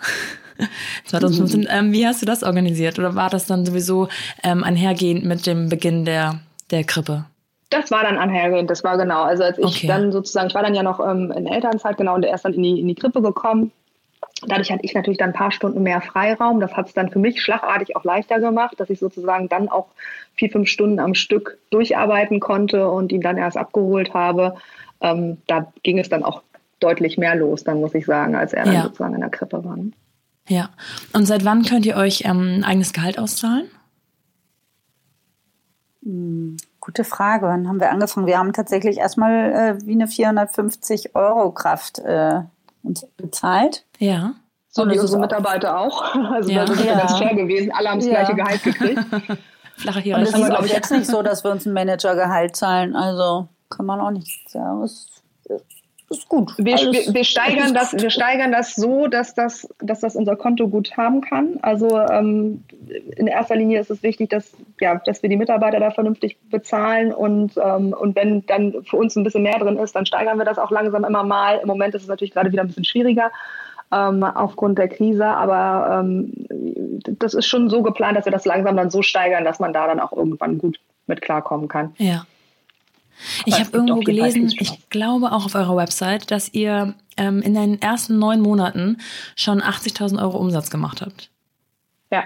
2015. 1.05 1.61
Mhm. 1.61 1.67
Ähm, 1.69 1.91
wie 1.91 2.05
hast 2.05 2.21
du 2.21 2.25
das 2.25 2.43
organisiert? 2.43 2.99
Oder 2.99 3.15
war 3.15 3.29
das 3.29 3.45
dann 3.45 3.65
sowieso 3.65 4.07
ähm, 4.43 4.63
einhergehend 4.63 5.25
mit 5.25 5.45
dem 5.45 5.69
Beginn 5.69 6.05
der, 6.05 6.39
der 6.71 6.83
Krippe? 6.83 7.25
Das 7.69 7.91
war 7.91 8.03
dann 8.03 8.17
einhergehend, 8.17 8.69
das 8.69 8.83
war 8.83 8.97
genau. 8.97 9.23
Also 9.23 9.43
als 9.43 9.57
ich 9.57 9.65
okay. 9.65 9.87
dann 9.87 10.11
sozusagen, 10.11 10.47
ich 10.47 10.55
war 10.55 10.63
dann 10.63 10.75
ja 10.75 10.83
noch 10.83 10.99
ähm, 10.99 11.31
in 11.31 11.47
Elternzeit, 11.47 11.97
genau, 11.97 12.15
und 12.15 12.23
er 12.23 12.35
ist 12.35 12.45
dann 12.45 12.53
in 12.53 12.63
die, 12.63 12.79
in 12.79 12.87
die 12.87 12.95
Krippe 12.95 13.21
gekommen. 13.21 13.71
Dadurch 14.45 14.71
hatte 14.71 14.85
ich 14.85 14.93
natürlich 14.93 15.17
dann 15.17 15.31
ein 15.31 15.35
paar 15.35 15.51
Stunden 15.51 15.81
mehr 15.83 15.99
Freiraum. 15.99 16.59
Das 16.59 16.73
hat 16.77 16.87
es 16.87 16.93
dann 16.93 17.09
für 17.09 17.19
mich 17.19 17.41
schlagartig 17.41 17.95
auch 17.95 18.03
leichter 18.03 18.39
gemacht, 18.39 18.79
dass 18.79 18.89
ich 18.89 18.99
sozusagen 18.99 19.49
dann 19.49 19.67
auch 19.67 19.87
vier, 20.35 20.49
fünf 20.49 20.69
Stunden 20.69 20.99
am 20.99 21.15
Stück 21.15 21.57
durcharbeiten 21.71 22.39
konnte 22.39 22.87
und 22.87 23.11
ihn 23.11 23.21
dann 23.21 23.37
erst 23.37 23.57
abgeholt 23.57 24.13
habe. 24.13 24.55
Ähm, 25.01 25.37
da 25.47 25.71
ging 25.83 25.97
es 25.99 26.09
dann 26.09 26.23
auch 26.23 26.43
deutlich 26.79 27.17
mehr 27.17 27.35
los, 27.35 27.63
dann 27.63 27.81
muss 27.81 27.95
ich 27.95 28.05
sagen, 28.05 28.35
als 28.35 28.53
er 28.53 28.65
dann 28.65 28.73
ja. 28.75 28.83
sozusagen 28.83 29.15
in 29.15 29.21
der 29.21 29.29
Krippe 29.29 29.63
war. 29.63 29.77
Ja. 30.47 30.69
Und 31.13 31.25
seit 31.25 31.45
wann 31.45 31.63
könnt 31.63 31.85
ihr 31.85 31.97
euch 31.97 32.23
ähm, 32.25 32.63
eigenes 32.65 32.93
Gehalt 32.93 33.19
auszahlen? 33.19 33.69
Hm, 36.03 36.57
gute 36.79 37.03
Frage. 37.03 37.47
Wann 37.47 37.67
haben 37.67 37.79
wir 37.79 37.91
angefangen? 37.91 38.27
Wir 38.27 38.37
haben 38.37 38.53
tatsächlich 38.53 38.97
erstmal 38.97 39.51
äh, 39.51 39.85
wie 39.85 39.91
eine 39.91 40.07
450 40.07 41.15
Euro 41.15 41.51
Kraft 41.51 41.99
äh, 41.99 42.41
uns 42.83 43.05
bezahlt. 43.17 43.85
Ja. 43.99 44.33
So 44.69 44.87
wie 44.87 44.99
unsere 44.99 45.19
Mitarbeiter 45.19 45.79
auch. 45.79 46.15
Also 46.31 46.51
ja. 46.51 46.65
das 46.65 46.79
ist 46.79 46.85
ja 46.85 46.97
ganz 46.97 47.17
fair 47.17 47.35
gewesen. 47.35 47.71
Alle 47.73 47.89
haben 47.89 47.99
das 47.99 48.07
ja. 48.07 48.13
gleiche 48.13 48.35
Gehalt 48.35 48.63
gekriegt. 48.63 49.01
Flache 49.75 49.99
Hierarchie. 49.99 50.27
Und 50.27 50.35
es 50.35 50.41
ist, 50.41 50.49
glaube 50.49 50.65
ich, 50.65 50.73
jetzt 50.73 50.91
nicht 50.91 51.05
so, 51.05 51.21
dass 51.21 51.43
wir 51.43 51.51
uns 51.51 51.65
ein 51.65 51.73
Managergehalt 51.73 52.55
zahlen. 52.55 52.95
Also 52.95 53.47
kann 53.69 53.85
man 53.85 53.99
auch 53.99 54.11
nicht 54.11 54.49
sagen. 54.49 54.81
Es 54.83 55.16
ist 56.09 56.29
gut. 56.29 56.53
Wir, 56.57 56.75
wir, 56.75 57.13
wir, 57.13 57.23
steigern 57.23 57.73
das, 57.73 57.93
wir 57.93 58.09
steigern 58.09 58.51
das 58.51 58.75
so, 58.75 59.07
dass 59.07 59.33
das, 59.33 59.67
dass 59.79 59.99
das 59.99 60.15
unser 60.15 60.35
Konto 60.35 60.69
gut 60.69 60.95
haben 60.95 61.21
kann. 61.21 61.59
Also 61.61 61.99
ähm, 61.99 62.63
in 63.17 63.27
erster 63.27 63.55
Linie 63.55 63.79
ist 63.79 63.91
es 63.91 64.03
wichtig, 64.03 64.29
dass, 64.29 64.53
ja, 64.79 64.95
dass 65.05 65.21
wir 65.21 65.29
die 65.29 65.37
Mitarbeiter 65.37 65.79
da 65.79 65.91
vernünftig 65.91 66.37
bezahlen 66.49 67.13
und, 67.13 67.57
ähm, 67.57 67.93
und 67.93 68.15
wenn 68.15 68.45
dann 68.45 68.83
für 68.83 68.97
uns 68.97 69.15
ein 69.15 69.23
bisschen 69.23 69.43
mehr 69.43 69.59
drin 69.59 69.77
ist, 69.77 69.95
dann 69.95 70.05
steigern 70.05 70.37
wir 70.37 70.45
das 70.45 70.59
auch 70.59 70.71
langsam 70.71 71.03
immer 71.03 71.23
mal. 71.23 71.59
Im 71.61 71.67
Moment 71.67 71.93
ist 71.93 72.03
es 72.03 72.07
natürlich 72.07 72.33
gerade 72.33 72.51
wieder 72.51 72.63
ein 72.63 72.67
bisschen 72.67 72.85
schwieriger. 72.85 73.31
Ähm, 73.89 74.21
aufgrund 74.21 74.77
der 74.77 74.89
Krise, 74.89 75.25
aber 75.25 76.01
ähm, 76.01 76.33
das 77.19 77.33
ist 77.33 77.47
schon 77.47 77.69
so 77.69 77.81
geplant, 77.81 78.17
dass 78.17 78.25
wir 78.25 78.33
das 78.33 78.43
langsam 78.43 78.75
dann 78.75 78.89
so 78.89 79.01
steigern, 79.01 79.45
dass 79.45 79.59
man 79.59 79.71
da 79.71 79.87
dann 79.87 80.01
auch 80.01 80.11
irgendwann 80.11 80.57
gut 80.57 80.77
mit 81.05 81.21
klarkommen 81.21 81.69
kann. 81.69 81.93
Ja. 81.97 82.25
Ich 83.45 83.59
habe 83.59 83.69
irgendwo 83.71 83.99
gelesen, 83.99 84.53
ich 84.59 84.89
glaube 84.89 85.31
auch 85.31 85.45
auf 85.45 85.55
eurer 85.55 85.75
Website, 85.75 86.31
dass 86.31 86.53
ihr 86.53 86.93
ähm, 87.17 87.41
in 87.41 87.53
den 87.53 87.81
ersten 87.81 88.19
neun 88.19 88.41
Monaten 88.41 88.97
schon 89.35 89.61
80.000 89.61 90.21
Euro 90.21 90.37
Umsatz 90.37 90.69
gemacht 90.69 91.01
habt. 91.01 91.29
Ja. 92.11 92.23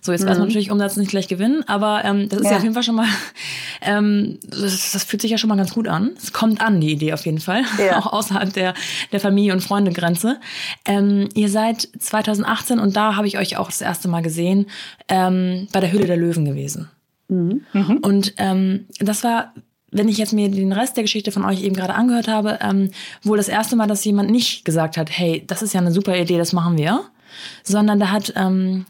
So, 0.00 0.12
jetzt 0.12 0.22
mhm. 0.22 0.28
weiß 0.28 0.38
man 0.38 0.48
natürlich 0.48 0.70
Umsatz 0.70 0.96
nicht 0.96 1.10
gleich 1.10 1.28
gewinnen, 1.28 1.64
aber 1.66 2.04
ähm, 2.04 2.28
das 2.28 2.40
ist 2.40 2.44
ja. 2.46 2.52
ja 2.52 2.56
auf 2.56 2.62
jeden 2.62 2.74
Fall 2.74 2.82
schon 2.82 2.94
mal, 2.94 3.08
ähm, 3.82 4.38
das, 4.48 4.92
das, 4.92 5.04
fühlt 5.04 5.22
sich 5.22 5.30
ja 5.30 5.38
schon 5.38 5.48
mal 5.48 5.56
ganz 5.56 5.74
gut 5.74 5.86
an. 5.86 6.12
Es 6.16 6.32
kommt 6.32 6.60
an, 6.60 6.80
die 6.80 6.92
Idee 6.92 7.12
auf 7.12 7.26
jeden 7.26 7.40
Fall, 7.40 7.62
ja. 7.78 7.98
auch 7.98 8.12
außerhalb 8.12 8.52
der, 8.52 8.74
der 9.12 9.20
Familie- 9.20 9.52
und 9.52 9.60
Freundegrenze. 9.60 10.40
Ähm, 10.86 11.28
ihr 11.34 11.48
seid 11.48 11.88
2018 11.98 12.78
und 12.78 12.96
da 12.96 13.16
habe 13.16 13.26
ich 13.26 13.38
euch 13.38 13.58
auch 13.58 13.66
das 13.66 13.80
erste 13.80 14.08
Mal 14.08 14.22
gesehen, 14.22 14.66
ähm, 15.08 15.68
bei 15.72 15.80
der 15.80 15.92
Höhle 15.92 16.06
der 16.06 16.16
Löwen 16.16 16.44
gewesen. 16.44 16.88
Mhm. 17.28 17.62
Mhm. 17.72 17.98
Und 17.98 18.34
ähm, 18.38 18.86
das 18.98 19.24
war 19.24 19.52
wenn 19.92 20.08
ich 20.08 20.18
jetzt 20.18 20.32
mir 20.32 20.50
den 20.50 20.72
Rest 20.72 20.96
der 20.96 21.04
Geschichte 21.04 21.30
von 21.30 21.44
euch 21.44 21.62
eben 21.62 21.76
gerade 21.76 21.94
angehört 21.94 22.28
habe, 22.28 22.58
ähm, 22.62 22.90
wohl 23.22 23.36
das 23.36 23.48
erste 23.48 23.76
Mal, 23.76 23.86
dass 23.86 24.04
jemand 24.04 24.30
nicht 24.30 24.64
gesagt 24.64 24.96
hat, 24.96 25.10
hey, 25.10 25.44
das 25.46 25.62
ist 25.62 25.74
ja 25.74 25.80
eine 25.80 25.92
super 25.92 26.16
Idee, 26.16 26.38
das 26.38 26.52
machen 26.52 26.76
wir, 26.76 27.04
sondern 27.62 28.00
da 28.00 28.10
hat 28.10 28.32
ähm, 28.34 28.86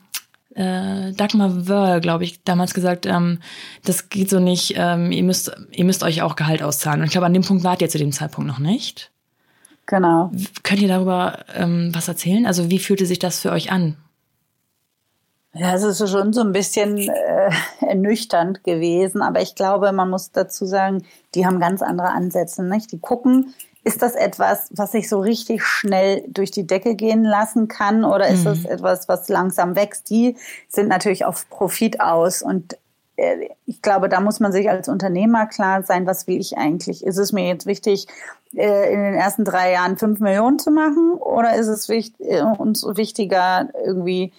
äh, 0.55 1.13
Dagmar 1.13 1.69
Wörl, 1.69 2.01
glaube 2.01 2.25
ich, 2.25 2.43
damals 2.45 2.73
gesagt, 2.73 3.07
ähm, 3.07 3.41
das 3.85 4.09
geht 4.09 4.31
so 4.31 4.39
nicht, 4.39 4.75
ähm, 4.77 5.13
ihr 5.13 5.25
müsst, 5.25 5.53
ihr 5.73 5.85
müsst 5.85 6.03
euch 6.03 6.23
auch 6.23 6.37
Gehalt 6.37 6.63
auszahlen. 6.63 7.01
Und 7.01 7.07
ich 7.07 7.13
glaube, 7.13 7.27
an 7.27 7.35
dem 7.35 7.43
Punkt 7.43 7.65
wart 7.65 7.83
ihr 7.83 7.89
zu 7.89 7.99
dem 7.99 8.13
Zeitpunkt 8.13 8.49
noch 8.49 8.59
nicht. 8.59 9.11
Genau. 9.87 10.31
Könnt 10.63 10.81
ihr 10.81 10.89
darüber 10.89 11.45
ähm, 11.55 11.91
was 11.93 12.09
erzählen? 12.09 12.47
Also 12.47 12.71
wie 12.71 12.79
fühlte 12.79 13.07
sich 13.07 13.19
das 13.19 13.41
für 13.41 13.51
euch 13.51 13.73
an? 13.73 13.97
Ja, 15.55 15.75
es 15.75 15.83
ist 15.83 16.09
schon 16.11 16.33
so 16.33 16.41
ein 16.41 16.53
bisschen 16.53 16.97
äh, 16.97 17.51
ernüchternd 17.81 18.65
gewesen, 18.65 19.21
aber 19.21 19.43
ich 19.43 19.55
glaube, 19.55 19.93
man 19.93 20.09
muss 20.09 20.33
dazu 20.33 20.65
sagen, 20.65 21.05
die 21.35 21.45
haben 21.47 21.61
ganz 21.61 21.83
andere 21.83 22.09
Ansätze. 22.09 22.63
Nicht? 22.63 22.91
Die 22.93 22.99
gucken, 22.99 23.55
ist 23.85 24.01
das 24.01 24.15
etwas, 24.15 24.69
was 24.71 24.93
sich 24.93 25.09
so 25.09 25.21
richtig 25.21 25.63
schnell 25.63 26.25
durch 26.29 26.53
die 26.53 26.67
Decke 26.67 26.95
gehen 26.95 27.25
lassen 27.25 27.69
kann 27.69 28.05
oder 28.05 28.29
ist 28.29 28.41
mhm. 28.41 28.45
das 28.45 28.65
etwas, 28.65 29.09
was 29.09 29.29
langsam 29.29 29.77
wächst? 29.77 30.09
Die 30.09 30.37
sind 30.69 30.89
natürlich 30.89 31.25
auf 31.25 31.49
Profit 31.51 32.01
aus 32.01 32.43
und 32.43 32.79
äh, 33.17 33.49
ich 33.67 33.83
glaube, 33.83 34.09
da 34.09 34.21
muss 34.21 34.41
man 34.41 34.53
sich 34.53 34.71
als 34.71 34.89
Unternehmer 34.89 35.47
klar 35.47 35.83
sein, 35.83 36.07
was 36.07 36.27
will 36.27 36.41
ich 36.41 36.57
eigentlich? 36.57 37.05
Ist 37.05 37.19
es 37.19 37.33
mir 37.33 37.49
jetzt 37.49 37.67
wichtig, 37.67 38.07
äh, 38.55 38.93
in 38.93 39.03
den 39.03 39.15
ersten 39.15 39.45
drei 39.45 39.73
Jahren 39.73 39.99
fünf 39.99 40.21
Millionen 40.21 40.59
zu 40.59 40.71
machen 40.71 41.13
oder 41.15 41.57
ist 41.57 41.69
es 41.69 41.89
wichtig, 41.89 42.21
äh, 42.21 42.43
uns 42.43 42.85
wichtiger, 42.85 43.69
irgendwie 43.85 44.33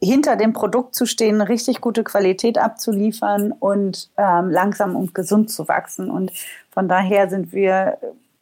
hinter 0.00 0.36
dem 0.36 0.52
Produkt 0.52 0.94
zu 0.94 1.06
stehen, 1.06 1.40
richtig 1.40 1.80
gute 1.80 2.04
Qualität 2.04 2.58
abzuliefern 2.58 3.52
und 3.52 4.10
ähm, 4.16 4.50
langsam 4.50 4.94
und 4.94 5.14
gesund 5.14 5.50
zu 5.50 5.68
wachsen. 5.68 6.10
Und 6.10 6.32
von 6.70 6.88
daher 6.88 7.30
sind 7.30 7.52
wir, 7.52 7.98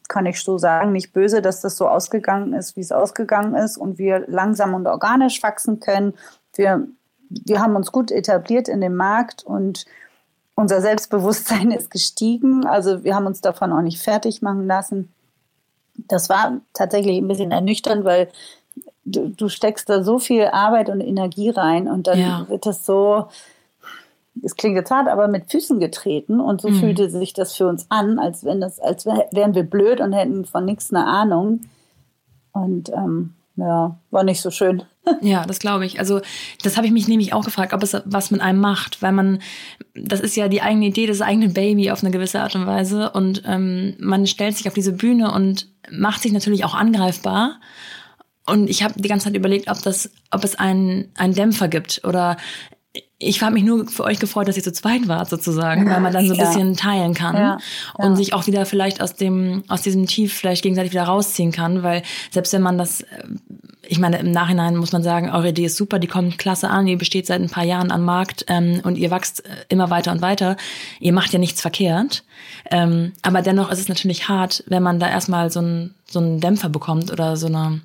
kann 0.09 0.25
ich 0.25 0.41
so 0.41 0.57
sagen, 0.57 0.91
nicht 0.91 1.13
böse, 1.13 1.41
dass 1.41 1.61
das 1.61 1.77
so 1.77 1.87
ausgegangen 1.87 2.53
ist, 2.53 2.75
wie 2.75 2.81
es 2.81 2.91
ausgegangen 2.91 3.55
ist 3.55 3.77
und 3.77 3.97
wir 3.97 4.25
langsam 4.27 4.73
und 4.73 4.85
organisch 4.87 5.41
wachsen 5.43 5.79
können. 5.79 6.13
Wir, 6.55 6.87
wir 7.29 7.61
haben 7.61 7.75
uns 7.75 7.91
gut 7.91 8.11
etabliert 8.11 8.67
in 8.67 8.81
dem 8.81 8.95
Markt 8.95 9.43
und 9.43 9.85
unser 10.55 10.81
Selbstbewusstsein 10.81 11.71
ist 11.71 11.89
gestiegen. 11.89 12.65
Also 12.65 13.03
wir 13.03 13.15
haben 13.15 13.27
uns 13.27 13.39
davon 13.41 13.71
auch 13.71 13.81
nicht 13.81 14.01
fertig 14.01 14.41
machen 14.41 14.67
lassen. 14.67 15.13
Das 15.95 16.27
war 16.27 16.59
tatsächlich 16.73 17.17
ein 17.17 17.27
bisschen 17.29 17.51
ernüchternd, 17.51 18.03
weil 18.03 18.29
du, 19.05 19.29
du 19.29 19.49
steckst 19.49 19.87
da 19.89 20.03
so 20.03 20.19
viel 20.19 20.45
Arbeit 20.45 20.89
und 20.89 20.99
Energie 20.99 21.49
rein 21.49 21.87
und 21.87 22.07
dann 22.07 22.19
ja. 22.19 22.45
wird 22.49 22.65
das 22.65 22.85
so, 22.85 23.27
es 24.43 24.55
klingt 24.55 24.75
jetzt 24.75 24.91
hart, 24.91 25.07
aber 25.07 25.27
mit 25.27 25.49
Füßen 25.49 25.79
getreten 25.79 26.41
und 26.41 26.61
so 26.61 26.69
mhm. 26.69 26.79
fühlte 26.79 27.09
sich 27.09 27.33
das 27.33 27.55
für 27.55 27.67
uns 27.67 27.85
an, 27.89 28.19
als 28.19 28.43
wenn 28.43 28.59
das, 28.59 28.79
als 28.79 29.05
wären 29.05 29.55
wir 29.55 29.63
blöd 29.63 30.01
und 30.01 30.13
hätten 30.13 30.45
von 30.45 30.65
nichts 30.65 30.93
eine 30.93 31.05
Ahnung. 31.05 31.61
Und 32.51 32.89
ähm, 32.89 33.33
ja, 33.57 33.97
war 34.11 34.23
nicht 34.23 34.41
so 34.41 34.51
schön. 34.51 34.83
Ja, 35.21 35.45
das 35.45 35.59
glaube 35.59 35.85
ich. 35.85 35.99
Also 35.99 36.19
das 36.63 36.77
habe 36.77 36.87
ich 36.87 36.91
mich 36.91 37.07
nämlich 37.07 37.31
auch 37.31 37.45
gefragt, 37.45 37.73
ob 37.73 37.83
es 37.83 37.95
was 38.05 38.31
mit 38.31 38.41
einem 38.41 38.59
macht, 38.59 39.03
weil 39.03 39.11
man, 39.11 39.39
das 39.93 40.19
ist 40.19 40.35
ja 40.35 40.47
die 40.47 40.63
eigene 40.63 40.87
Idee 40.87 41.05
des 41.05 41.21
eigenen 41.21 41.53
Baby 41.53 41.91
auf 41.91 42.01
eine 42.01 42.09
gewisse 42.09 42.41
Art 42.41 42.55
und 42.55 42.65
Weise 42.65 43.11
und 43.11 43.43
ähm, 43.45 43.95
man 43.99 44.25
stellt 44.25 44.57
sich 44.57 44.67
auf 44.67 44.73
diese 44.73 44.93
Bühne 44.93 45.31
und 45.31 45.67
macht 45.91 46.23
sich 46.23 46.31
natürlich 46.31 46.65
auch 46.65 46.73
angreifbar. 46.73 47.59
Und 48.45 48.69
ich 48.69 48.83
habe 48.83 49.01
die 49.01 49.07
ganze 49.07 49.25
Zeit 49.25 49.35
überlegt, 49.35 49.69
ob 49.69 49.81
das, 49.81 50.11
ob 50.31 50.43
es 50.43 50.55
einen, 50.55 51.11
einen 51.15 51.33
Dämpfer 51.33 51.67
gibt 51.67 52.01
oder 52.03 52.37
ich 53.17 53.41
habe 53.41 53.53
mich 53.53 53.63
nur 53.63 53.87
für 53.87 54.03
euch 54.03 54.19
gefreut, 54.19 54.47
dass 54.47 54.57
ihr 54.57 54.63
zu 54.63 54.73
zweit 54.73 55.07
wart 55.07 55.29
sozusagen, 55.29 55.89
weil 55.89 56.01
man 56.01 56.11
dann 56.11 56.27
so 56.27 56.33
ein 56.33 56.39
ja. 56.39 56.45
bisschen 56.45 56.75
teilen 56.75 57.13
kann 57.13 57.35
ja. 57.35 57.57
und 57.93 58.11
ja. 58.11 58.15
sich 58.15 58.33
auch 58.33 58.45
wieder 58.45 58.65
vielleicht 58.65 59.01
aus 59.01 59.15
dem 59.15 59.63
aus 59.67 59.81
diesem 59.81 60.05
Tief 60.05 60.33
vielleicht 60.33 60.63
gegenseitig 60.63 60.91
wieder 60.91 61.03
rausziehen 61.03 61.51
kann, 61.51 61.81
weil 61.81 62.03
selbst 62.31 62.51
wenn 62.51 62.61
man 62.61 62.77
das, 62.77 63.01
äh, 63.01 63.23
ich 63.87 63.99
meine 63.99 64.19
im 64.19 64.31
Nachhinein 64.31 64.75
muss 64.75 64.91
man 64.91 65.01
sagen, 65.01 65.29
eure 65.29 65.49
Idee 65.49 65.65
ist 65.65 65.77
super, 65.77 65.97
die 65.97 66.07
kommt 66.07 66.37
klasse 66.37 66.69
an, 66.69 66.87
ihr 66.87 66.97
besteht 66.97 67.25
seit 67.27 67.41
ein 67.41 67.49
paar 67.49 67.63
Jahren 67.63 67.91
am 67.91 68.03
Markt 68.03 68.45
ähm, 68.49 68.81
und 68.83 68.97
ihr 68.97 69.11
wächst 69.11 69.45
äh, 69.45 69.49
immer 69.69 69.89
weiter 69.89 70.11
und 70.11 70.21
weiter. 70.21 70.57
Ihr 70.99 71.13
macht 71.13 71.31
ja 71.31 71.39
nichts 71.39 71.61
verkehrt, 71.61 72.23
ähm, 72.69 73.13
aber 73.21 73.41
dennoch 73.41 73.71
ist 73.71 73.79
es 73.79 73.87
natürlich 73.87 74.27
hart, 74.27 74.63
wenn 74.67 74.83
man 74.83 74.99
da 74.99 75.09
erstmal 75.09 75.51
so 75.51 75.59
einen 75.59 75.95
so 76.05 76.19
einen 76.19 76.41
Dämpfer 76.41 76.69
bekommt 76.69 77.11
oder 77.11 77.37
so 77.37 77.47
eine 77.47 77.81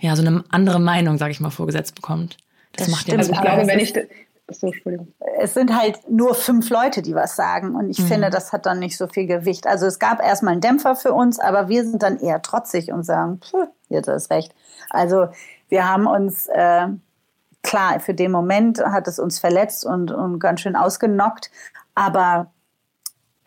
ja 0.00 0.16
so 0.16 0.22
eine 0.22 0.44
andere 0.50 0.80
Meinung, 0.80 1.18
sage 1.18 1.32
ich 1.32 1.40
mal, 1.40 1.50
vorgesetzt 1.50 1.94
bekommt. 1.94 2.36
Das, 2.72 2.86
das 2.86 2.92
macht 2.92 3.02
stimmt. 3.02 3.14
ja. 3.14 3.18
Also 3.18 3.32
ich 3.32 3.40
glaube, 3.40 3.66
wenn 3.66 3.78
ich 3.78 3.94
so, 4.50 4.70
es 5.38 5.54
sind 5.54 5.74
halt 5.74 6.10
nur 6.10 6.34
fünf 6.34 6.68
Leute, 6.68 7.00
die 7.02 7.14
was 7.14 7.34
sagen. 7.34 7.74
Und 7.74 7.88
ich 7.88 7.98
mhm. 8.00 8.06
finde, 8.06 8.30
das 8.30 8.52
hat 8.52 8.66
dann 8.66 8.78
nicht 8.78 8.96
so 8.96 9.06
viel 9.06 9.26
Gewicht. 9.26 9.66
Also 9.66 9.86
es 9.86 9.98
gab 9.98 10.22
erstmal 10.22 10.52
einen 10.52 10.60
Dämpfer 10.60 10.96
für 10.96 11.12
uns, 11.12 11.38
aber 11.38 11.68
wir 11.68 11.84
sind 11.84 12.02
dann 12.02 12.18
eher 12.18 12.42
trotzig 12.42 12.92
und 12.92 13.04
sagen, 13.04 13.40
jetzt 13.88 14.08
ist 14.08 14.30
recht. 14.30 14.54
Also 14.90 15.28
wir 15.68 15.88
haben 15.88 16.06
uns, 16.06 16.46
äh, 16.46 16.88
klar, 17.62 18.00
für 18.00 18.14
den 18.14 18.30
Moment 18.30 18.84
hat 18.84 19.08
es 19.08 19.18
uns 19.18 19.38
verletzt 19.38 19.86
und, 19.86 20.10
und 20.10 20.38
ganz 20.40 20.60
schön 20.60 20.76
ausgenockt. 20.76 21.50
Aber 21.94 22.50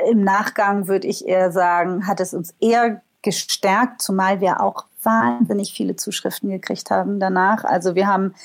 im 0.09 0.23
Nachgang 0.23 0.87
würde 0.87 1.07
ich 1.07 1.27
eher 1.27 1.51
sagen, 1.51 2.07
hat 2.07 2.19
es 2.19 2.33
uns 2.33 2.55
eher 2.59 3.01
gestärkt, 3.21 4.01
zumal 4.01 4.41
wir 4.41 4.61
auch 4.61 4.85
wahnsinnig 5.07 5.73
viele 5.73 5.95
Zuschriften 5.95 6.49
gekriegt 6.49 6.91
haben 6.91 7.19
danach. 7.19 7.63
Also 7.63 7.95
wir 7.95 8.07
haben 8.07 8.35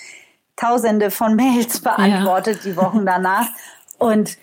Tausende 0.57 1.11
von 1.11 1.35
Mails 1.35 1.81
beantwortet 1.81 2.65
ja. 2.65 2.71
die 2.71 2.77
Wochen 2.77 3.05
danach. 3.05 3.49
Und, 3.99 4.39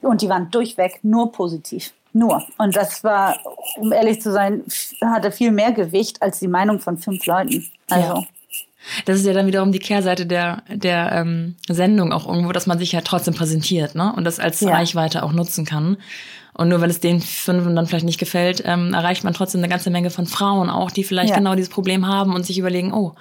und 0.00 0.22
die 0.22 0.28
waren 0.28 0.50
durchweg 0.50 1.00
nur 1.02 1.32
positiv. 1.32 1.92
Nur. 2.12 2.46
Und 2.58 2.76
das 2.76 3.02
war, 3.02 3.38
um 3.76 3.90
ehrlich 3.90 4.22
zu 4.22 4.30
sein, 4.30 4.62
hatte 5.00 5.32
viel 5.32 5.50
mehr 5.50 5.72
Gewicht 5.72 6.22
als 6.22 6.38
die 6.38 6.48
Meinung 6.48 6.78
von 6.78 6.98
fünf 6.98 7.26
Leuten. 7.26 7.66
Also. 7.90 8.14
Ja. 8.14 8.22
Das 9.06 9.18
ist 9.18 9.26
ja 9.26 9.32
dann 9.32 9.46
wiederum 9.46 9.72
die 9.72 9.78
Kehrseite 9.78 10.26
der, 10.26 10.62
der 10.68 11.10
ähm, 11.12 11.56
Sendung 11.68 12.12
auch 12.12 12.28
irgendwo, 12.28 12.52
dass 12.52 12.66
man 12.66 12.78
sich 12.78 12.92
ja 12.92 13.00
trotzdem 13.00 13.34
präsentiert, 13.34 13.94
ne? 13.94 14.12
Und 14.14 14.24
das 14.24 14.38
als 14.38 14.60
ja. 14.60 14.74
Reichweite 14.74 15.22
auch 15.22 15.32
nutzen 15.32 15.64
kann. 15.64 15.96
Und 16.56 16.68
nur 16.68 16.80
weil 16.80 16.90
es 16.90 17.00
den 17.00 17.20
fünf 17.20 17.64
dann 17.74 17.86
vielleicht 17.86 18.04
nicht 18.04 18.20
gefällt, 18.20 18.62
ähm, 18.64 18.94
erreicht 18.94 19.24
man 19.24 19.34
trotzdem 19.34 19.60
eine 19.60 19.68
ganze 19.68 19.90
Menge 19.90 20.10
von 20.10 20.26
Frauen 20.26 20.70
auch, 20.70 20.90
die 20.90 21.04
vielleicht 21.04 21.30
ja. 21.30 21.36
genau 21.36 21.54
dieses 21.54 21.70
Problem 21.70 22.06
haben 22.06 22.34
und 22.34 22.46
sich 22.46 22.58
überlegen, 22.58 22.92
oh, 22.92 23.14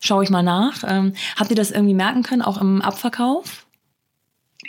schaue 0.00 0.24
ich 0.24 0.30
mal 0.30 0.42
nach. 0.42 0.82
Ähm, 0.88 1.12
habt 1.36 1.50
ihr 1.50 1.56
das 1.56 1.70
irgendwie 1.70 1.94
merken 1.94 2.22
können, 2.22 2.42
auch 2.42 2.60
im 2.60 2.80
Abverkauf? 2.80 3.66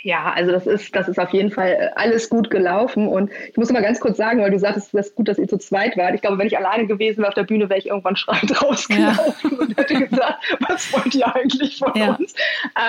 Ja, 0.04 0.32
also 0.34 0.50
das 0.50 0.66
ist, 0.66 0.96
das 0.96 1.08
ist 1.08 1.18
auf 1.18 1.32
jeden 1.32 1.50
Fall 1.50 1.68
äh, 1.68 1.90
alles 1.94 2.28
gut 2.28 2.50
gelaufen. 2.50 3.06
Und 3.06 3.30
ich 3.50 3.56
muss 3.56 3.70
mal 3.70 3.82
ganz 3.82 4.00
kurz 4.00 4.16
sagen, 4.16 4.40
weil 4.40 4.50
du 4.50 4.58
sagtest, 4.58 4.92
es 4.92 5.06
ist 5.06 5.14
gut, 5.14 5.28
dass 5.28 5.38
ihr 5.38 5.46
zu 5.46 5.58
zweit 5.58 5.96
wart. 5.96 6.14
Ich 6.14 6.22
glaube, 6.22 6.38
wenn 6.38 6.46
ich 6.46 6.58
alleine 6.58 6.86
gewesen 6.86 7.18
wäre 7.18 7.28
auf 7.28 7.34
der 7.34 7.44
Bühne, 7.44 7.68
wäre 7.68 7.78
ich 7.78 7.86
irgendwann 7.86 8.16
schreiend 8.16 8.62
rausgelaufen 8.62 9.50
ja. 9.52 9.58
und 9.58 9.76
hätte 9.78 9.94
gesagt, 9.94 10.44
was 10.68 10.92
wollt 10.92 11.14
ihr 11.14 11.34
eigentlich 11.34 11.78
von 11.78 11.92
ja. 11.94 12.14
uns? 12.14 12.34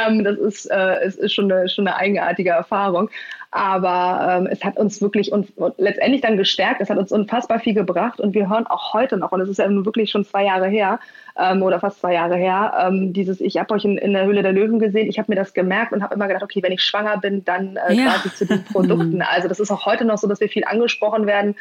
Ähm, 0.07 0.23
das 0.23 0.37
ist, 0.37 0.65
äh, 0.71 1.01
es 1.01 1.15
ist 1.15 1.33
schon 1.33 1.51
eine, 1.51 1.69
schon 1.69 1.87
eine 1.87 1.95
eigenartige 1.95 2.49
Erfahrung. 2.49 3.09
Aber 3.55 4.27
ähm, 4.31 4.47
es 4.47 4.63
hat 4.63 4.77
uns 4.77 4.99
wirklich 4.99 5.31
und, 5.31 5.53
letztendlich 5.77 6.21
dann 6.21 6.37
gestärkt. 6.37 6.81
Es 6.81 6.89
hat 6.89 6.97
uns 6.97 7.11
unfassbar 7.11 7.59
viel 7.59 7.75
gebracht 7.75 8.19
und 8.19 8.33
wir 8.33 8.49
hören 8.49 8.65
auch 8.65 8.93
heute 8.93 9.15
noch, 9.17 9.31
und 9.31 9.41
es 9.41 9.49
ist 9.49 9.59
ja 9.59 9.67
nun 9.67 9.85
wirklich 9.85 10.09
schon 10.09 10.25
zwei 10.25 10.45
Jahre 10.45 10.67
her 10.67 10.99
ähm, 11.39 11.61
oder 11.61 11.79
fast 11.79 11.99
zwei 11.99 12.15
Jahre 12.15 12.35
her, 12.35 12.73
ähm, 12.87 13.13
dieses, 13.13 13.39
ich 13.41 13.57
habe 13.57 13.75
euch 13.75 13.85
in, 13.85 13.99
in, 13.99 14.13
der 14.13 14.25
Höhle 14.25 14.41
der 14.41 14.53
Löwen 14.53 14.79
gesehen, 14.79 15.07
ich 15.07 15.19
habe 15.19 15.31
mir 15.31 15.35
das 15.35 15.53
gemerkt 15.53 15.93
und 15.93 16.01
habe 16.01 16.15
immer 16.15 16.25
gedacht, 16.25 16.41
okay, 16.41 16.63
wenn 16.63 16.71
ich 16.71 16.81
schwanger 16.81 17.19
bin, 17.19 17.45
dann 17.45 17.77
äh, 17.77 17.93
ja. 17.93 18.05
quasi 18.05 18.33
zu 18.33 18.45
den 18.47 18.63
Produkten. 18.63 19.21
Also 19.33 19.47
das 19.47 19.59
ist 19.59 19.71
auch 19.71 19.85
heute 19.85 20.05
noch 20.05 20.17
so, 20.17 20.27
dass 20.27 20.39
wir 20.41 20.49
viel 20.49 20.63
angesprochen 20.65 21.27
werden. 21.27 21.55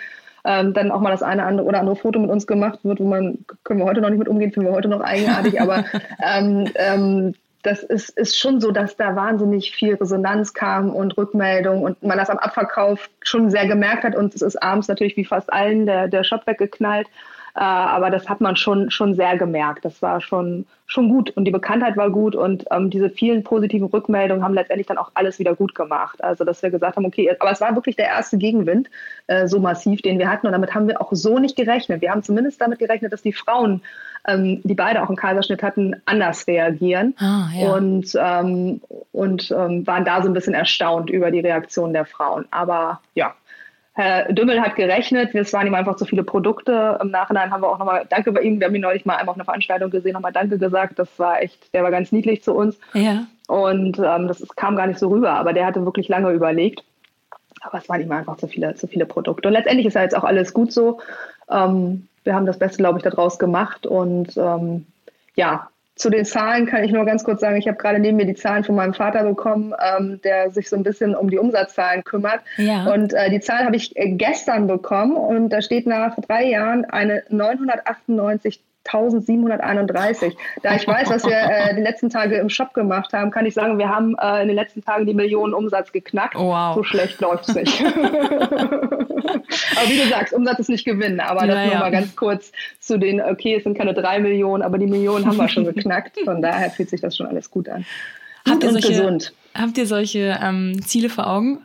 Ähm, 0.45 0.73
dann 0.73 0.91
auch 0.91 1.01
mal 1.01 1.11
das 1.11 1.23
eine 1.23 1.63
oder 1.63 1.81
andere 1.81 1.97
Foto 1.97 2.19
mit 2.19 2.31
uns 2.31 2.47
gemacht 2.47 2.81
wird, 2.83 3.01
wo 3.01 3.05
man, 3.05 3.39
können 3.65 3.81
wir 3.81 3.87
heute 3.87 4.01
noch 4.01 4.11
nicht 4.11 4.19
mit 4.19 4.29
umgehen, 4.29 4.51
finden 4.51 4.71
wir 4.71 4.75
heute 4.75 4.89
noch 4.89 5.01
eigenartig, 5.01 5.61
aber 5.61 5.85
ähm, 6.23 6.69
ähm, 6.75 7.35
das 7.63 7.83
ist, 7.85 8.11
ist 8.11 8.39
schon 8.39 8.61
so, 8.61 8.73
dass 8.73 8.97
da 8.97 9.15
wahnsinnig 9.15 9.73
viel 9.73 9.95
Resonanz 9.95 10.53
kam 10.53 10.91
und 10.91 11.17
Rückmeldung 11.17 11.83
und 11.83 12.03
man 12.03 12.19
das 12.19 12.29
am 12.29 12.39
Abverkauf 12.39 13.09
schon 13.23 13.51
sehr 13.51 13.67
gemerkt 13.67 14.03
hat. 14.03 14.17
Und 14.17 14.35
es 14.35 14.43
ist 14.43 14.61
abends 14.61 14.89
natürlich 14.89 15.17
wie 15.17 15.25
fast 15.25 15.53
allen 15.53 15.87
der, 15.87 16.09
der 16.09 16.25
Shop 16.25 16.47
weggeknallt. 16.47 17.07
Äh, 17.55 17.61
aber 17.61 18.11
das 18.11 18.29
hat 18.29 18.41
man 18.41 18.57
schon, 18.57 18.91
schon 18.91 19.15
sehr 19.15 19.37
gemerkt. 19.37 19.85
Das 19.85 20.01
war 20.01 20.21
schon, 20.21 20.67
schon 20.87 21.09
gut 21.09 21.31
und 21.31 21.45
die 21.45 21.51
Bekanntheit 21.51 21.97
war 21.97 22.11
gut 22.11 22.35
und 22.35 22.65
ähm, 22.71 22.91
diese 22.91 23.11
vielen 23.11 23.45
positiven 23.45 23.89
Rückmeldungen 23.89 24.43
haben 24.43 24.55
letztendlich 24.55 24.87
dann 24.87 24.99
auch 24.99 25.11
alles 25.15 25.39
wieder 25.39 25.55
gut 25.55 25.75
gemacht. 25.75 26.23
Also, 26.25 26.45
dass 26.45 26.63
wir 26.63 26.71
gesagt 26.71 26.97
haben, 26.97 27.05
okay, 27.05 27.35
aber 27.39 27.51
es 27.51 27.61
war 27.61 27.75
wirklich 27.75 27.97
der 27.97 28.07
erste 28.07 28.39
Gegenwind, 28.39 28.89
äh, 29.27 29.47
so 29.47 29.61
massiv, 29.61 30.01
den 30.03 30.19
wir 30.19 30.31
hatten 30.31 30.47
und 30.47 30.53
damit 30.53 30.75
haben 30.75 30.89
wir 30.89 31.01
auch 31.01 31.13
so 31.13 31.39
nicht 31.39 31.57
gerechnet. 31.57 32.01
Wir 32.01 32.11
haben 32.11 32.23
zumindest 32.23 32.61
damit 32.61 32.79
gerechnet, 32.79 33.13
dass 33.13 33.23
die 33.23 33.33
Frauen 33.33 33.83
ähm, 34.27 34.61
die 34.63 34.75
beide 34.75 35.03
auch 35.03 35.09
einen 35.09 35.17
Kaiserschnitt 35.17 35.63
hatten, 35.63 36.01
anders 36.05 36.47
reagieren. 36.47 37.15
Ah, 37.19 37.49
ja. 37.55 37.73
Und, 37.73 38.13
ähm, 38.15 38.81
und 39.13 39.51
ähm, 39.51 39.87
waren 39.87 40.05
da 40.05 40.23
so 40.23 40.29
ein 40.29 40.35
bisschen 40.35 40.55
erstaunt 40.55 41.11
über 41.11 41.31
die 41.31 41.41
Reaktion 41.41 41.93
der 41.93 42.05
Frauen. 42.05 42.47
Aber 42.51 43.01
ja, 43.15 43.35
Herr 43.95 44.33
Dümmel 44.33 44.61
hat 44.61 44.77
gerechnet, 44.77 45.35
es 45.35 45.53
waren 45.53 45.67
ihm 45.67 45.75
einfach 45.75 45.97
zu 45.97 46.07
viele 46.07 46.25
Produkte. 46.25 46.99
Im 47.03 47.11
Nachhinein 47.11 47.51
haben 47.51 47.63
wir 47.63 47.69
auch 47.69 47.79
nochmal 47.79 48.07
Danke 48.09 48.33
bei 48.33 48.41
ihm. 48.41 48.59
Wir 48.59 48.69
haben 48.69 48.75
ihn 48.75 48.81
neulich 48.81 49.05
mal 49.05 49.17
einfach 49.17 49.33
auf 49.33 49.37
einer 49.37 49.45
Veranstaltung 49.45 49.91
gesehen, 49.91 50.15
nochmal 50.15 50.33
Danke 50.33 50.59
gesagt. 50.59 50.99
Das 50.99 51.19
war 51.19 51.43
echt, 51.43 51.75
der 51.75 51.83
war 51.83 51.91
ganz 51.91 52.11
niedlich 52.11 52.43
zu 52.43 52.55
uns. 52.55 52.79
Ja. 52.95 53.27
Und 53.49 53.99
ähm, 53.99 54.29
das 54.29 54.47
kam 54.57 54.77
gar 54.77 54.87
nicht 54.87 54.99
so 54.99 55.09
rüber, 55.09 55.33
aber 55.33 55.53
der 55.53 55.67
hatte 55.67 55.85
wirklich 55.85 56.09
lange 56.09 56.31
überlegt. 56.31 56.83
Aber 57.61 57.79
es 57.79 57.89
waren 57.89 58.01
ihm 58.01 58.11
einfach 58.13 58.39
zu 58.39 58.49
viele, 58.49 58.75
zu 58.75 58.87
viele 58.87 59.05
Produkte. 59.05 59.49
Und 59.49 59.55
letztendlich 59.55 59.87
ist 59.87 59.95
ja 59.95 60.03
jetzt 60.03 60.17
auch 60.17 60.25
alles 60.25 60.55
gut 60.55 60.73
so. 60.73 61.01
Ähm, 61.51 62.09
wir 62.25 62.35
haben 62.35 62.47
das 62.47 62.59
Beste, 62.59 62.79
glaube 62.79 62.99
ich, 62.99 63.05
daraus 63.05 63.39
gemacht. 63.39 63.87
Und 63.87 64.37
ähm, 64.39 64.87
ja, 65.35 65.69
zu 66.03 66.11
den 66.11 66.25
Zahlen 66.25 66.67
kann 66.67 66.83
ich 66.83 66.91
nur 66.91 67.05
ganz 67.05 67.23
kurz 67.23 67.41
sagen, 67.41 67.57
ich 67.57 67.69
habe 67.69 67.79
gerade 67.79 68.01
neben 68.01 68.17
mir 68.17 68.27
die 68.27 68.35
Zahlen 68.35 68.65
von 68.65 68.75
meinem 68.75 68.93
Vater 68.93 69.23
bekommen, 69.23 69.73
ähm, 69.81 70.21
der 70.25 70.51
sich 70.51 70.69
so 70.69 70.75
ein 70.75 70.83
bisschen 70.83 71.15
um 71.15 71.31
die 71.31 71.39
Umsatzzahlen 71.39 72.03
kümmert. 72.03 72.41
Ja. 72.57 72.93
Und 72.93 73.15
äh, 73.15 73.31
die 73.31 73.39
Zahl 73.39 73.65
habe 73.65 73.77
ich 73.77 73.97
äh, 73.97 74.11
gestern 74.11 74.67
bekommen 74.67 75.17
und 75.17 75.51
da 75.51 75.63
steht 75.63 75.87
nach 75.87 76.17
drei 76.17 76.49
Jahren 76.49 76.85
eine 76.85 77.23
998 77.29 78.61
1731. 78.85 80.37
Da 80.63 80.75
ich 80.75 80.87
weiß, 80.87 81.09
was 81.11 81.25
wir 81.25 81.37
äh, 81.37 81.75
die 81.75 81.83
letzten 81.83 82.11
Tage 82.11 82.37
im 82.37 82.49
Shop 82.49 82.75
gemacht 82.75 83.13
haben, 83.13 83.31
kann 83.31 83.47
ich 83.47 83.55
sagen, 83.55 83.79
wir 83.79 83.89
haben 83.89 84.17
äh, 84.21 84.43
in 84.43 84.49
den 84.49 84.57
letzten 84.57 84.83
Tagen 84.83 85.07
die 85.07 85.15
Millionen 85.15 85.55
Umsatz 85.55 85.93
geknackt. 85.93 86.37
Oh, 86.37 86.49
wow. 86.49 86.75
So 86.75 86.83
schlecht 86.83 87.21
läuft 87.21 87.49
es 87.49 87.55
nicht. 87.55 87.81
aber 87.85 87.95
wie 89.89 89.99
du 89.99 90.09
sagst, 90.09 90.33
Umsatz 90.33 90.59
ist 90.59 90.69
nicht 90.69 90.85
Gewinn. 90.85 91.21
Aber 91.21 91.47
das 91.47 91.57
ja, 91.57 91.67
nur 91.67 91.77
mal 91.77 91.91
ganz 91.91 92.17
kurz 92.17 92.53
zu 92.81 92.99
den, 92.99 93.21
okay, 93.21 93.57
es 93.57 93.65
sind 93.65 93.77
keine 93.79 93.95
drei 93.95 94.19
Millionen, 94.19 94.63
aber 94.63 94.79
die 94.79 94.87
Millionen 94.87 95.27
haben 95.27 95.37
wir 95.37 95.49
schon 95.49 95.65
geknackt. 95.65 96.19
Von 96.25 96.43
daher 96.43 96.71
fühlt 96.71 96.91
sich 96.91 97.01
das 97.01 97.17
schon 97.17 97.27
alles 97.27 97.51
gut 97.51 97.69
an. 97.69 97.85
Habt 98.49 98.65
ihr 98.65 98.73
solche, 98.73 98.89
gesund. 98.89 99.33
Habt 99.55 99.79
ihr 99.79 99.87
solche 99.87 100.39
ähm, 100.43 100.83
Ziele 100.85 101.09
vor 101.09 101.29
Augen? 101.29 101.65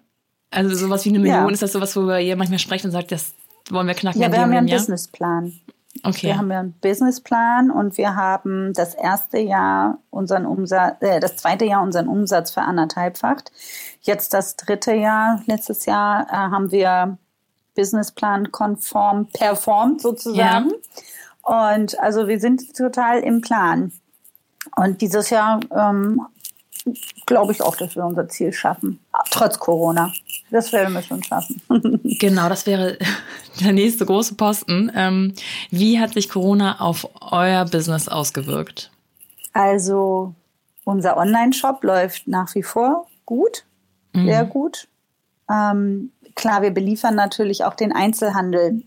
Also 0.51 0.75
sowas 0.75 1.03
wie 1.05 1.09
eine 1.09 1.19
Million, 1.19 1.47
ja. 1.47 1.49
ist 1.49 1.61
das 1.61 1.73
sowas, 1.73 1.95
worüber 1.95 2.19
ihr 2.21 2.35
manchmal 2.35 2.59
sprecht 2.59 2.85
und 2.85 2.91
sagt, 2.91 3.11
das 3.11 3.33
wollen 3.69 3.87
wir 3.87 3.95
knacken? 3.95 4.21
Ja, 4.21 4.31
wir 4.31 4.39
haben 4.39 4.53
ja 4.53 4.59
einen 4.59 4.69
Businessplan. 4.69 5.53
Okay. 6.07 6.27
Wir 6.27 6.37
haben 6.37 6.51
ja 6.51 6.59
einen 6.59 6.73
Businessplan 6.73 7.71
und 7.71 7.97
wir 7.97 8.15
haben 8.15 8.73
das 8.73 8.93
erste 8.93 9.39
Jahr 9.39 9.97
unseren 10.09 10.45
Umsatz, 10.45 10.95
äh, 11.01 11.19
das 11.19 11.37
zweite 11.37 11.65
Jahr 11.65 11.83
unseren 11.83 12.07
Umsatz 12.07 12.51
für 12.51 12.61
anderthalbfacht. 12.61 13.51
Jetzt 14.01 14.33
das 14.33 14.55
dritte 14.55 14.93
Jahr, 14.93 15.41
letztes 15.45 15.85
Jahr, 15.85 16.27
äh, 16.29 16.33
haben 16.33 16.71
wir 16.71 17.17
Businessplan 17.75 18.51
konform 18.51 19.27
performt 19.27 20.01
sozusagen. 20.01 20.71
Ja. 20.71 21.71
Und 21.75 21.99
also 21.99 22.27
wir 22.27 22.39
sind 22.39 22.75
total 22.75 23.19
im 23.19 23.41
Plan. 23.41 23.91
Und 24.75 25.01
dieses 25.01 25.29
Jahr 25.29 25.59
ähm, 25.71 26.21
glaube 27.25 27.51
ich 27.51 27.61
auch, 27.61 27.75
dass 27.75 27.95
wir 27.95 28.05
unser 28.05 28.27
Ziel 28.29 28.53
schaffen, 28.53 28.99
trotz 29.31 29.59
Corona. 29.59 30.11
Das 30.51 30.71
werden 30.71 30.93
wir 30.93 31.01
schon 31.01 31.23
schaffen. 31.23 31.61
genau, 32.19 32.49
das 32.49 32.65
wäre 32.65 32.97
der 33.61 33.73
nächste 33.73 34.05
große 34.05 34.35
Posten. 34.35 34.91
Ähm, 34.95 35.33
wie 35.71 35.99
hat 35.99 36.13
sich 36.13 36.29
Corona 36.29 36.79
auf 36.79 37.07
euer 37.21 37.65
Business 37.65 38.07
ausgewirkt? 38.07 38.91
Also 39.53 40.33
unser 40.83 41.17
Online-Shop 41.17 41.83
läuft 41.83 42.27
nach 42.27 42.53
wie 42.55 42.63
vor 42.63 43.07
gut. 43.25 43.65
sehr 44.13 44.45
gut. 44.45 44.87
Ähm, 45.49 46.11
klar, 46.35 46.61
wir 46.61 46.71
beliefern 46.71 47.15
natürlich 47.15 47.63
auch 47.63 47.75
den 47.75 47.91
Einzelhandel 47.91 48.83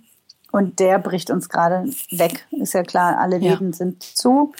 und 0.52 0.78
der 0.80 0.98
bricht 0.98 1.30
uns 1.30 1.48
gerade 1.48 1.90
weg. 2.10 2.46
Ist 2.50 2.74
ja 2.74 2.82
klar, 2.82 3.18
alle 3.18 3.38
Läden 3.38 3.70
ja. 3.70 3.76
sind 3.76 4.02
zu. 4.02 4.52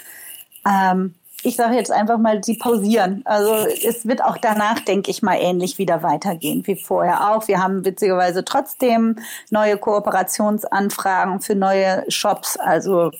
Ähm, 0.66 1.14
ich 1.42 1.56
sage 1.56 1.74
jetzt 1.74 1.90
einfach 1.90 2.18
mal, 2.18 2.42
sie 2.44 2.56
pausieren. 2.56 3.22
Also 3.24 3.66
es 3.86 4.06
wird 4.06 4.22
auch 4.22 4.36
danach, 4.36 4.80
denke 4.80 5.10
ich 5.10 5.22
mal, 5.22 5.36
ähnlich 5.36 5.78
wieder 5.78 6.02
weitergehen 6.02 6.66
wie 6.66 6.76
vorher 6.76 7.30
auch. 7.30 7.48
Wir 7.48 7.62
haben 7.62 7.84
witzigerweise 7.84 8.44
trotzdem 8.44 9.16
neue 9.50 9.78
Kooperationsanfragen 9.78 11.40
für 11.40 11.54
neue 11.54 12.04
Shops. 12.08 12.58
Also 12.58 13.10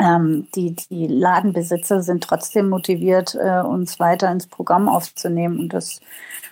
ähm, 0.00 0.48
die, 0.54 0.74
die 0.90 1.06
Ladenbesitzer 1.06 2.02
sind 2.02 2.24
trotzdem 2.24 2.68
motiviert, 2.68 3.36
äh, 3.36 3.60
uns 3.60 4.00
weiter 4.00 4.30
ins 4.32 4.46
Programm 4.46 4.88
aufzunehmen. 4.88 5.58
Und 5.60 5.74
das 5.74 6.00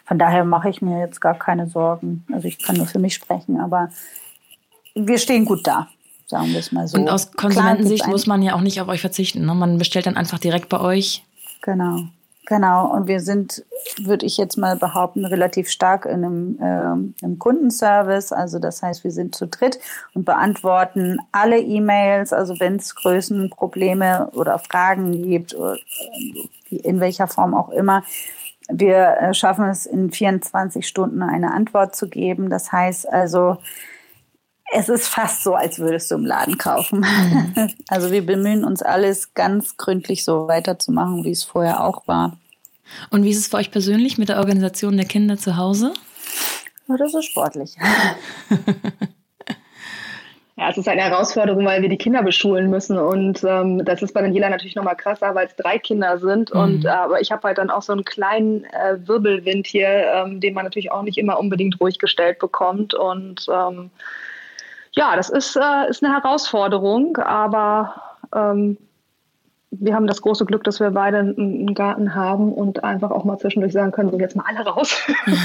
von 0.05 0.19
daher 0.19 0.45
mache 0.45 0.69
ich 0.69 0.83
mir 0.83 1.01
jetzt 1.01 1.21
gar 1.21 1.39
keine 1.39 1.69
Sorgen. 1.69 2.25
Also 2.33 2.47
ich 2.47 2.63
kann 2.63 2.77
nur 2.77 2.87
für 2.87 2.99
mich 2.99 3.15
sprechen, 3.15 3.61
aber 3.61 3.91
wir 4.95 5.19
stehen 5.19 5.47
gut 5.47 5.67
da 5.67 5.89
sagen 6.33 6.51
wir 6.51 6.61
es 6.61 6.73
mal 6.73 6.89
so. 6.89 6.97
Und 6.99 7.09
aus 7.11 7.31
Konsumentensicht 7.33 8.09
muss 8.09 8.27
man 8.27 8.43
ja 8.43 8.55
auch 8.55 8.63
nicht 8.63 8.81
auf 8.81 8.89
euch 8.89 9.03
verzichten. 9.03 9.45
Ne? 9.45 9.55
Man 9.55 9.79
bestellt 9.79 10.07
dann 10.07 10.17
einfach 10.17 10.39
direkt 10.39 10.71
bei 10.71 10.81
euch. 10.81 11.25
Genau, 11.61 12.05
genau. 12.47 12.91
Und 12.91 13.07
wir 13.07 13.21
sind, 13.21 13.63
würde 14.03 14.25
ich 14.25 14.39
jetzt 14.39 14.57
mal 14.57 14.77
behaupten, 14.77 15.27
relativ 15.27 15.69
stark 15.69 16.07
in 16.07 16.25
einem, 16.25 16.59
äh, 17.21 17.25
im 17.25 17.39
Kundenservice. 17.39 18.33
Also 18.33 18.59
das 18.59 18.83
heißt, 18.83 19.05
wir 19.05 19.11
sind 19.13 19.35
zu 19.35 19.47
dritt 19.47 19.79
und 20.15 20.25
beantworten 20.25 21.19
alle 21.33 21.61
E-Mails. 21.61 22.33
Also 22.33 22.59
wenn 22.59 22.77
es 22.77 22.95
Größenprobleme 22.95 24.31
oder 24.33 24.59
Fragen 24.59 25.13
gibt, 25.23 25.55
oder 25.55 25.77
in 26.71 26.99
welcher 26.99 27.27
Form 27.27 27.55
auch 27.55 27.69
immer. 27.69 28.05
Wir 28.71 29.19
äh, 29.21 29.35
schaffen 29.35 29.67
es 29.67 29.85
in 29.85 30.11
24 30.11 30.89
Stunden 30.89 31.23
eine 31.23 31.53
Antwort 31.53 31.95
zu 31.95 32.09
geben. 32.09 32.49
Das 32.49 32.73
heißt 32.73 33.13
also, 33.13 33.59
es 34.73 34.89
ist 34.89 35.09
fast 35.09 35.43
so, 35.43 35.55
als 35.55 35.79
würdest 35.79 36.11
du 36.11 36.17
im 36.17 36.27
Laden 36.27 36.59
kaufen. 36.59 37.01
Mhm. 37.01 37.71
Also 37.89 38.11
wir 38.11 38.25
bemühen 38.25 38.65
uns 38.65 38.83
alles 38.83 39.35
ganz 39.35 39.77
gründlich 39.77 40.25
so 40.25 40.49
weiterzumachen, 40.49 41.25
wie 41.25 41.31
es 41.31 41.45
vorher 41.45 41.85
auch 41.85 42.09
war. 42.09 42.39
Und 43.11 43.25
wie 43.25 43.31
ist 43.31 43.39
es 43.39 43.49
für 43.49 43.59
euch 43.59 43.71
persönlich 43.71 44.19
mit 44.19 44.29
der 44.29 44.39
Organisation 44.39 44.97
der 44.97 45.07
Kinder 45.07 45.37
zu 45.37 45.57
Hause? 45.57 45.93
Oh, 46.89 46.97
das 46.97 47.15
ist 47.15 47.27
sportlich. 47.27 47.77
Ja, 50.63 50.69
es 50.69 50.77
ist 50.77 50.87
eine 50.87 51.01
Herausforderung, 51.01 51.65
weil 51.65 51.81
wir 51.81 51.89
die 51.89 51.97
Kinder 51.97 52.23
beschulen 52.23 52.69
müssen. 52.69 52.99
Und 52.99 53.43
ähm, 53.43 53.85
das 53.85 54.03
ist 54.03 54.13
bei 54.13 54.21
Daniela 54.21 54.51
natürlich 54.51 54.77
nochmal 54.77 54.97
krasser, 54.97 55.35
weil 55.35 55.47
es 55.47 55.57
drei 55.57 55.79
Kinder 55.79 56.19
sind. 56.19 56.55
Mhm. 56.55 56.61
Und 56.61 56.85
äh, 56.85 56.89
aber 56.89 57.21
ich 57.21 57.33
habe 57.33 57.49
halt 57.49 57.59
dann 57.59 57.71
auch 57.71 57.83
so 57.83 57.93
einen 57.93 58.05
kleinen 58.05 58.65
äh, 58.67 58.97
Wirbelwind 59.05 59.67
hier, 59.67 59.89
ähm, 59.89 60.41
den 60.41 60.53
man 60.53 60.65
natürlich 60.65 60.93
auch 60.93 61.03
nicht 61.03 61.17
immer 61.17 61.41
unbedingt 61.41 61.81
ruhig 61.81 61.99
gestellt 61.99 62.39
bekommt. 62.39 62.93
Und 62.93 63.47
ähm, 63.53 63.91
ja, 64.93 65.17
das 65.17 65.31
ist, 65.31 65.57
äh, 65.57 65.89
ist 65.89 66.05
eine 66.05 66.15
Herausforderung, 66.15 67.17
aber 67.17 67.95
ähm, 68.35 68.77
wir 69.75 69.95
haben 69.95 70.07
das 70.07 70.21
große 70.21 70.45
Glück, 70.45 70.65
dass 70.65 70.81
wir 70.81 70.91
beide 70.91 71.19
einen 71.19 71.73
Garten 71.73 72.15
haben 72.15 72.53
und 72.53 72.85
einfach 72.85 73.11
auch 73.11 73.25
mal 73.25 73.39
zwischendurch 73.39 73.73
sagen 73.73 73.91
können, 73.91 74.11
so 74.11 74.19
jetzt 74.19 74.37
mal 74.37 74.45
alle 74.47 74.67
raus. 74.69 75.01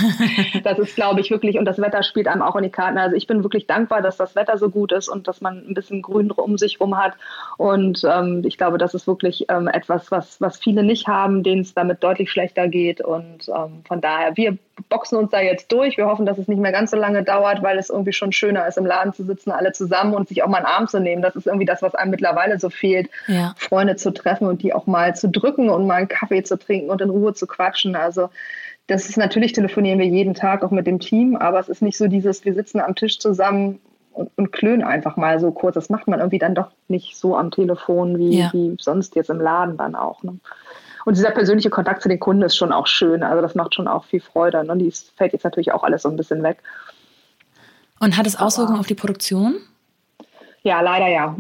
das 0.65 0.79
ist, 0.79 0.95
glaube 0.95 1.21
ich, 1.21 1.31
wirklich, 1.31 1.57
und 1.57 1.63
das 1.63 1.79
Wetter 1.79 2.03
spielt 2.03 2.27
einem 2.27 2.41
auch 2.41 2.57
in 2.57 2.63
die 2.63 2.69
Karten. 2.69 2.97
Also 2.97 3.15
ich 3.15 3.25
bin 3.25 3.43
wirklich 3.43 3.67
dankbar, 3.67 4.01
dass 4.01 4.17
das 4.17 4.35
Wetter 4.35 4.57
so 4.57 4.69
gut 4.69 4.91
ist 4.91 5.07
und 5.07 5.29
dass 5.29 5.39
man 5.39 5.65
ein 5.65 5.73
bisschen 5.73 6.01
Grün 6.01 6.29
um 6.31 6.57
sich 6.57 6.81
rum 6.81 6.97
hat. 6.97 7.13
Und 7.55 8.03
ähm, 8.03 8.41
ich 8.45 8.57
glaube, 8.57 8.77
das 8.77 8.93
ist 8.93 9.07
wirklich 9.07 9.45
ähm, 9.47 9.69
etwas, 9.69 10.11
was, 10.11 10.41
was 10.41 10.57
viele 10.57 10.83
nicht 10.83 11.07
haben, 11.07 11.41
denen 11.41 11.61
es 11.61 11.73
damit 11.73 12.03
deutlich 12.03 12.29
schlechter 12.29 12.67
geht. 12.67 12.99
Und 12.99 13.47
ähm, 13.47 13.83
von 13.87 14.01
daher, 14.01 14.35
wir 14.35 14.57
boxen 14.89 15.17
uns 15.17 15.32
da 15.32 15.41
jetzt 15.41 15.71
durch. 15.71 15.97
Wir 15.97 16.05
hoffen, 16.05 16.25
dass 16.25 16.38
es 16.38 16.47
nicht 16.47 16.59
mehr 16.59 16.71
ganz 16.71 16.91
so 16.91 16.97
lange 16.97 17.23
dauert, 17.23 17.63
weil 17.63 17.78
es 17.78 17.89
irgendwie 17.89 18.13
schon 18.13 18.32
schöner 18.32 18.67
ist, 18.67 18.78
im 18.78 18.86
Laden 18.86 19.13
zu 19.13 19.23
sitzen, 19.23 19.51
alle 19.51 19.71
zusammen 19.71 20.13
und 20.13 20.28
sich 20.28 20.43
auch 20.43 20.47
mal 20.47 20.57
einen 20.57 20.65
Arm 20.65 20.88
zu 20.88 20.99
nehmen. 20.99 21.21
Das 21.21 21.36
ist 21.36 21.47
irgendwie 21.47 21.65
das, 21.65 21.82
was 21.82 21.95
einem 21.95 22.11
mittlerweile 22.11 22.59
so 22.59 22.69
fehlt, 22.69 23.09
ja. 23.28 23.53
Freunde 23.57 23.95
zu 23.95 24.11
treffen 24.11 24.47
und 24.47 24.61
die 24.61 24.73
auch 24.73 24.88
mal 24.88 25.15
zu 25.15 25.30
drücken 25.30 25.69
und 25.69 25.88
mal 25.88 25.95
einen 25.95 26.07
Kaffee 26.07 26.43
zu 26.43 26.57
trinken 26.57 26.89
und 26.89 27.01
in 27.01 27.09
Ruhe 27.09 27.34
zu 27.34 27.47
quatschen. 27.47 27.95
Also 27.95 28.30
das 28.88 29.09
ist 29.09 29.17
natürlich, 29.17 29.51
telefonieren 29.51 29.99
wir 29.99 30.07
jeden 30.07 30.34
Tag 30.34 30.63
auch 30.63 30.71
mit 30.71 30.88
dem 30.88 30.99
Team, 30.99 31.36
aber 31.36 31.59
es 31.59 31.69
ist 31.69 31.82
nicht 31.82 31.97
so 31.97 32.07
dieses, 32.07 32.45
wir 32.45 32.53
sitzen 32.53 32.80
am 32.80 32.95
Tisch 32.95 33.19
zusammen 33.19 33.80
und, 34.13 34.32
und 34.38 34.51
klönen 34.51 34.84
einfach 34.84 35.17
mal 35.17 35.39
so 35.39 35.51
kurz. 35.51 35.75
Das 35.75 35.89
macht 35.89 36.07
man 36.07 36.19
irgendwie 36.19 36.39
dann 36.39 36.55
doch 36.55 36.71
nicht 36.88 37.17
so 37.17 37.36
am 37.36 37.51
Telefon 37.51 38.17
wie, 38.17 38.39
ja. 38.39 38.49
wie 38.53 38.75
sonst 38.80 39.15
jetzt 39.15 39.30
im 39.30 39.41
Laden 39.41 39.78
dann 39.78 39.95
auch. 39.95 40.23
Ne? 40.23 40.39
Und 41.08 41.16
dieser 41.16 41.32
persönliche 41.32 41.70
Kontakt 41.70 42.01
zu 42.01 42.10
den 42.10 42.20
Kunden 42.20 42.41
ist 42.41 42.58
schon 42.58 42.74
auch 42.74 42.86
schön. 42.86 43.24
Also 43.24 43.41
das 43.41 43.55
macht 43.55 43.74
schon 43.74 43.88
auch 43.88 44.03
viel 44.03 44.20
Freude. 44.20 44.66
Ne? 44.66 44.76
Die 44.76 44.91
fällt 45.16 45.32
jetzt 45.32 45.45
natürlich 45.45 45.72
auch 45.72 45.84
alles 45.84 46.01
so 46.01 46.10
ein 46.10 46.18
bisschen 46.18 46.43
weg. 46.43 46.58
Und 48.01 48.18
hat 48.18 48.28
es 48.28 48.38
Auswirkungen 48.38 48.78
auf 48.78 48.88
die 48.88 48.93
Produktion? 48.93 49.55
Ja, 50.64 50.82
leider 50.82 51.08
ja. 51.08 51.38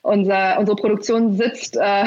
Unser, 0.00 0.58
unsere 0.58 0.76
Produktion 0.76 1.36
sitzt 1.36 1.76
äh, 1.76 2.04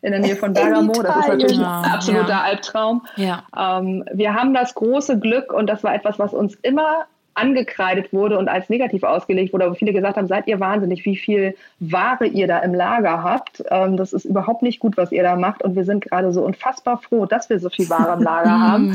in 0.00 0.12
der 0.12 0.20
Nähe 0.20 0.36
von 0.36 0.54
Bergamo. 0.54 0.90
Das 1.02 1.16
ist 1.16 1.28
natürlich 1.28 1.58
ein 1.58 1.64
absoluter 1.64 2.30
ja. 2.30 2.40
Albtraum. 2.40 3.06
Ja. 3.16 3.42
Ähm, 3.54 4.02
wir 4.10 4.32
haben 4.32 4.54
das 4.54 4.74
große 4.74 5.18
Glück 5.18 5.52
und 5.52 5.66
das 5.66 5.84
war 5.84 5.94
etwas, 5.94 6.18
was 6.18 6.32
uns 6.32 6.54
immer 6.62 7.04
angekreidet 7.36 8.12
wurde 8.12 8.38
und 8.38 8.48
als 8.48 8.68
negativ 8.68 9.02
ausgelegt 9.02 9.52
wurde, 9.52 9.70
wo 9.70 9.74
viele 9.74 9.92
gesagt 9.92 10.16
haben, 10.16 10.26
seid 10.26 10.46
ihr 10.46 10.58
wahnsinnig, 10.58 11.04
wie 11.04 11.16
viel 11.16 11.54
Ware 11.80 12.26
ihr 12.26 12.46
da 12.46 12.58
im 12.60 12.74
Lager 12.74 13.22
habt. 13.22 13.62
Ähm, 13.70 13.96
das 13.96 14.12
ist 14.12 14.24
überhaupt 14.24 14.62
nicht 14.62 14.80
gut, 14.80 14.96
was 14.96 15.12
ihr 15.12 15.22
da 15.22 15.36
macht. 15.36 15.62
Und 15.62 15.76
wir 15.76 15.84
sind 15.84 16.04
gerade 16.04 16.32
so 16.32 16.42
unfassbar 16.42 16.98
froh, 16.98 17.26
dass 17.26 17.50
wir 17.50 17.60
so 17.60 17.68
viel 17.68 17.88
Ware 17.90 18.14
im 18.16 18.22
Lager 18.22 18.60
haben, 18.60 18.90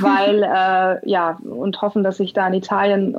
weil 0.00 0.42
äh, 0.42 1.08
ja 1.08 1.38
und 1.42 1.80
hoffen, 1.82 2.04
dass 2.04 2.18
sich 2.18 2.32
da 2.32 2.46
in 2.48 2.54
Italien 2.54 3.16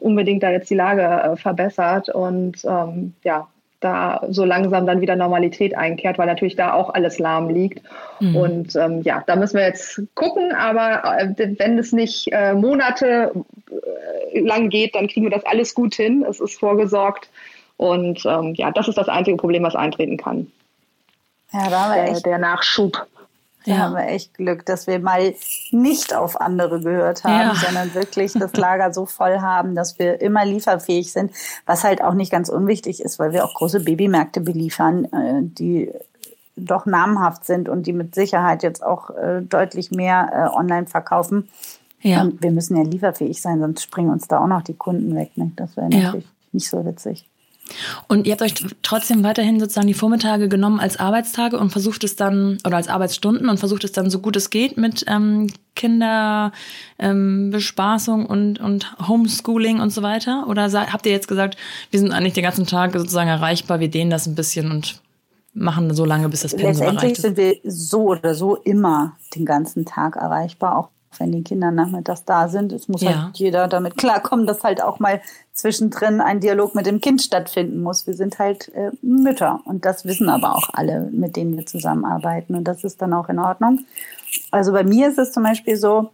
unbedingt 0.00 0.42
da 0.42 0.50
jetzt 0.50 0.70
die 0.70 0.76
Lage 0.76 1.02
äh, 1.02 1.36
verbessert 1.36 2.08
und 2.08 2.64
ähm, 2.64 3.14
ja 3.22 3.48
da 3.80 4.20
so 4.28 4.44
langsam 4.44 4.86
dann 4.86 5.00
wieder 5.00 5.16
Normalität 5.16 5.76
einkehrt, 5.76 6.18
weil 6.18 6.26
natürlich 6.26 6.54
da 6.54 6.74
auch 6.74 6.92
alles 6.92 7.18
lahm 7.18 7.48
liegt. 7.48 7.82
Mhm. 8.20 8.36
Und 8.36 8.76
ähm, 8.76 9.02
ja, 9.02 9.24
da 9.26 9.36
müssen 9.36 9.56
wir 9.56 9.64
jetzt 9.64 10.02
gucken, 10.14 10.52
aber 10.52 11.18
äh, 11.18 11.54
wenn 11.58 11.78
es 11.78 11.92
nicht 11.92 12.28
äh, 12.30 12.52
Monate 12.52 13.32
lang 14.34 14.68
geht, 14.68 14.94
dann 14.94 15.08
kriegen 15.08 15.26
wir 15.26 15.30
das 15.30 15.44
alles 15.44 15.74
gut 15.74 15.94
hin. 15.94 16.24
Es 16.28 16.40
ist 16.40 16.58
vorgesorgt. 16.58 17.28
Und 17.76 18.24
ähm, 18.26 18.54
ja, 18.54 18.70
das 18.70 18.88
ist 18.88 18.98
das 18.98 19.08
einzige 19.08 19.36
Problem, 19.36 19.62
was 19.62 19.74
eintreten 19.74 20.16
kann. 20.16 20.50
Ja, 21.52 21.68
da 21.68 21.80
haben 21.80 21.94
wir 21.94 22.12
echt, 22.12 22.26
der 22.26 22.38
Nachschub. 22.38 23.06
Da 23.64 23.72
ja. 23.72 23.78
haben 23.78 23.94
wir 23.94 24.06
echt 24.06 24.34
Glück, 24.34 24.64
dass 24.64 24.86
wir 24.86 24.98
mal 25.00 25.34
nicht 25.70 26.14
auf 26.14 26.40
andere 26.40 26.80
gehört 26.80 27.24
haben, 27.24 27.50
ja. 27.50 27.54
sondern 27.54 27.94
wirklich 27.94 28.32
das 28.32 28.54
Lager 28.54 28.92
so 28.92 29.04
voll 29.04 29.40
haben, 29.40 29.74
dass 29.74 29.98
wir 29.98 30.20
immer 30.20 30.46
lieferfähig 30.46 31.12
sind, 31.12 31.32
was 31.66 31.84
halt 31.84 32.02
auch 32.02 32.14
nicht 32.14 32.32
ganz 32.32 32.48
unwichtig 32.48 33.02
ist, 33.02 33.18
weil 33.18 33.32
wir 33.32 33.44
auch 33.44 33.54
große 33.54 33.80
Babymärkte 33.80 34.40
beliefern, 34.40 35.04
äh, 35.06 35.40
die 35.42 35.92
doch 36.56 36.86
namhaft 36.86 37.44
sind 37.44 37.68
und 37.68 37.86
die 37.86 37.92
mit 37.92 38.14
Sicherheit 38.14 38.62
jetzt 38.62 38.82
auch 38.82 39.10
äh, 39.10 39.42
deutlich 39.42 39.90
mehr 39.90 40.30
äh, 40.32 40.56
online 40.56 40.86
verkaufen. 40.86 41.48
Ja. 42.02 42.22
Und 42.22 42.42
wir 42.42 42.50
müssen 42.50 42.76
ja 42.76 42.82
lieferfähig 42.82 43.40
sein, 43.40 43.60
sonst 43.60 43.82
springen 43.82 44.10
uns 44.10 44.28
da 44.28 44.42
auch 44.42 44.46
noch 44.46 44.62
die 44.62 44.74
Kunden 44.74 45.14
weg. 45.14 45.36
Ne? 45.36 45.52
Das 45.56 45.76
wäre 45.76 45.88
natürlich 45.88 46.24
ja. 46.24 46.30
nicht 46.52 46.68
so 46.68 46.84
witzig. 46.84 47.26
Und 48.08 48.26
ihr 48.26 48.32
habt 48.32 48.42
euch 48.42 48.54
trotzdem 48.82 49.22
weiterhin 49.22 49.60
sozusagen 49.60 49.86
die 49.86 49.94
Vormittage 49.94 50.48
genommen 50.48 50.80
als 50.80 50.98
Arbeitstage 50.98 51.56
und 51.58 51.70
versucht 51.70 52.02
es 52.04 52.16
dann, 52.16 52.58
oder 52.66 52.76
als 52.76 52.88
Arbeitsstunden 52.88 53.48
und 53.48 53.58
versucht 53.58 53.84
es 53.84 53.92
dann 53.92 54.10
so 54.10 54.18
gut 54.18 54.36
es 54.36 54.50
geht 54.50 54.76
mit 54.76 55.04
ähm, 55.08 55.46
Kinderbespaßung 55.76 58.20
ähm, 58.22 58.26
und, 58.26 58.60
und 58.60 58.92
Homeschooling 59.06 59.80
und 59.80 59.90
so 59.90 60.02
weiter? 60.02 60.46
Oder 60.48 60.70
habt 60.92 61.06
ihr 61.06 61.12
jetzt 61.12 61.28
gesagt, 61.28 61.56
wir 61.90 62.00
sind 62.00 62.12
eigentlich 62.12 62.34
den 62.34 62.44
ganzen 62.44 62.66
Tag 62.66 62.92
sozusagen 62.92 63.30
erreichbar, 63.30 63.80
wir 63.80 63.88
dehnen 63.88 64.10
das 64.10 64.26
ein 64.26 64.34
bisschen 64.34 64.70
und 64.70 65.00
machen 65.52 65.92
so 65.94 66.04
lange, 66.04 66.28
bis 66.28 66.42
das 66.42 66.54
Pensum 66.54 66.86
erreicht 66.86 67.18
ist? 67.18 67.22
Letztendlich 67.22 67.60
sind 67.62 67.64
wir 67.64 67.70
so 67.70 68.08
oder 68.08 68.34
so 68.34 68.56
immer 68.56 69.16
den 69.34 69.46
ganzen 69.46 69.84
Tag 69.84 70.16
erreichbar, 70.16 70.76
auch 70.76 70.88
wenn 71.18 71.32
die 71.32 71.42
Kinder 71.42 71.70
nachmittags 71.70 72.24
da 72.24 72.48
sind. 72.48 72.72
Es 72.72 72.88
muss 72.88 73.02
ja. 73.02 73.24
halt 73.24 73.36
jeder 73.36 73.68
damit 73.68 73.96
klarkommen, 73.96 74.46
dass 74.46 74.62
halt 74.62 74.82
auch 74.82 75.00
mal 75.00 75.20
zwischendrin 75.52 76.20
ein 76.20 76.40
Dialog 76.40 76.74
mit 76.74 76.86
dem 76.86 77.00
Kind 77.00 77.20
stattfinden 77.22 77.82
muss. 77.82 78.06
Wir 78.06 78.14
sind 78.14 78.38
halt 78.38 78.72
äh, 78.74 78.90
Mütter 79.02 79.60
und 79.64 79.84
das 79.84 80.04
wissen 80.04 80.28
aber 80.28 80.56
auch 80.56 80.70
alle, 80.72 81.08
mit 81.12 81.36
denen 81.36 81.56
wir 81.56 81.66
zusammenarbeiten 81.66 82.54
und 82.54 82.64
das 82.64 82.84
ist 82.84 83.02
dann 83.02 83.12
auch 83.12 83.28
in 83.28 83.38
Ordnung. 83.38 83.80
Also 84.50 84.72
bei 84.72 84.84
mir 84.84 85.08
ist 85.08 85.18
es 85.18 85.32
zum 85.32 85.42
Beispiel 85.42 85.76
so, 85.76 86.10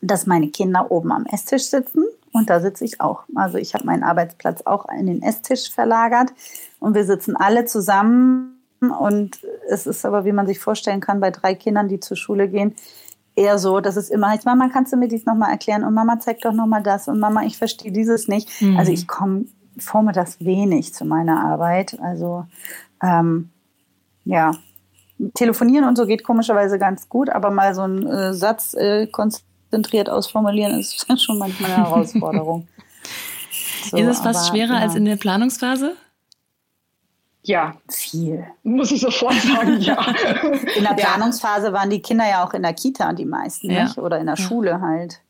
dass 0.00 0.26
meine 0.26 0.48
Kinder 0.48 0.90
oben 0.90 1.12
am 1.12 1.26
Esstisch 1.26 1.64
sitzen 1.64 2.04
und 2.32 2.50
da 2.50 2.60
sitze 2.60 2.84
ich 2.84 3.00
auch. 3.00 3.22
Also 3.34 3.58
ich 3.58 3.74
habe 3.74 3.86
meinen 3.86 4.02
Arbeitsplatz 4.02 4.62
auch 4.64 4.88
in 4.88 5.06
den 5.06 5.22
Esstisch 5.22 5.70
verlagert 5.70 6.32
und 6.80 6.94
wir 6.94 7.04
sitzen 7.04 7.36
alle 7.36 7.64
zusammen 7.64 8.60
und 8.80 9.38
es 9.68 9.86
ist 9.86 10.04
aber, 10.04 10.24
wie 10.24 10.32
man 10.32 10.46
sich 10.46 10.58
vorstellen 10.58 11.00
kann, 11.00 11.20
bei 11.20 11.30
drei 11.30 11.54
Kindern, 11.54 11.88
die 11.88 12.00
zur 12.00 12.16
Schule 12.16 12.48
gehen, 12.48 12.74
eher 13.36 13.58
so, 13.58 13.80
dass 13.80 13.96
es 13.96 14.10
immer 14.10 14.28
heißt, 14.30 14.44
Mama, 14.44 14.68
kannst 14.72 14.92
du 14.92 14.96
mir 14.96 15.08
dies 15.08 15.26
nochmal 15.26 15.50
erklären? 15.50 15.84
Und 15.84 15.94
Mama, 15.94 16.18
zeig 16.18 16.40
doch 16.40 16.52
nochmal 16.52 16.82
das. 16.82 17.08
Und 17.08 17.18
Mama, 17.18 17.42
ich 17.44 17.58
verstehe 17.58 17.92
dieses 17.92 18.28
nicht. 18.28 18.60
Mhm. 18.60 18.76
Also 18.76 18.92
ich 18.92 19.06
komme 19.06 19.46
vormittags 19.78 20.40
wenig 20.40 20.94
zu 20.94 21.04
meiner 21.04 21.44
Arbeit. 21.44 21.98
Also 22.00 22.46
ähm, 23.02 23.50
ja, 24.24 24.52
telefonieren 25.34 25.86
und 25.86 25.96
so 25.96 26.06
geht 26.06 26.24
komischerweise 26.24 26.78
ganz 26.78 27.08
gut, 27.08 27.30
aber 27.30 27.50
mal 27.50 27.74
so 27.74 27.82
ein 27.82 28.06
äh, 28.06 28.34
Satz, 28.34 28.74
äh, 28.74 29.06
konzentriert 29.06 30.08
ausformulieren, 30.08 30.78
ist 30.78 31.06
schon 31.20 31.38
manchmal 31.38 31.72
eine 31.72 31.84
Herausforderung. 31.84 32.68
So, 33.90 33.96
ist 33.98 34.06
es 34.06 34.20
fast 34.20 34.48
aber, 34.48 34.56
schwerer 34.56 34.74
ja. 34.74 34.80
als 34.80 34.94
in 34.94 35.04
der 35.04 35.16
Planungsphase? 35.16 35.94
Ja. 37.44 37.76
Viel. 37.88 38.46
Muss 38.62 38.90
ich 38.90 39.00
sofort 39.00 39.34
sagen, 39.34 39.80
ja. 39.80 40.04
In 40.76 40.84
der 40.84 40.94
Planungsphase 40.94 41.72
waren 41.72 41.90
die 41.90 42.00
Kinder 42.00 42.28
ja 42.28 42.44
auch 42.44 42.54
in 42.54 42.62
der 42.62 42.72
Kita, 42.72 43.12
die 43.12 43.26
meisten, 43.26 43.70
ja. 43.70 43.84
nicht? 43.84 43.98
Oder 43.98 44.18
in 44.18 44.26
der 44.26 44.36
Schule 44.36 44.80
halt. 44.80 45.20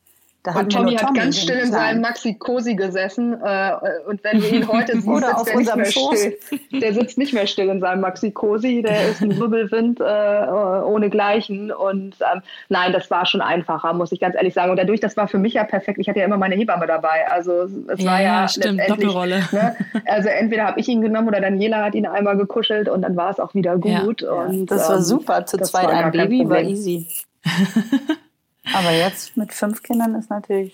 Da 0.45 0.53
und 0.53 0.70
Tommy 0.70 0.95
hat 0.95 1.14
ganz 1.14 1.38
still 1.38 1.59
in 1.59 1.72
seinem 1.72 2.03
Maxi 2.03 2.34
Cosi 2.34 2.74
gesessen 2.74 3.32
äh, 3.42 3.72
und 4.07 4.22
wenn 4.24 4.40
du 4.40 4.47
ihn 4.47 4.68
heute 4.68 4.92
siehst, 4.97 5.09
Oder 5.09 5.38
auf 5.38 5.53
unserem 5.55 5.80
nicht 5.80 5.97
mehr 5.97 6.16
still. 6.16 6.80
Der 6.80 6.92
sitzt 6.92 7.16
nicht 7.16 7.32
mehr 7.32 7.47
still 7.47 7.70
in 7.70 7.80
seinem 7.80 8.03
Maxi 8.03 8.30
Cosi, 8.30 8.82
der 8.82 9.09
ist 9.09 9.22
ein 9.22 9.38
Wirbelwind 9.40 10.01
äh, 10.01 10.05
ohnegleichen 10.05 11.72
und 11.72 12.16
ähm, 12.20 12.42
nein, 12.68 12.92
das 12.92 13.11
war 13.11 13.24
schon 13.24 13.40
einfacher, 13.40 13.95
muss 13.95 14.12
ich 14.12 14.20
ganz 14.20 14.34
ehrlich 14.34 14.53
sagen. 14.53 14.70
Und 14.70 14.76
dadurch, 14.76 15.01
das 15.01 15.16
war 15.16 15.28
für 15.28 15.38
mich 15.38 15.55
ja 15.55 15.64
perfekt, 15.64 15.99
ich 15.99 16.11
hatte 16.11 16.18
ja 16.18 16.26
immer 16.26 16.36
meine 16.36 16.57
Hebamme 16.57 16.86
dabei, 16.86 17.26
also 17.30 17.62
es 17.88 18.01
ja, 18.01 18.11
war 18.11 18.20
ja, 18.20 18.47
stimmt, 18.47 18.82
Doppelrolle. 18.86 19.45
Ne, 19.51 19.76
also 20.05 20.28
entweder 20.28 20.66
habe 20.66 20.78
ich 20.78 20.88
ihn 20.88 21.01
genommen 21.01 21.28
oder 21.28 21.40
Daniela 21.40 21.82
hat 21.82 21.95
ihn 21.95 22.05
einmal 22.05 22.36
gekuschelt 22.36 22.90
und 22.90 23.01
dann 23.01 23.16
war 23.16 23.30
es 23.30 23.40
auch 23.40 23.55
wieder 23.55 23.78
gut. 23.78 24.20
Ja, 24.20 24.32
und 24.32 24.66
das 24.66 24.90
war 24.90 24.97
ähm, 24.97 25.03
super, 25.03 25.47
zu 25.47 25.57
zweit 25.57 25.88
ein 25.88 26.11
Baby 26.11 26.47
war 26.47 26.61
easy. 26.61 27.09
Aber 28.73 28.93
jetzt 28.93 29.37
mit 29.37 29.53
fünf 29.53 29.83
Kindern 29.83 30.15
ist 30.15 30.31
natürlich. 30.31 30.73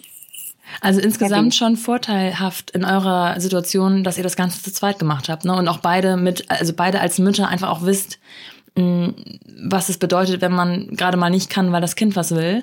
Also 0.80 1.00
insgesamt 1.00 1.54
schon 1.54 1.76
vorteilhaft 1.76 2.70
in 2.70 2.84
eurer 2.84 3.40
Situation, 3.40 4.04
dass 4.04 4.16
ihr 4.16 4.22
das 4.22 4.36
Ganze 4.36 4.62
zu 4.62 4.72
zweit 4.72 4.98
gemacht 4.98 5.28
habt, 5.28 5.44
ne? 5.44 5.54
Und 5.54 5.66
auch 5.66 5.78
beide 5.78 6.16
mit, 6.16 6.48
also 6.48 6.72
beide 6.72 7.00
als 7.00 7.18
Mütter 7.18 7.48
einfach 7.48 7.70
auch 7.70 7.82
wisst, 7.82 8.20
mm, 8.76 9.08
was 9.64 9.88
es 9.88 9.98
bedeutet, 9.98 10.40
wenn 10.40 10.52
man 10.52 10.96
gerade 10.96 11.16
mal 11.16 11.30
nicht 11.30 11.50
kann, 11.50 11.72
weil 11.72 11.80
das 11.80 11.96
Kind 11.96 12.14
was 12.14 12.30
will. 12.32 12.62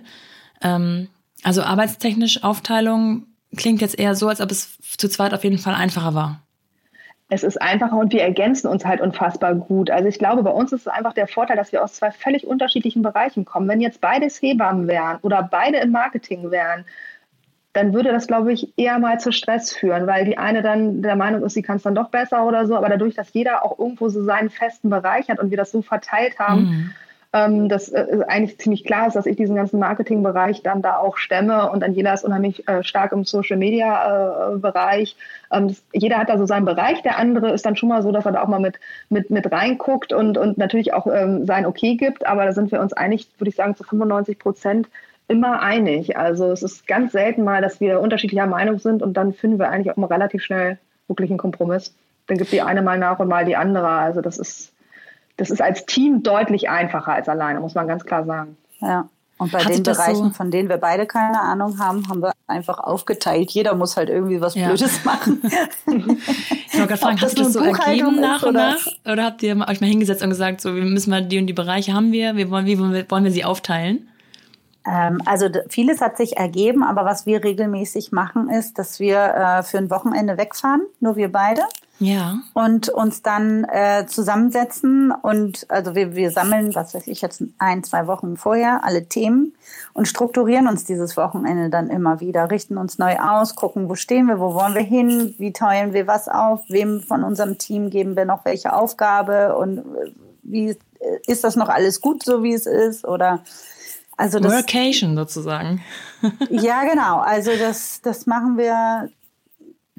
Ähm, 0.61 1.09
also 1.43 1.63
arbeitstechnisch 1.63 2.43
Aufteilung 2.43 3.25
klingt 3.55 3.81
jetzt 3.81 3.99
eher 3.99 4.15
so, 4.15 4.29
als 4.29 4.39
ob 4.39 4.51
es 4.51 4.77
zu 4.97 5.09
zweit 5.09 5.33
auf 5.33 5.43
jeden 5.43 5.59
Fall 5.59 5.75
einfacher 5.75 6.13
war 6.13 6.46
es 7.29 7.43
ist 7.43 7.61
einfacher 7.61 7.97
und 7.97 8.13
wir 8.13 8.21
ergänzen 8.21 8.67
uns 8.67 8.85
halt 8.85 9.01
unfassbar 9.01 9.53
gut. 9.55 9.89
Also 9.89 10.07
ich 10.07 10.17
glaube, 10.17 10.43
bei 10.43 10.51
uns 10.51 10.71
ist 10.71 10.81
es 10.81 10.87
einfach 10.87 11.13
der 11.13 11.27
Vorteil, 11.27 11.57
dass 11.57 11.73
wir 11.73 11.83
aus 11.83 11.95
zwei 11.95 12.11
völlig 12.11 12.47
unterschiedlichen 12.47 13.01
Bereichen 13.01 13.43
kommen. 13.43 13.67
Wenn 13.67 13.81
jetzt 13.81 13.99
beides 13.99 14.41
Hebammen 14.41 14.87
wären 14.87 15.17
oder 15.21 15.43
beide 15.43 15.77
im 15.79 15.91
Marketing 15.91 16.51
wären, 16.51 16.85
dann 17.73 17.93
würde 17.93 18.11
das, 18.11 18.27
glaube 18.27 18.53
ich, 18.53 18.73
eher 18.77 18.97
mal 18.97 19.19
zu 19.19 19.31
Stress 19.31 19.75
führen, 19.75 20.07
weil 20.07 20.25
die 20.25 20.37
eine 20.37 20.61
dann 20.61 21.01
der 21.01 21.15
Meinung 21.15 21.43
ist, 21.43 21.53
sie 21.53 21.61
kann 21.61 21.77
es 21.77 21.83
dann 21.83 21.95
doch 21.95 22.09
besser 22.09 22.45
oder 22.45 22.65
so. 22.65 22.75
Aber 22.75 22.89
dadurch, 22.89 23.13
dass 23.13 23.33
jeder 23.33 23.63
auch 23.63 23.77
irgendwo 23.77 24.07
so 24.09 24.23
seinen 24.23 24.49
festen 24.49 24.89
Bereich 24.89 25.29
hat 25.29 25.39
und 25.39 25.51
wir 25.51 25.57
das 25.57 25.71
so 25.71 25.81
verteilt 25.81 26.39
haben, 26.39 26.61
mhm 26.61 26.93
ähm, 27.33 27.67
dass 27.69 27.89
äh, 27.89 28.23
eigentlich 28.27 28.57
ziemlich 28.57 28.83
klar 28.85 29.07
ist, 29.07 29.15
dass 29.15 29.25
ich 29.25 29.35
diesen 29.35 29.55
ganzen 29.55 29.79
Marketingbereich 29.79 30.63
dann 30.63 30.81
da 30.81 30.97
auch 30.97 31.17
stemme 31.17 31.69
und 31.69 31.81
Daniela 31.81 32.13
ist 32.13 32.23
unheimlich 32.23 32.67
äh, 32.67 32.83
stark 32.83 33.11
im 33.11 33.25
Social 33.25 33.57
Media 33.57 34.53
äh, 34.53 34.57
Bereich. 34.57 35.17
Ähm, 35.51 35.75
jeder 35.93 36.17
hat 36.17 36.29
da 36.29 36.37
so 36.37 36.45
seinen 36.45 36.65
Bereich, 36.65 37.01
der 37.01 37.17
andere 37.17 37.51
ist 37.51 37.65
dann 37.65 37.75
schon 37.75 37.89
mal 37.89 38.01
so, 38.01 38.11
dass 38.11 38.25
er 38.25 38.31
da 38.31 38.43
auch 38.43 38.47
mal 38.47 38.59
mit, 38.59 38.79
mit, 39.09 39.29
mit 39.29 39.51
reinguckt 39.51 40.13
und, 40.13 40.37
und 40.37 40.57
natürlich 40.57 40.93
auch 40.93 41.07
ähm, 41.07 41.45
sein 41.45 41.65
Okay 41.65 41.95
gibt, 41.95 42.25
aber 42.25 42.45
da 42.45 42.53
sind 42.53 42.71
wir 42.71 42.81
uns 42.81 42.93
eigentlich, 42.93 43.27
würde 43.37 43.49
ich 43.49 43.55
sagen, 43.55 43.75
zu 43.75 43.83
95 43.83 44.39
Prozent 44.39 44.87
immer 45.27 45.61
einig. 45.61 46.17
Also 46.17 46.51
es 46.51 46.63
ist 46.63 46.87
ganz 46.87 47.11
selten 47.11 47.43
mal, 47.43 47.61
dass 47.61 47.81
wir 47.81 47.99
unterschiedlicher 47.99 48.47
Meinung 48.47 48.79
sind 48.79 49.03
und 49.03 49.15
dann 49.15 49.33
finden 49.33 49.59
wir 49.59 49.69
eigentlich 49.69 49.91
auch 49.91 49.97
mal 49.97 50.07
relativ 50.07 50.43
schnell 50.43 50.77
wirklich 51.07 51.29
einen 51.29 51.37
Kompromiss. 51.37 51.93
Dann 52.27 52.37
gibt 52.37 52.51
die 52.51 52.61
eine 52.61 52.81
mal 52.81 52.97
nach 52.97 53.19
und 53.19 53.27
mal 53.27 53.45
die 53.45 53.55
andere. 53.55 53.87
Also 53.87 54.21
das 54.21 54.37
ist 54.37 54.71
das 55.37 55.49
ist 55.49 55.61
als 55.61 55.85
Team 55.85 56.23
deutlich 56.23 56.69
einfacher 56.69 57.13
als 57.13 57.29
alleine, 57.29 57.59
muss 57.59 57.75
man 57.75 57.87
ganz 57.87 58.05
klar 58.05 58.25
sagen. 58.25 58.57
Ja. 58.79 59.09
Und 59.39 59.51
bei 59.51 59.59
Hat 59.59 59.71
den 59.71 59.83
Bereichen, 59.83 60.15
so? 60.15 60.29
von 60.31 60.49
denen 60.49 60.67
wir 60.67 60.77
beide 60.77 61.05
keine 61.05 61.39
Ahnung 61.39 61.77
haben, 61.77 62.09
haben 62.09 62.23
wir 62.23 62.31
einfach 62.47 62.79
aufgeteilt. 62.79 63.51
Jeder 63.51 63.75
muss 63.75 63.95
halt 63.95 64.09
irgendwie 64.09 64.41
was 64.41 64.55
ja. 64.55 64.65
Blödes 64.67 65.05
machen. 65.05 65.41
ich 65.43 66.73
wollte 66.73 66.87
gerade 66.87 66.97
fragen, 66.97 67.21
hast 67.21 67.37
du 67.37 67.43
das 67.43 67.53
so 67.53 67.59
ergeben 67.59 68.19
nach 68.19 68.41
und 68.41 68.55
nach? 68.55 68.87
Oder 69.05 69.25
habt 69.25 69.43
ihr 69.43 69.55
euch 69.67 69.79
mal 69.79 69.87
hingesetzt 69.87 70.23
und 70.23 70.31
gesagt, 70.31 70.61
so, 70.61 70.73
wir 70.73 70.83
müssen 70.83 71.11
mal 71.11 71.23
die 71.23 71.37
und 71.37 71.45
die 71.45 71.53
Bereiche 71.53 71.93
haben 71.93 72.11
wir, 72.11 72.35
wir 72.35 72.49
wollen, 72.49 72.65
wie 72.65 72.79
wollen 72.79 73.23
wir 73.23 73.31
sie 73.31 73.45
aufteilen? 73.45 74.09
Ähm, 74.87 75.21
also 75.25 75.49
vieles 75.69 76.01
hat 76.01 76.17
sich 76.17 76.37
ergeben, 76.37 76.83
aber 76.83 77.05
was 77.05 77.27
wir 77.27 77.43
regelmäßig 77.43 78.11
machen, 78.11 78.49
ist, 78.49 78.79
dass 78.79 78.99
wir 78.99 79.17
äh, 79.19 79.63
für 79.63 79.77
ein 79.77 79.91
Wochenende 79.91 80.37
wegfahren, 80.37 80.81
nur 80.99 81.15
wir 81.15 81.31
beide. 81.31 81.61
Ja. 81.99 82.39
Und 82.53 82.89
uns 82.89 83.23
dann 83.23 83.63
äh, 83.63 84.05
zusammensetzen 84.07 85.11
und 85.11 85.65
also 85.69 85.95
wir, 85.95 86.15
wir 86.15 86.29
sammeln, 86.31 86.75
was 86.75 86.93
weiß 86.93 87.07
ich, 87.07 87.21
jetzt 87.21 87.41
ein, 87.57 87.83
zwei 87.83 88.05
Wochen 88.05 88.37
vorher 88.37 88.83
alle 88.83 89.07
Themen 89.07 89.53
und 89.93 90.07
strukturieren 90.07 90.67
uns 90.67 90.85
dieses 90.85 91.17
Wochenende 91.17 91.69
dann 91.69 91.89
immer 91.89 92.19
wieder, 92.19 92.51
richten 92.51 92.77
uns 92.77 92.99
neu 92.99 93.17
aus, 93.17 93.55
gucken, 93.55 93.89
wo 93.89 93.95
stehen 93.95 94.27
wir, 94.27 94.39
wo 94.39 94.53
wollen 94.53 94.75
wir 94.75 94.83
hin, 94.83 95.33
wie 95.39 95.53
teilen 95.53 95.93
wir 95.93 96.05
was 96.05 96.27
auf, 96.27 96.61
wem 96.69 97.01
von 97.01 97.23
unserem 97.23 97.57
Team 97.57 97.89
geben 97.89 98.15
wir 98.15 98.25
noch 98.25 98.45
welche 98.45 98.73
Aufgabe 98.73 99.55
und 99.57 99.79
äh, 99.79 100.11
wie 100.43 100.69
äh, 100.69 100.75
ist 101.25 101.43
das 101.43 101.55
noch 101.55 101.69
alles 101.69 102.01
gut, 102.01 102.23
so 102.23 102.43
wie 102.43 102.53
es 102.53 102.67
ist 102.67 103.05
oder 103.05 103.43
also 104.17 104.39
das, 104.39 104.51
Workation 104.51 105.15
sozusagen. 105.15 105.81
ja, 106.49 106.83
genau. 106.83 107.19
Also 107.19 107.51
das, 107.57 108.01
das 108.01 108.25
machen 108.25 108.57
wir 108.57 109.09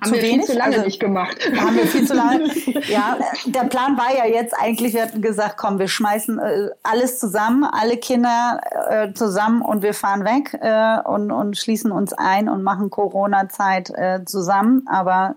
haben 0.01 0.09
zu 0.09 0.15
wir 0.15 0.23
wenig. 0.23 0.47
viel 0.47 0.55
zu 0.55 0.59
lange 0.59 0.75
also, 0.75 0.85
nicht 0.87 1.01
gemacht. 1.01 1.37
Haben 1.57 1.77
wir 1.77 1.87
viel 1.87 2.07
zu 2.07 2.15
lange. 2.15 2.51
ja, 2.89 3.19
der 3.47 3.65
Plan 3.65 3.97
war 3.99 4.15
ja 4.15 4.27
jetzt 4.27 4.55
eigentlich, 4.59 4.95
wir 4.95 5.03
hatten 5.03 5.23
gesagt, 5.23 5.57
komm, 5.57 5.79
wir 5.79 5.89
schmeißen 5.89 6.39
äh, 6.39 6.69
alles 6.83 7.19
zusammen, 7.19 7.65
alle 7.65 7.97
Kinder 7.97 8.61
äh, 8.89 9.13
zusammen 9.13 9.63
und 9.63 9.83
wir 9.83 9.95
fahren 9.95 10.25
weg 10.25 10.59
äh, 10.61 11.01
und, 11.09 11.31
und 11.31 11.57
schließen 11.57 11.91
uns 11.91 12.13
ein 12.13 12.49
und 12.49 12.63
machen 12.63 12.91
Corona-Zeit 12.91 13.91
äh, 13.91 14.25
zusammen. 14.25 14.85
Aber 14.89 15.37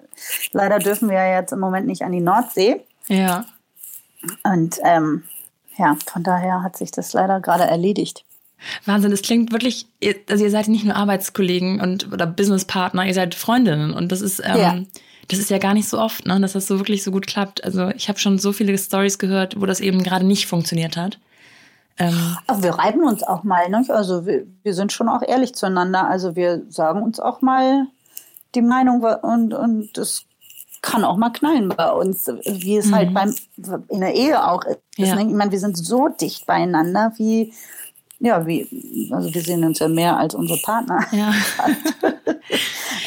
leider 0.51 0.79
dürfen 0.79 1.09
wir 1.09 1.17
ja 1.17 1.39
jetzt 1.39 1.53
im 1.53 1.59
Moment 1.59 1.87
nicht 1.87 2.03
an 2.03 2.11
die 2.11 2.21
Nordsee. 2.21 2.81
Ja. 3.07 3.45
Und 4.43 4.79
ähm, 4.83 5.23
ja, 5.77 5.97
von 6.05 6.23
daher 6.23 6.61
hat 6.61 6.77
sich 6.77 6.91
das 6.91 7.13
leider 7.13 7.39
gerade 7.39 7.63
erledigt. 7.63 8.25
Wahnsinn, 8.85 9.11
es 9.11 9.21
klingt 9.21 9.51
wirklich, 9.51 9.87
also 10.29 10.43
ihr 10.43 10.51
seid 10.51 10.67
nicht 10.67 10.85
nur 10.85 10.95
Arbeitskollegen 10.95 11.81
und 11.81 12.11
oder 12.11 12.27
Businesspartner, 12.27 13.05
ihr 13.05 13.13
seid 13.13 13.35
Freundinnen 13.35 13.93
und 13.93 14.11
das 14.11 14.21
ist, 14.21 14.41
ähm, 14.43 14.57
ja. 14.57 14.79
das 15.27 15.39
ist 15.39 15.49
ja 15.49 15.57
gar 15.57 15.73
nicht 15.73 15.89
so 15.89 15.99
oft, 15.99 16.25
ne, 16.25 16.39
dass 16.39 16.53
das 16.53 16.67
so 16.67 16.79
wirklich 16.79 17.03
so 17.03 17.11
gut 17.11 17.27
klappt. 17.27 17.63
Also 17.63 17.89
ich 17.89 18.09
habe 18.09 18.19
schon 18.19 18.39
so 18.39 18.51
viele 18.53 18.77
Stories 18.77 19.19
gehört, 19.19 19.59
wo 19.59 19.65
das 19.65 19.79
eben 19.79 20.03
gerade 20.03 20.25
nicht 20.25 20.47
funktioniert 20.47 20.97
hat. 20.97 21.19
Ähm, 21.97 22.37
Aber 22.47 22.63
wir 22.63 22.71
reiben 22.71 23.03
uns 23.03 23.23
auch 23.23 23.43
mal, 23.43 23.69
ne? 23.69 23.83
Also 23.89 24.25
wir, 24.25 24.45
wir 24.63 24.73
sind 24.73 24.91
schon 24.91 25.09
auch 25.09 25.21
ehrlich 25.21 25.53
zueinander. 25.53 26.07
Also 26.07 26.35
wir 26.35 26.63
sagen 26.69 27.03
uns 27.03 27.19
auch 27.19 27.41
mal 27.41 27.87
die 28.55 28.61
Meinung 28.61 29.03
und, 29.03 29.53
und 29.53 29.89
das 29.97 30.25
kann 30.81 31.03
auch 31.03 31.17
mal 31.17 31.29
knallen 31.29 31.69
bei 31.69 31.91
uns, 31.91 32.27
wie 32.43 32.77
es 32.77 32.91
halt 32.91 33.11
mhm. 33.11 33.17
halt 33.19 33.37
beim, 33.55 33.83
in 33.89 34.01
der 34.01 34.15
Ehe 34.15 34.43
auch 34.47 34.63
ist. 34.65 34.79
Ja. 34.97 35.17
Ich 35.19 35.25
meine, 35.27 35.51
wir 35.51 35.59
sind 35.59 35.77
so 35.77 36.07
dicht 36.07 36.47
beieinander, 36.47 37.13
wie 37.17 37.53
ja, 38.23 38.45
wie, 38.45 39.09
also 39.11 39.33
wir 39.33 39.41
sehen 39.41 39.63
uns 39.63 39.79
ja 39.79 39.87
mehr 39.87 40.15
als 40.15 40.35
unsere 40.35 40.59
Partner. 40.59 40.99
Ja. 41.11 41.33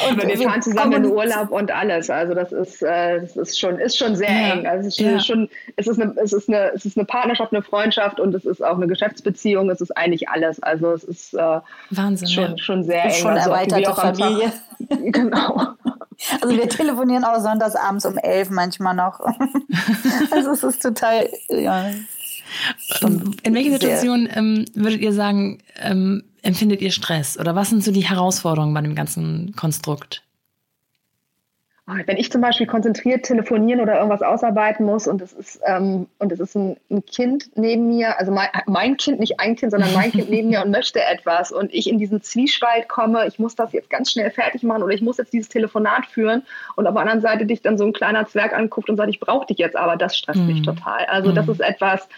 und 0.09 0.21
Aber 0.21 0.27
wir 0.27 0.37
fahren 0.37 0.61
zusammen 0.61 0.91
in 0.91 1.05
Urlaub 1.05 1.51
und 1.51 1.71
alles. 1.71 2.09
Also 2.09 2.33
das 2.33 2.51
ist, 2.51 2.81
äh, 2.83 3.21
das 3.21 3.35
ist 3.37 3.57
schon, 3.57 3.79
ist 3.79 3.97
schon 3.97 4.17
sehr 4.17 4.29
ja. 4.29 4.53
eng. 4.53 4.67
Also 4.67 4.89
es 4.89 4.99
ist 4.99 4.99
ja. 4.99 5.19
schon, 5.21 5.49
es 5.77 5.87
ist, 5.87 6.01
eine, 6.01 6.13
es, 6.21 6.33
ist 6.33 6.49
eine, 6.49 6.73
es 6.73 6.85
ist 6.85 6.97
eine 6.97 7.05
Partnerschaft, 7.05 7.53
eine 7.53 7.61
Freundschaft 7.61 8.19
und 8.19 8.35
es 8.35 8.43
ist 8.43 8.61
auch 8.61 8.75
eine 8.75 8.87
Geschäftsbeziehung. 8.87 9.69
Es 9.69 9.79
ist 9.79 9.95
eigentlich 9.95 10.27
alles. 10.27 10.61
Also 10.61 10.91
es 10.91 11.05
ist 11.05 11.33
äh, 11.33 11.59
Wahnsinn, 11.91 12.27
schon, 12.27 12.51
ja. 12.51 12.57
schon 12.57 12.83
sehr 12.83 13.05
ist 13.05 13.15
eng. 13.15 13.21
Schon 13.21 13.31
also 13.31 13.49
erweiterte 13.51 13.93
Familie. 13.93 14.51
genau. 15.11 15.75
Also 16.41 16.55
wir 16.57 16.67
telefonieren 16.67 17.23
auch 17.23 17.39
sonntags 17.39 17.75
abends 17.75 18.05
um 18.05 18.17
elf 18.17 18.49
manchmal 18.49 18.95
noch. 18.95 19.21
also 20.31 20.51
es 20.51 20.63
ist 20.63 20.81
total, 20.81 21.29
ja, 21.49 21.85
in 23.43 23.53
welcher 23.53 23.71
Situation 23.71 24.29
ähm, 24.33 24.65
würdet 24.73 25.01
ihr 25.01 25.13
sagen, 25.13 25.59
ähm, 25.81 26.23
empfindet 26.41 26.81
ihr 26.81 26.91
Stress? 26.91 27.39
Oder 27.39 27.55
was 27.55 27.69
sind 27.69 27.83
so 27.83 27.91
die 27.91 28.07
Herausforderungen 28.07 28.73
bei 28.73 28.81
dem 28.81 28.95
ganzen 28.95 29.53
Konstrukt? 29.55 30.25
Ah, 31.87 31.97
wenn 32.07 32.17
ich 32.17 32.31
zum 32.31 32.41
Beispiel 32.41 32.65
konzentriert 32.65 33.25
telefonieren 33.25 33.79
oder 33.79 33.97
irgendwas 33.97 34.23
ausarbeiten 34.23 34.87
muss 34.87 35.07
und 35.07 35.21
es 35.21 35.33
ist, 35.33 35.59
ähm, 35.67 36.07
und 36.17 36.31
es 36.31 36.39
ist 36.39 36.55
ein, 36.55 36.77
ein, 36.89 37.05
Kind 37.05 37.51
neben 37.55 37.87
mir, 37.87 38.17
also 38.17 38.31
mein, 38.31 38.47
mein, 38.65 38.97
Kind, 38.97 39.19
nicht 39.19 39.39
ein 39.39 39.55
Kind, 39.55 39.71
sondern 39.71 39.93
mein 39.93 40.11
Kind 40.11 40.31
neben 40.31 40.49
mir 40.49 40.63
und 40.63 40.71
möchte 40.71 40.99
etwas 40.99 41.51
und 41.51 41.71
ich 41.71 41.87
in 41.87 41.99
diesen 41.99 42.23
Zwiespalt 42.23 42.89
komme, 42.89 43.27
ich 43.27 43.37
muss 43.37 43.53
das 43.53 43.71
jetzt 43.71 43.91
ganz 43.91 44.11
schnell 44.11 44.31
fertig 44.31 44.63
machen 44.63 44.81
oder 44.81 44.95
ich 44.95 45.03
muss 45.03 45.19
jetzt 45.19 45.31
dieses 45.31 45.47
Telefonat 45.47 46.07
führen 46.07 46.41
und 46.75 46.87
auf 46.87 46.93
der 46.95 47.01
anderen 47.01 47.21
Seite 47.21 47.45
dich 47.45 47.61
dann 47.61 47.77
so 47.77 47.85
ein 47.85 47.93
kleiner 47.93 48.25
Zwerg 48.25 48.57
anguckt 48.57 48.89
und 48.89 48.97
sagt, 48.97 49.11
ich 49.11 49.19
brauche 49.19 49.45
dich 49.45 49.59
jetzt, 49.59 49.75
aber 49.75 49.95
das 49.95 50.17
stresst 50.17 50.39
mhm. 50.39 50.47
mich 50.47 50.61
total. 50.63 51.05
Also 51.05 51.29
mhm. 51.29 51.35
das 51.35 51.47
ist 51.47 51.61
etwas, 51.61 52.09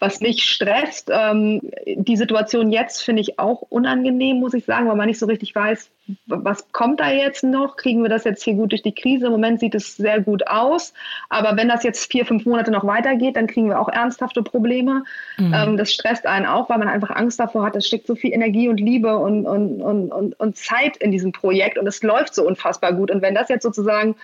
was 0.00 0.20
mich 0.20 0.42
stresst. 0.44 1.10
Ähm, 1.12 1.60
die 1.86 2.16
Situation 2.16 2.72
jetzt 2.72 3.02
finde 3.02 3.20
ich 3.20 3.38
auch 3.38 3.62
unangenehm, 3.68 4.40
muss 4.40 4.54
ich 4.54 4.64
sagen, 4.64 4.88
weil 4.88 4.96
man 4.96 5.06
nicht 5.06 5.18
so 5.18 5.26
richtig 5.26 5.54
weiß, 5.54 5.90
was 6.26 6.72
kommt 6.72 7.00
da 7.00 7.10
jetzt 7.10 7.44
noch? 7.44 7.76
Kriegen 7.76 8.02
wir 8.02 8.08
das 8.08 8.24
jetzt 8.24 8.42
hier 8.42 8.54
gut 8.54 8.72
durch 8.72 8.82
die 8.82 8.94
Krise? 8.94 9.26
Im 9.26 9.32
Moment 9.32 9.60
sieht 9.60 9.74
es 9.74 9.96
sehr 9.96 10.20
gut 10.20 10.48
aus. 10.48 10.94
Aber 11.28 11.56
wenn 11.56 11.68
das 11.68 11.84
jetzt 11.84 12.10
vier, 12.10 12.24
fünf 12.24 12.46
Monate 12.46 12.70
noch 12.70 12.84
weitergeht, 12.84 13.36
dann 13.36 13.46
kriegen 13.46 13.68
wir 13.68 13.78
auch 13.78 13.88
ernsthafte 13.88 14.42
Probleme. 14.42 15.04
Mhm. 15.36 15.54
Ähm, 15.54 15.76
das 15.76 15.92
stresst 15.92 16.26
einen 16.26 16.46
auch, 16.46 16.68
weil 16.70 16.78
man 16.78 16.88
einfach 16.88 17.10
Angst 17.10 17.38
davor 17.38 17.64
hat. 17.64 17.76
Es 17.76 17.86
steckt 17.86 18.06
so 18.06 18.14
viel 18.14 18.32
Energie 18.32 18.68
und 18.68 18.80
Liebe 18.80 19.18
und, 19.18 19.46
und, 19.46 19.82
und, 19.82 20.10
und, 20.10 20.40
und 20.40 20.56
Zeit 20.56 20.96
in 20.96 21.12
diesem 21.12 21.32
Projekt 21.32 21.78
und 21.78 21.86
es 21.86 22.02
läuft 22.02 22.34
so 22.34 22.46
unfassbar 22.46 22.94
gut. 22.94 23.10
Und 23.10 23.22
wenn 23.22 23.34
das 23.34 23.48
jetzt 23.48 23.62
sozusagen 23.62 24.16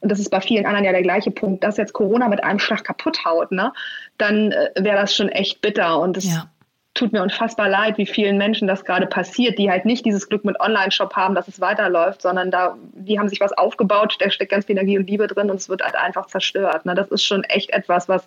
und 0.00 0.10
das 0.10 0.18
ist 0.18 0.30
bei 0.30 0.40
vielen 0.40 0.66
anderen 0.66 0.84
ja 0.84 0.92
der 0.92 1.02
gleiche 1.02 1.30
Punkt, 1.30 1.62
dass 1.62 1.76
jetzt 1.76 1.92
Corona 1.92 2.28
mit 2.28 2.42
einem 2.42 2.58
Schlag 2.58 2.84
kaputt 2.84 3.24
haut, 3.24 3.52
ne, 3.52 3.72
dann 4.18 4.52
äh, 4.52 4.70
wäre 4.78 4.96
das 4.96 5.14
schon 5.14 5.28
echt 5.28 5.60
bitter. 5.60 6.00
Und 6.00 6.16
es 6.16 6.24
ja. 6.24 6.50
tut 6.94 7.12
mir 7.12 7.22
unfassbar 7.22 7.68
leid, 7.68 7.98
wie 7.98 8.06
vielen 8.06 8.38
Menschen 8.38 8.66
das 8.66 8.84
gerade 8.84 9.06
passiert, 9.06 9.58
die 9.58 9.70
halt 9.70 9.84
nicht 9.84 10.06
dieses 10.06 10.28
Glück 10.28 10.44
mit 10.44 10.58
Online-Shop 10.58 11.14
haben, 11.14 11.34
dass 11.34 11.48
es 11.48 11.60
weiterläuft, 11.60 12.22
sondern 12.22 12.50
da, 12.50 12.78
die 12.92 13.18
haben 13.18 13.28
sich 13.28 13.40
was 13.40 13.52
aufgebaut, 13.52 14.16
da 14.20 14.30
steckt 14.30 14.52
ganz 14.52 14.64
viel 14.64 14.76
Energie 14.76 14.98
und 14.98 15.08
Liebe 15.08 15.26
drin 15.26 15.50
und 15.50 15.56
es 15.56 15.68
wird 15.68 15.82
halt 15.82 15.96
einfach 15.96 16.26
zerstört. 16.26 16.86
Ne? 16.86 16.94
Das 16.94 17.08
ist 17.08 17.24
schon 17.24 17.44
echt 17.44 17.70
etwas, 17.70 18.08
was 18.08 18.26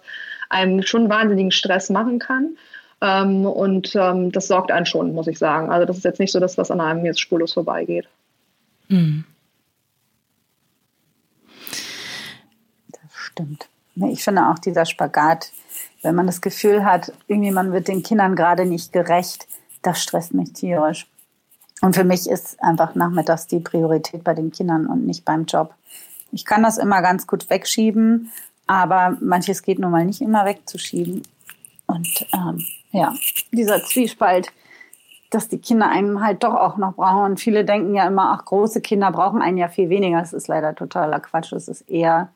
einem 0.49 0.83
schon 0.83 1.09
wahnsinnigen 1.09 1.51
Stress 1.51 1.89
machen 1.89 2.19
kann. 2.19 2.55
Ähm, 3.01 3.47
und 3.47 3.95
ähm, 3.95 4.31
das 4.31 4.47
sorgt 4.47 4.71
einen 4.71 4.85
schon, 4.85 5.13
muss 5.13 5.27
ich 5.27 5.39
sagen. 5.39 5.71
Also 5.71 5.85
das 5.85 5.97
ist 5.97 6.05
jetzt 6.05 6.19
nicht 6.19 6.31
so, 6.31 6.39
dass 6.39 6.55
das 6.55 6.69
an 6.69 6.79
einem 6.79 7.03
jetzt 7.03 7.19
spurlos 7.19 7.53
vorbeigeht. 7.53 8.07
Mhm. 8.89 9.25
Stimmt. 13.33 13.67
Ich 13.95 14.23
finde 14.23 14.47
auch 14.47 14.59
dieser 14.59 14.85
Spagat, 14.85 15.51
wenn 16.01 16.15
man 16.15 16.25
das 16.25 16.41
Gefühl 16.41 16.83
hat, 16.85 17.11
irgendwie 17.27 17.51
man 17.51 17.71
wird 17.71 17.87
den 17.87 18.03
Kindern 18.03 18.35
gerade 18.35 18.65
nicht 18.65 18.91
gerecht, 18.93 19.47
das 19.81 20.01
stresst 20.01 20.33
mich 20.33 20.53
tierisch. 20.53 21.07
Und 21.81 21.95
für 21.95 22.03
mich 22.03 22.29
ist 22.29 22.61
einfach 22.63 22.95
nachmittags 22.95 23.47
die 23.47 23.59
Priorität 23.59 24.23
bei 24.23 24.33
den 24.33 24.51
Kindern 24.51 24.87
und 24.87 25.05
nicht 25.05 25.25
beim 25.25 25.45
Job. 25.45 25.73
Ich 26.31 26.45
kann 26.45 26.63
das 26.63 26.77
immer 26.77 27.01
ganz 27.01 27.27
gut 27.27 27.49
wegschieben, 27.49 28.31
aber 28.67 29.17
manches 29.19 29.61
geht 29.61 29.79
nun 29.79 29.91
mal 29.91 30.05
nicht 30.05 30.21
immer 30.21 30.45
wegzuschieben. 30.45 31.23
Und 31.85 32.27
ähm, 32.33 32.65
ja, 32.91 33.13
dieser 33.51 33.83
Zwiespalt, 33.83 34.51
dass 35.29 35.49
die 35.49 35.57
Kinder 35.57 35.89
einen 35.89 36.23
halt 36.23 36.43
doch 36.43 36.55
auch 36.55 36.77
noch 36.77 36.93
brauchen. 36.93 37.31
Und 37.31 37.39
viele 37.39 37.65
denken 37.65 37.95
ja 37.95 38.07
immer, 38.07 38.31
ach, 38.31 38.45
große 38.45 38.81
Kinder 38.81 39.11
brauchen 39.11 39.41
einen 39.41 39.57
ja 39.57 39.67
viel 39.67 39.89
weniger. 39.89 40.19
Das 40.19 40.33
ist 40.33 40.47
leider 40.47 40.73
totaler 40.73 41.19
Quatsch. 41.19 41.51
Es 41.51 41.67
ist 41.67 41.81
eher 41.89 42.29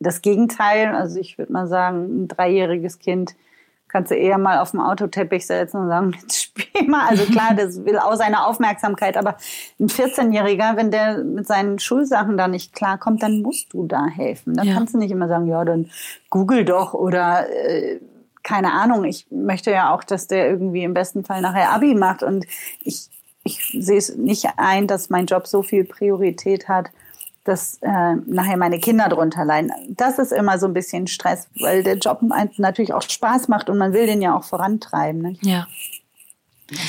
das 0.00 0.22
Gegenteil. 0.22 0.94
Also 0.94 1.18
ich 1.20 1.38
würde 1.38 1.52
mal 1.52 1.66
sagen, 1.66 2.24
ein 2.24 2.28
dreijähriges 2.28 2.98
Kind 2.98 3.34
kannst 3.88 4.10
du 4.10 4.16
eher 4.16 4.38
mal 4.38 4.58
auf 4.58 4.72
dem 4.72 4.80
Autoteppich 4.80 5.46
setzen 5.46 5.78
und 5.78 5.88
sagen, 5.88 6.12
jetzt 6.20 6.42
spiel 6.42 6.88
mal. 6.88 7.08
Also 7.08 7.24
klar, 7.24 7.54
das 7.56 7.84
will 7.84 7.98
auch 7.98 8.14
seine 8.16 8.46
Aufmerksamkeit, 8.46 9.16
aber 9.16 9.36
ein 9.80 9.88
14-Jähriger, 9.88 10.76
wenn 10.76 10.90
der 10.90 11.24
mit 11.24 11.46
seinen 11.46 11.78
Schulsachen 11.78 12.36
da 12.36 12.48
nicht 12.48 12.74
klarkommt, 12.74 13.22
dann 13.22 13.42
musst 13.42 13.72
du 13.72 13.86
da 13.86 14.06
helfen. 14.06 14.54
Dann 14.54 14.68
ja. 14.68 14.74
kannst 14.74 14.94
du 14.94 14.98
nicht 14.98 15.10
immer 15.10 15.28
sagen, 15.28 15.46
ja, 15.46 15.64
dann 15.64 15.90
google 16.30 16.64
doch 16.64 16.94
oder 16.94 17.48
äh, 17.50 17.98
keine 18.42 18.72
Ahnung. 18.72 19.04
Ich 19.04 19.26
möchte 19.30 19.70
ja 19.70 19.92
auch, 19.94 20.04
dass 20.04 20.26
der 20.26 20.48
irgendwie 20.48 20.84
im 20.84 20.94
besten 20.94 21.24
Fall 21.24 21.40
nachher 21.40 21.72
Abi 21.72 21.94
macht 21.94 22.22
und 22.22 22.46
ich, 22.82 23.08
ich 23.44 23.62
sehe 23.78 23.98
es 23.98 24.16
nicht 24.16 24.46
ein, 24.56 24.86
dass 24.86 25.10
mein 25.10 25.26
Job 25.26 25.46
so 25.46 25.62
viel 25.62 25.84
Priorität 25.84 26.68
hat, 26.68 26.90
dass 27.48 27.78
äh, 27.80 28.14
nachher 28.26 28.58
meine 28.58 28.78
Kinder 28.78 29.08
drunter 29.08 29.44
leiden. 29.44 29.72
Das 29.88 30.18
ist 30.18 30.32
immer 30.32 30.58
so 30.58 30.66
ein 30.66 30.74
bisschen 30.74 31.06
Stress, 31.06 31.48
weil 31.58 31.82
der 31.82 31.96
Job 31.96 32.20
natürlich 32.58 32.92
auch 32.92 33.02
Spaß 33.02 33.48
macht 33.48 33.70
und 33.70 33.78
man 33.78 33.94
will 33.94 34.06
den 34.06 34.20
ja 34.20 34.36
auch 34.36 34.44
vorantreiben. 34.44 35.22
Ne? 35.22 35.36
Ja. 35.40 35.66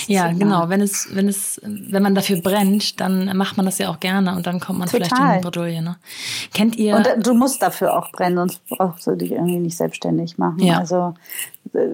Ja, 0.07 0.29
genau. 0.33 0.67
Wenn 0.67 0.81
es, 0.81 1.07
wenn 1.15 1.29
es, 1.29 1.61
wenn 1.63 2.03
man 2.03 2.13
dafür 2.13 2.41
brennt, 2.41 2.99
dann 2.99 3.37
macht 3.37 3.55
man 3.55 3.65
das 3.65 3.77
ja 3.77 3.89
auch 3.89 4.01
gerne 4.01 4.35
und 4.35 4.45
dann 4.45 4.59
kommt 4.59 4.79
man 4.79 4.89
Total. 4.89 5.07
vielleicht 5.07 5.21
in 5.21 5.37
die 5.37 5.43
Bredouille. 5.43 5.81
Ne? 5.81 5.95
Kennt 6.53 6.75
ihr? 6.75 6.97
Und 6.97 7.25
du 7.25 7.33
musst 7.33 7.61
dafür 7.61 7.97
auch 7.97 8.11
brennen, 8.11 8.35
sonst 8.35 8.61
brauchst 8.67 9.07
du 9.07 9.15
dich 9.15 9.31
irgendwie 9.31 9.59
nicht 9.59 9.77
selbstständig 9.77 10.37
machen. 10.37 10.59
Ja. 10.59 10.79
Also 10.79 11.13
äh, 11.73 11.87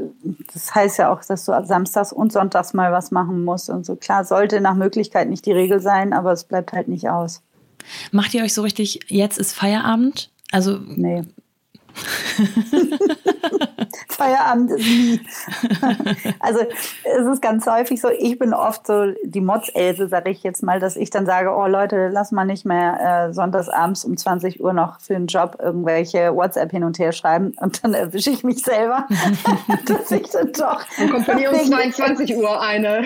das 0.52 0.74
heißt 0.74 0.98
ja 0.98 1.14
auch, 1.14 1.24
dass 1.24 1.46
du 1.46 1.52
samstags 1.64 2.12
und 2.12 2.34
sonntags 2.34 2.74
mal 2.74 2.92
was 2.92 3.12
machen 3.12 3.46
musst 3.46 3.70
und 3.70 3.86
so. 3.86 3.96
Klar, 3.96 4.26
sollte 4.26 4.62
nach 4.62 4.74
Möglichkeit 4.74 5.30
nicht 5.30 5.46
die 5.46 5.52
Regel 5.52 5.80
sein, 5.80 6.12
aber 6.14 6.32
es 6.32 6.44
bleibt 6.44 6.74
halt 6.74 6.88
nicht 6.88 7.08
aus. 7.08 7.44
Macht 8.12 8.34
ihr 8.34 8.44
euch 8.44 8.54
so 8.54 8.62
richtig, 8.62 9.00
jetzt 9.08 9.38
ist 9.38 9.54
Feierabend? 9.54 10.30
Also. 10.52 10.80
Nee. 10.86 11.24
Feierabend 14.10 14.72
ist 14.72 14.86
nie. 14.86 15.22
also 16.40 16.60
es 17.04 17.28
ist 17.28 17.42
ganz 17.42 17.66
häufig 17.68 18.02
so, 18.02 18.10
ich 18.10 18.38
bin 18.38 18.54
oft 18.54 18.86
so 18.88 19.14
die 19.24 19.42
Motzelse, 19.42 20.08
sage 20.08 20.30
ich 20.30 20.44
jetzt 20.44 20.64
mal, 20.64 20.80
dass 20.80 20.96
ich 20.96 21.10
dann 21.10 21.26
sage, 21.26 21.56
oh 21.56 21.68
Leute, 21.68 22.10
lass 22.10 22.32
mal 22.32 22.46
nicht 22.46 22.66
mehr 22.66 23.28
äh, 23.30 23.34
sonntagsabends 23.34 24.04
um 24.06 24.18
20 24.18 24.62
Uhr 24.62 24.74
noch 24.74 25.00
für 25.00 25.16
einen 25.16 25.28
Job 25.28 25.58
irgendwelche 25.62 26.36
WhatsApp 26.36 26.72
hin 26.72 26.84
und 26.84 27.00
her 27.00 27.12
schreiben 27.12 27.54
und 27.60 27.84
dann 27.84 27.94
erwische 27.94 28.30
ich 28.30 28.44
mich 28.44 28.62
selber, 28.62 29.08
dass 29.86 30.12
ich 30.12 30.30
dann 30.30 30.52
doch... 30.54 30.84
Dann 30.98 31.10
kommt 31.10 31.26
von 31.26 31.38
ihr 31.38 31.52
um 31.52 31.60
22 31.60 32.36
Uhr 32.36 32.62
eine. 32.62 33.04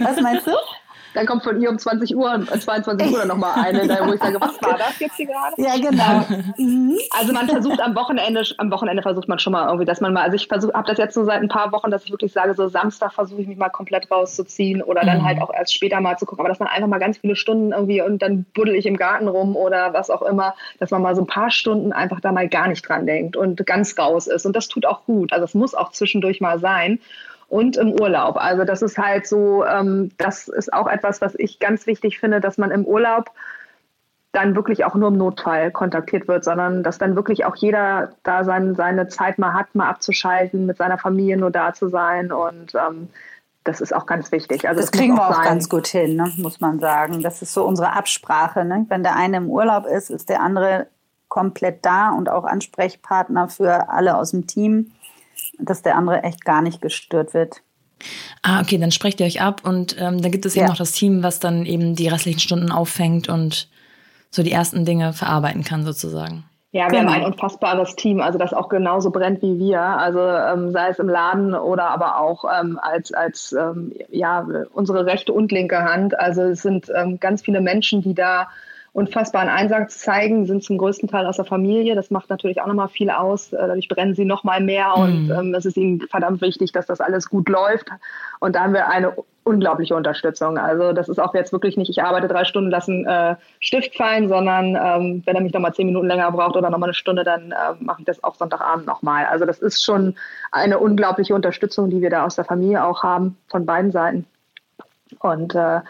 Was 0.00 0.20
meinst 0.20 0.46
du? 0.46 0.52
Dann 1.14 1.26
kommt 1.26 1.44
von 1.44 1.60
ihr 1.60 1.70
um 1.70 1.78
20 1.78 2.16
Uhr, 2.16 2.44
22 2.46 3.06
äh, 3.06 3.10
Uhr 3.10 3.24
nochmal 3.24 3.52
eine, 3.64 3.80
wo 4.06 4.12
ich 4.12 4.22
sage, 4.22 4.40
was 4.40 4.60
war 4.62 4.78
das 4.78 4.98
jetzt 4.98 5.16
hier 5.16 5.26
gerade? 5.26 5.54
Ja, 5.56 5.76
genau. 5.76 6.42
Mhm. 6.56 6.98
Also 7.10 7.32
man 7.32 7.48
versucht 7.48 7.80
am 7.80 7.94
Wochenende, 7.94 8.42
am 8.58 8.70
Wochenende 8.70 9.02
versucht 9.02 9.28
man 9.28 9.38
schon 9.38 9.52
mal 9.52 9.66
irgendwie, 9.66 9.84
dass 9.84 10.00
man 10.00 10.12
mal, 10.12 10.22
also 10.22 10.36
ich 10.36 10.48
versuche, 10.48 10.72
habe 10.72 10.88
das 10.88 10.98
jetzt 10.98 11.14
so 11.14 11.24
seit 11.24 11.42
ein 11.42 11.48
paar 11.48 11.72
Wochen, 11.72 11.90
dass 11.90 12.04
ich 12.04 12.10
wirklich 12.10 12.32
sage, 12.32 12.54
so 12.54 12.68
Samstag 12.68 13.12
versuche 13.12 13.42
ich 13.42 13.46
mich 13.46 13.58
mal 13.58 13.68
komplett 13.68 14.10
rauszuziehen 14.10 14.82
oder 14.82 15.02
dann 15.02 15.18
mhm. 15.18 15.24
halt 15.24 15.42
auch 15.42 15.52
erst 15.52 15.74
später 15.74 16.00
mal 16.00 16.16
zu 16.18 16.26
gucken, 16.26 16.40
aber 16.40 16.48
dass 16.48 16.60
man 16.60 16.68
einfach 16.68 16.88
mal 16.88 16.98
ganz 16.98 17.18
viele 17.18 17.36
Stunden 17.36 17.72
irgendwie 17.72 18.02
und 18.02 18.22
dann 18.22 18.44
buddel 18.54 18.74
ich 18.74 18.86
im 18.86 18.96
Garten 18.96 19.28
rum 19.28 19.56
oder 19.56 19.92
was 19.92 20.10
auch 20.10 20.22
immer, 20.22 20.54
dass 20.78 20.90
man 20.90 21.02
mal 21.02 21.14
so 21.14 21.22
ein 21.22 21.26
paar 21.26 21.50
Stunden 21.50 21.92
einfach 21.92 22.20
da 22.20 22.32
mal 22.32 22.48
gar 22.48 22.68
nicht 22.68 22.88
dran 22.88 23.06
denkt 23.06 23.36
und 23.36 23.64
ganz 23.66 23.98
raus 23.98 24.26
ist 24.26 24.46
und 24.46 24.56
das 24.56 24.68
tut 24.68 24.86
auch 24.86 25.04
gut. 25.04 25.32
Also 25.32 25.44
es 25.44 25.54
muss 25.54 25.74
auch 25.74 25.92
zwischendurch 25.92 26.40
mal 26.40 26.58
sein 26.58 26.98
und 27.52 27.76
im 27.76 27.92
Urlaub. 27.92 28.38
Also 28.38 28.64
das 28.64 28.80
ist 28.80 28.96
halt 28.96 29.26
so, 29.26 29.62
ähm, 29.66 30.10
das 30.16 30.48
ist 30.48 30.72
auch 30.72 30.86
etwas, 30.86 31.20
was 31.20 31.34
ich 31.34 31.58
ganz 31.58 31.86
wichtig 31.86 32.18
finde, 32.18 32.40
dass 32.40 32.56
man 32.56 32.70
im 32.70 32.86
Urlaub 32.86 33.30
dann 34.32 34.56
wirklich 34.56 34.86
auch 34.86 34.94
nur 34.94 35.08
im 35.08 35.18
Notfall 35.18 35.70
kontaktiert 35.70 36.28
wird, 36.28 36.44
sondern 36.44 36.82
dass 36.82 36.96
dann 36.96 37.14
wirklich 37.14 37.44
auch 37.44 37.54
jeder 37.54 38.14
da 38.22 38.44
sein, 38.44 38.74
seine 38.74 39.08
Zeit 39.08 39.38
mal 39.38 39.52
hat, 39.52 39.74
mal 39.74 39.90
abzuschalten, 39.90 40.64
mit 40.64 40.78
seiner 40.78 40.96
Familie 40.96 41.36
nur 41.36 41.50
da 41.50 41.74
zu 41.74 41.88
sein 41.88 42.32
und 42.32 42.74
ähm, 42.74 43.10
das 43.64 43.82
ist 43.82 43.94
auch 43.94 44.06
ganz 44.06 44.32
wichtig. 44.32 44.66
Also 44.66 44.80
das, 44.80 44.90
das 44.90 44.98
kriegen 44.98 45.14
wir 45.16 45.28
auch 45.28 45.34
sein. 45.34 45.44
ganz 45.44 45.68
gut 45.68 45.86
hin, 45.88 46.16
ne, 46.16 46.32
muss 46.38 46.58
man 46.60 46.80
sagen. 46.80 47.22
Das 47.22 47.42
ist 47.42 47.52
so 47.52 47.66
unsere 47.66 47.92
Absprache. 47.92 48.64
Ne? 48.64 48.86
Wenn 48.88 49.02
der 49.02 49.14
eine 49.14 49.36
im 49.36 49.50
Urlaub 49.50 49.84
ist, 49.84 50.10
ist 50.10 50.30
der 50.30 50.40
andere 50.40 50.86
komplett 51.28 51.84
da 51.84 52.10
und 52.12 52.30
auch 52.30 52.44
Ansprechpartner 52.44 53.48
für 53.48 53.90
alle 53.90 54.16
aus 54.16 54.30
dem 54.30 54.46
Team 54.46 54.92
dass 55.58 55.82
der 55.82 55.96
andere 55.96 56.22
echt 56.22 56.44
gar 56.44 56.62
nicht 56.62 56.80
gestört 56.80 57.34
wird. 57.34 57.62
Ah, 58.42 58.60
okay, 58.60 58.78
dann 58.78 58.90
sprecht 58.90 59.20
ihr 59.20 59.26
euch 59.26 59.40
ab 59.40 59.62
und 59.64 59.96
ähm, 59.98 60.20
dann 60.20 60.32
gibt 60.32 60.44
es 60.46 60.56
eben 60.56 60.64
ja. 60.64 60.70
noch 60.70 60.78
das 60.78 60.92
Team, 60.92 61.22
was 61.22 61.38
dann 61.38 61.64
eben 61.66 61.94
die 61.94 62.08
restlichen 62.08 62.40
Stunden 62.40 62.72
auffängt 62.72 63.28
und 63.28 63.68
so 64.30 64.42
die 64.42 64.52
ersten 64.52 64.84
Dinge 64.84 65.12
verarbeiten 65.12 65.62
kann 65.62 65.84
sozusagen. 65.84 66.44
Ja, 66.74 66.90
wir 66.90 67.00
genau. 67.00 67.12
haben 67.12 67.20
ein 67.20 67.32
unfassbares 67.32 67.96
Team, 67.96 68.22
also 68.22 68.38
das 68.38 68.54
auch 68.54 68.70
genauso 68.70 69.10
brennt 69.10 69.42
wie 69.42 69.58
wir. 69.58 69.80
Also 69.80 70.20
ähm, 70.20 70.70
sei 70.70 70.88
es 70.88 70.98
im 70.98 71.08
Laden 71.08 71.54
oder 71.54 71.90
aber 71.90 72.18
auch 72.18 72.44
ähm, 72.44 72.80
als, 72.82 73.12
als 73.12 73.52
ähm, 73.52 73.92
ja, 74.08 74.46
unsere 74.72 75.04
rechte 75.04 75.34
und 75.34 75.52
linke 75.52 75.84
Hand. 75.84 76.18
Also 76.18 76.42
es 76.44 76.62
sind 76.62 76.90
ähm, 76.96 77.20
ganz 77.20 77.42
viele 77.42 77.60
Menschen, 77.60 78.00
die 78.00 78.14
da 78.14 78.48
unfassbaren 78.92 79.48
Einsatz 79.48 79.98
zeigen, 79.98 80.44
sind 80.44 80.62
zum 80.62 80.76
größten 80.76 81.08
Teil 81.08 81.26
aus 81.26 81.36
der 81.36 81.46
Familie. 81.46 81.94
Das 81.94 82.10
macht 82.10 82.28
natürlich 82.28 82.60
auch 82.60 82.66
nochmal 82.66 82.88
viel 82.88 83.10
aus. 83.10 83.52
Äh, 83.52 83.56
dadurch 83.56 83.88
brennen 83.88 84.14
sie 84.14 84.26
nochmal 84.26 84.60
mehr 84.60 84.96
und 84.96 85.28
mhm. 85.28 85.32
ähm, 85.32 85.54
es 85.54 85.64
ist 85.64 85.78
ihnen 85.78 86.00
verdammt 86.00 86.42
wichtig, 86.42 86.72
dass 86.72 86.86
das 86.86 87.00
alles 87.00 87.30
gut 87.30 87.48
läuft. 87.48 87.88
Und 88.40 88.54
da 88.54 88.60
haben 88.60 88.74
wir 88.74 88.88
eine 88.88 89.14
unglaubliche 89.44 89.96
Unterstützung. 89.96 90.58
Also 90.58 90.92
das 90.92 91.08
ist 91.08 91.18
auch 91.18 91.34
jetzt 91.34 91.52
wirklich 91.52 91.76
nicht, 91.76 91.88
ich 91.88 92.02
arbeite 92.02 92.28
drei 92.28 92.44
Stunden, 92.44 92.70
lassen 92.70 93.06
äh, 93.06 93.36
Stift 93.60 93.96
fallen, 93.96 94.28
sondern 94.28 94.76
ähm, 94.76 95.22
wenn 95.24 95.36
er 95.36 95.42
mich 95.42 95.52
nochmal 95.52 95.74
zehn 95.74 95.86
Minuten 95.86 96.06
länger 96.06 96.30
braucht 96.30 96.56
oder 96.56 96.70
nochmal 96.70 96.90
eine 96.90 96.94
Stunde, 96.94 97.24
dann 97.24 97.50
äh, 97.50 97.74
mache 97.80 98.00
ich 98.00 98.06
das 98.06 98.22
auch 98.22 98.34
Sonntagabend 98.34 98.86
nochmal. 98.86 99.24
Also 99.24 99.46
das 99.46 99.58
ist 99.58 99.82
schon 99.82 100.14
eine 100.52 100.78
unglaubliche 100.78 101.34
Unterstützung, 101.34 101.90
die 101.90 102.02
wir 102.02 102.10
da 102.10 102.24
aus 102.24 102.36
der 102.36 102.44
Familie 102.44 102.84
auch 102.84 103.02
haben, 103.02 103.38
von 103.48 103.64
beiden 103.64 103.90
Seiten. 103.90 104.26
Und 105.20 105.54
äh, 105.54 105.80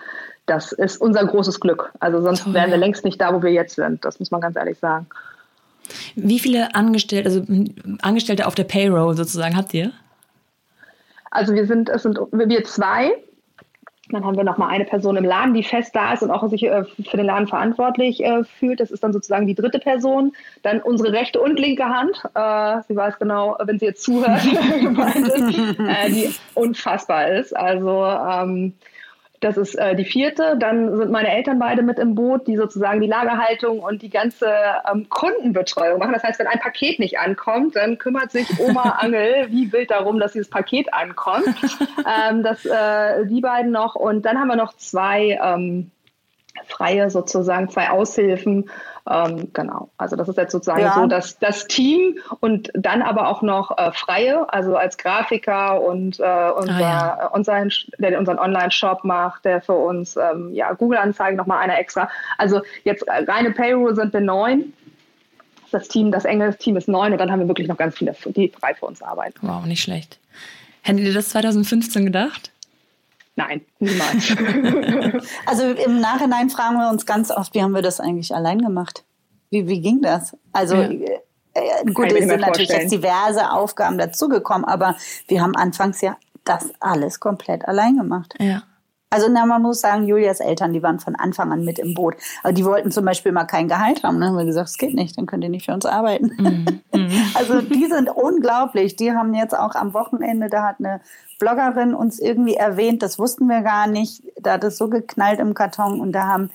das 0.46 0.72
ist 0.72 1.00
unser 1.00 1.24
großes 1.24 1.60
Glück. 1.60 1.92
Also 2.00 2.20
sonst 2.20 2.44
Toll. 2.44 2.54
wären 2.54 2.70
wir 2.70 2.76
längst 2.76 3.04
nicht 3.04 3.20
da, 3.20 3.32
wo 3.34 3.42
wir 3.42 3.52
jetzt 3.52 3.76
sind. 3.76 4.04
Das 4.04 4.18
muss 4.18 4.30
man 4.30 4.40
ganz 4.40 4.56
ehrlich 4.56 4.78
sagen. 4.78 5.06
Wie 6.14 6.38
viele 6.38 6.74
Angestellte, 6.74 7.28
also 7.28 7.44
Angestellte 8.02 8.46
auf 8.46 8.54
der 8.54 8.64
Payroll 8.64 9.16
sozusagen 9.16 9.56
habt 9.56 9.74
ihr? 9.74 9.92
Also 11.30 11.54
wir 11.54 11.66
sind, 11.66 11.88
es 11.88 12.02
sind 12.02 12.18
wir 12.30 12.64
zwei. 12.64 13.12
Dann 14.10 14.24
haben 14.26 14.36
wir 14.36 14.44
noch 14.44 14.58
mal 14.58 14.68
eine 14.68 14.84
Person 14.84 15.16
im 15.16 15.24
Laden, 15.24 15.54
die 15.54 15.62
fest 15.62 15.94
da 15.94 16.12
ist 16.12 16.22
und 16.22 16.30
auch 16.30 16.46
sich 16.50 16.64
äh, 16.64 16.84
für 16.84 17.16
den 17.16 17.24
Laden 17.24 17.46
verantwortlich 17.46 18.22
äh, 18.22 18.44
fühlt. 18.44 18.80
Das 18.80 18.90
ist 18.90 19.02
dann 19.02 19.12
sozusagen 19.12 19.46
die 19.46 19.54
dritte 19.54 19.78
Person. 19.78 20.32
Dann 20.62 20.82
unsere 20.82 21.12
rechte 21.12 21.40
und 21.40 21.58
linke 21.58 21.84
Hand. 21.84 22.22
Äh, 22.34 22.82
sie 22.88 22.96
weiß 22.96 23.18
genau, 23.18 23.56
wenn 23.64 23.78
sie 23.78 23.86
jetzt 23.86 24.02
zuhört, 24.02 24.44
äh, 24.44 26.10
die 26.10 26.34
unfassbar 26.54 27.28
ist. 27.28 27.56
Also 27.56 28.04
ähm, 28.04 28.74
das 29.42 29.56
ist 29.56 29.74
äh, 29.74 29.96
die 29.96 30.04
vierte. 30.04 30.56
Dann 30.56 30.96
sind 30.96 31.10
meine 31.10 31.28
Eltern 31.28 31.58
beide 31.58 31.82
mit 31.82 31.98
im 31.98 32.14
Boot, 32.14 32.46
die 32.46 32.56
sozusagen 32.56 33.00
die 33.00 33.08
Lagerhaltung 33.08 33.80
und 33.80 34.00
die 34.00 34.08
ganze 34.08 34.46
ähm, 34.90 35.08
Kundenbetreuung 35.08 35.98
machen. 35.98 36.12
Das 36.12 36.22
heißt, 36.22 36.38
wenn 36.38 36.46
ein 36.46 36.60
Paket 36.60 37.00
nicht 37.00 37.18
ankommt, 37.18 37.74
dann 37.74 37.98
kümmert 37.98 38.30
sich 38.30 38.48
Oma 38.60 38.82
Angel 39.00 39.48
wie 39.50 39.72
wild 39.72 39.90
darum, 39.90 40.20
dass 40.20 40.32
dieses 40.32 40.48
Paket 40.48 40.94
ankommt. 40.94 41.44
ähm, 42.30 42.44
das, 42.44 42.64
äh, 42.64 43.26
die 43.26 43.40
beiden 43.40 43.72
noch. 43.72 43.96
Und 43.96 44.24
dann 44.24 44.38
haben 44.38 44.48
wir 44.48 44.56
noch 44.56 44.76
zwei 44.76 45.38
ähm, 45.42 45.90
freie 46.66 47.10
sozusagen, 47.10 47.68
zwei 47.68 47.90
Aushilfen. 47.90 48.70
Ähm, 49.08 49.48
genau, 49.52 49.90
also 49.96 50.14
das 50.14 50.28
ist 50.28 50.38
jetzt 50.38 50.52
sozusagen 50.52 50.80
ja. 50.80 50.94
so 50.94 51.06
das, 51.06 51.38
das 51.38 51.66
Team 51.66 52.18
und 52.38 52.70
dann 52.74 53.02
aber 53.02 53.28
auch 53.28 53.42
noch 53.42 53.76
äh, 53.76 53.90
Freie, 53.92 54.52
also 54.52 54.76
als 54.76 54.96
Grafiker 54.96 55.82
und 55.82 56.20
äh, 56.20 56.50
unser, 56.56 56.74
ah, 56.74 56.80
ja. 56.80 57.26
unser, 57.32 57.66
der 57.98 58.18
unseren 58.18 58.38
Online-Shop 58.38 59.02
macht, 59.02 59.44
der 59.44 59.60
für 59.60 59.72
uns 59.72 60.16
ähm, 60.16 60.54
ja, 60.54 60.72
Google-Anzeigen 60.72 61.36
nochmal 61.36 61.58
einer 61.58 61.78
extra. 61.78 62.08
Also 62.38 62.62
jetzt 62.84 63.02
äh, 63.08 63.24
reine 63.24 63.50
Payroll 63.50 63.96
sind 63.96 64.12
wir 64.12 64.20
neun. 64.20 64.72
Das 65.72 65.88
Team, 65.88 66.12
das 66.12 66.24
enge 66.24 66.56
Team 66.56 66.76
ist 66.76 66.86
neun 66.86 67.12
und 67.12 67.18
dann 67.18 67.32
haben 67.32 67.40
wir 67.40 67.48
wirklich 67.48 67.66
noch 67.66 67.78
ganz 67.78 67.96
viele, 67.96 68.14
die 68.26 68.50
frei 68.50 68.74
für 68.74 68.86
uns 68.86 69.02
arbeiten. 69.02 69.38
Wow, 69.40 69.64
nicht 69.64 69.82
schlecht. 69.82 70.18
Hättet 70.82 71.04
ihr 71.04 71.14
das 71.14 71.30
2015 71.30 72.04
gedacht? 72.04 72.52
Nein, 73.34 73.62
niemals. 73.78 74.36
also 75.46 75.64
im 75.64 76.00
Nachhinein 76.00 76.50
fragen 76.50 76.76
wir 76.76 76.90
uns 76.90 77.06
ganz 77.06 77.30
oft, 77.30 77.54
wie 77.54 77.62
haben 77.62 77.74
wir 77.74 77.82
das 77.82 78.00
eigentlich 78.00 78.34
allein 78.34 78.58
gemacht? 78.58 79.04
Wie, 79.50 79.68
wie 79.68 79.80
ging 79.80 80.02
das? 80.02 80.36
Also 80.52 80.76
ja. 80.76 80.90
äh, 80.90 81.84
gut, 81.92 82.12
es 82.12 82.26
sind 82.26 82.40
natürlich 82.40 82.70
jetzt 82.70 82.92
diverse 82.92 83.52
Aufgaben 83.52 83.98
dazugekommen, 83.98 84.64
aber 84.64 84.96
wir 85.28 85.42
haben 85.42 85.56
anfangs 85.56 86.00
ja 86.00 86.16
das 86.44 86.70
alles 86.80 87.20
komplett 87.20 87.66
allein 87.66 87.96
gemacht. 87.96 88.34
Ja. 88.38 88.62
Also 89.12 89.28
na, 89.30 89.44
man 89.44 89.60
muss 89.60 89.80
sagen, 89.80 90.06
Julias 90.06 90.40
Eltern, 90.40 90.72
die 90.72 90.82
waren 90.82 90.98
von 90.98 91.14
Anfang 91.14 91.52
an 91.52 91.64
mit 91.64 91.78
im 91.78 91.92
Boot. 91.92 92.14
Aber 92.42 92.52
die 92.54 92.64
wollten 92.64 92.90
zum 92.90 93.04
Beispiel 93.04 93.30
mal 93.30 93.44
kein 93.44 93.68
Gehalt 93.68 94.02
haben. 94.02 94.18
Dann 94.18 94.30
haben 94.30 94.38
wir 94.38 94.46
gesagt, 94.46 94.70
es 94.70 94.78
geht 94.78 94.94
nicht, 94.94 95.18
dann 95.18 95.26
könnt 95.26 95.44
ihr 95.44 95.50
nicht 95.50 95.66
für 95.66 95.74
uns 95.74 95.84
arbeiten. 95.84 96.32
Mhm. 96.38 96.80
mhm. 96.94 97.12
Also 97.34 97.60
die 97.60 97.86
sind 97.86 98.08
unglaublich. 98.08 98.96
Die 98.96 99.12
haben 99.12 99.34
jetzt 99.34 99.56
auch 99.56 99.74
am 99.74 99.92
Wochenende, 99.94 100.48
da 100.48 100.66
hat 100.66 100.76
eine 100.78 101.00
Bloggerin 101.38 101.94
uns 101.94 102.20
irgendwie 102.20 102.54
erwähnt, 102.54 103.02
das 103.02 103.18
wussten 103.18 103.48
wir 103.48 103.62
gar 103.62 103.86
nicht. 103.86 104.22
Da 104.40 104.54
hat 104.54 104.64
es 104.64 104.78
so 104.78 104.88
geknallt 104.88 105.40
im 105.40 105.54
Karton 105.54 106.00
und 106.00 106.12
da 106.12 106.26
haben 106.26 106.50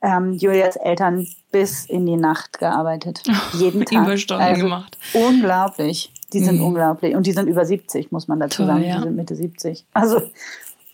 ähm, 0.00 0.32
Julias 0.32 0.76
Eltern 0.76 1.26
bis 1.50 1.86
in 1.86 2.06
die 2.06 2.16
Nacht 2.16 2.58
gearbeitet. 2.58 3.22
Jeden 3.52 3.84
Tag. 3.84 4.04
Überstunden 4.04 4.46
also, 4.46 4.62
gemacht. 4.62 4.96
Unglaublich. 5.12 6.12
Die 6.32 6.40
sind 6.40 6.58
mhm. 6.58 6.66
unglaublich. 6.66 7.16
Und 7.16 7.26
die 7.26 7.32
sind 7.32 7.48
über 7.48 7.64
70, 7.64 8.12
muss 8.12 8.28
man 8.28 8.38
dazu 8.38 8.58
Toll, 8.58 8.66
sagen. 8.66 8.84
Ja. 8.84 8.96
Die 8.96 9.02
sind 9.04 9.16
Mitte 9.16 9.34
70. 9.34 9.86
Also 9.94 10.22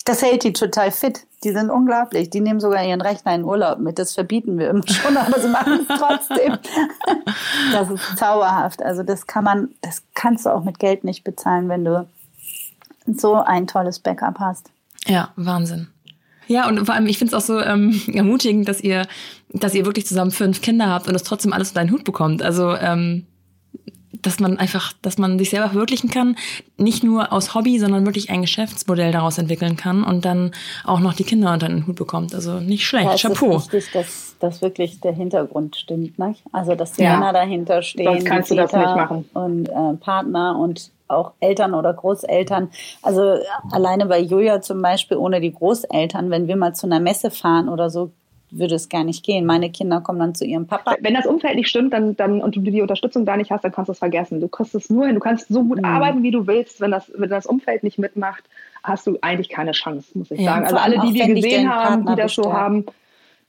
das 0.05 0.23
hält 0.23 0.45
die 0.45 0.53
total 0.53 0.91
fit. 0.91 1.27
Die 1.43 1.53
sind 1.53 1.71
unglaublich. 1.71 2.31
Die 2.31 2.41
nehmen 2.41 2.61
sogar 2.61 2.85
ihren 2.85 3.01
Rechner 3.01 3.35
in 3.35 3.45
Urlaub 3.45 3.79
mit. 3.79 3.99
Das 3.99 4.15
verbieten 4.15 4.59
wir 4.59 4.71
immer 4.71 4.87
schon, 4.87 5.17
aber 5.17 5.41
sie 5.41 5.49
machen 5.49 5.87
es 5.89 5.99
trotzdem. 5.99 6.59
Das 7.73 7.91
ist 7.91 8.19
zauberhaft. 8.19 8.83
Also 8.83 9.03
das 9.03 9.27
kann 9.27 9.45
man, 9.45 9.71
das 9.81 10.03
kannst 10.15 10.47
du 10.47 10.51
auch 10.51 10.65
mit 10.65 10.79
Geld 10.79 11.03
nicht 11.03 11.25
bezahlen, 11.25 11.69
wenn 11.69 11.85
du 11.85 12.07
so 13.07 13.35
ein 13.35 13.67
tolles 13.67 13.99
Backup 13.99 14.39
hast. 14.39 14.71
Ja, 15.07 15.33
Wahnsinn. 15.37 15.89
Ja, 16.47 16.69
und 16.69 16.85
vor 16.85 16.95
allem, 16.95 17.07
ich 17.07 17.19
finde 17.19 17.35
es 17.35 17.43
auch 17.43 17.47
so 17.47 17.61
ähm, 17.61 18.01
ermutigend, 18.13 18.69
dass 18.69 18.81
ihr, 18.81 19.07
dass 19.49 19.75
ihr 19.75 19.87
wirklich 19.87 20.07
zusammen 20.07 20.31
fünf 20.31 20.61
Kinder 20.61 20.89
habt 20.89 21.09
und 21.09 21.15
es 21.15 21.23
trotzdem 21.23 21.53
alles 21.53 21.71
unter 21.71 21.81
einen 21.81 21.91
Hut 21.91 22.05
bekommt. 22.05 22.43
Also, 22.43 22.77
ähm, 22.77 23.27
dass 24.23 24.41
man 24.41 24.59
einfach, 24.59 24.93
dass 25.03 25.19
man 25.19 25.39
sich 25.39 25.51
selber 25.51 25.69
verwirklichen 25.71 26.11
kann, 26.11 26.37
nicht 26.77 27.03
nur 27.05 27.33
aus 27.33 27.55
Hobby, 27.55 27.79
sondern 27.79 28.05
wirklich 28.05 28.31
ein 28.31 28.43
Geschäftsmodell 28.43 29.13
daraus 29.13 29.39
entwickeln 29.39 29.77
kann 29.77 30.05
und 30.05 30.25
dann 30.25 30.53
auch 30.85 31.01
noch 31.01 31.15
die 31.15 31.25
Kinder 31.25 31.53
unter 31.53 31.69
den 31.69 31.87
Hut 31.87 31.97
bekommt. 31.97 32.35
Also 32.35 32.61
nicht 32.61 32.87
schlecht. 32.87 33.07
Ja, 33.07 33.15
es 33.15 33.23
Chapeau. 33.23 33.57
ist 33.57 33.73
wichtig, 33.73 33.93
dass, 33.93 34.37
dass 34.41 34.63
wirklich 34.63 35.01
der 35.01 35.13
Hintergrund 35.13 35.77
stimmt. 35.77 36.19
Ne? 36.19 36.35
Also, 36.53 36.75
dass 36.75 36.93
die 36.93 37.03
ja. 37.03 37.19
Männer 37.19 37.33
dahinter 37.33 37.83
stehen. 37.83 38.07
Sonst 38.07 38.25
kannst 38.25 38.51
du 38.51 38.55
das 38.57 38.73
nicht 38.73 38.97
machen. 38.97 39.29
Und 39.33 39.69
äh, 39.69 39.95
Partner 40.01 40.59
und 40.59 40.91
auch 41.09 41.33
Eltern 41.41 41.75
oder 41.75 41.93
Großeltern. 41.93 42.71
Also 43.03 43.39
alleine 43.71 44.07
bei 44.07 44.21
Julia 44.21 44.61
zum 44.61 44.81
Beispiel 44.81 45.17
ohne 45.17 45.41
die 45.41 45.53
Großeltern, 45.53 46.31
wenn 46.31 46.49
wir 46.49 46.57
mal 46.57 46.75
zu 46.75 46.87
einer 46.87 47.01
Messe 47.01 47.31
fahren 47.31 47.69
oder 47.69 47.91
so, 47.91 48.11
würde 48.51 48.75
es 48.75 48.89
gar 48.89 49.05
nicht 49.05 49.25
gehen. 49.25 49.47
Meine 49.47 49.71
Kinder 49.71 50.01
kommen 50.01 50.19
dann 50.19 50.35
zu 50.35 50.45
ihrem 50.45 50.67
Papa. 50.67 50.97
Wenn 51.01 51.15
das 51.15 51.27
Umfeld 51.27 51.57
nicht 51.57 51.69
stimmt 51.69 51.93
dann, 51.93 52.17
dann, 52.17 52.41
und 52.41 52.57
du 52.57 52.61
die 52.61 52.83
Unterstützung 52.83 53.27
da 53.27 53.37
nicht 53.37 53.51
hast, 53.51 53.65
dann 53.65 53.73
kannst 53.73 53.89
du 53.89 53.93
es 53.93 53.99
vergessen. 53.99 54.41
Du 54.41 54.49
kriegst 54.49 54.75
es 54.75 54.91
nur 54.91 55.07
hin. 55.07 55.15
Du 55.15 55.21
kannst 55.21 55.49
so 55.49 55.65
gut 55.65 55.79
mhm. 55.79 55.85
arbeiten, 55.85 56.23
wie 56.23 56.31
du 56.31 56.47
willst. 56.47 56.81
Wenn 56.81 56.91
das, 56.91 57.11
wenn 57.17 57.31
das 57.31 57.47
Umfeld 57.47 57.83
nicht 57.83 57.99
mitmacht, 57.99 58.45
hast 58.83 59.07
du 59.07 59.19
eigentlich 59.23 59.49
keine 59.49 59.73
Chance, 59.73 60.17
muss 60.17 60.31
ich 60.31 60.41
ja, 60.41 60.53
sagen. 60.53 60.65
Also 60.65 60.77
alle, 60.77 60.99
die 61.01 61.15
wir 61.15 61.35
gesehen 61.35 61.69
haben, 61.69 62.07
die 62.07 62.15
das 62.15 62.35
so 62.35 62.53
haben, 62.53 62.87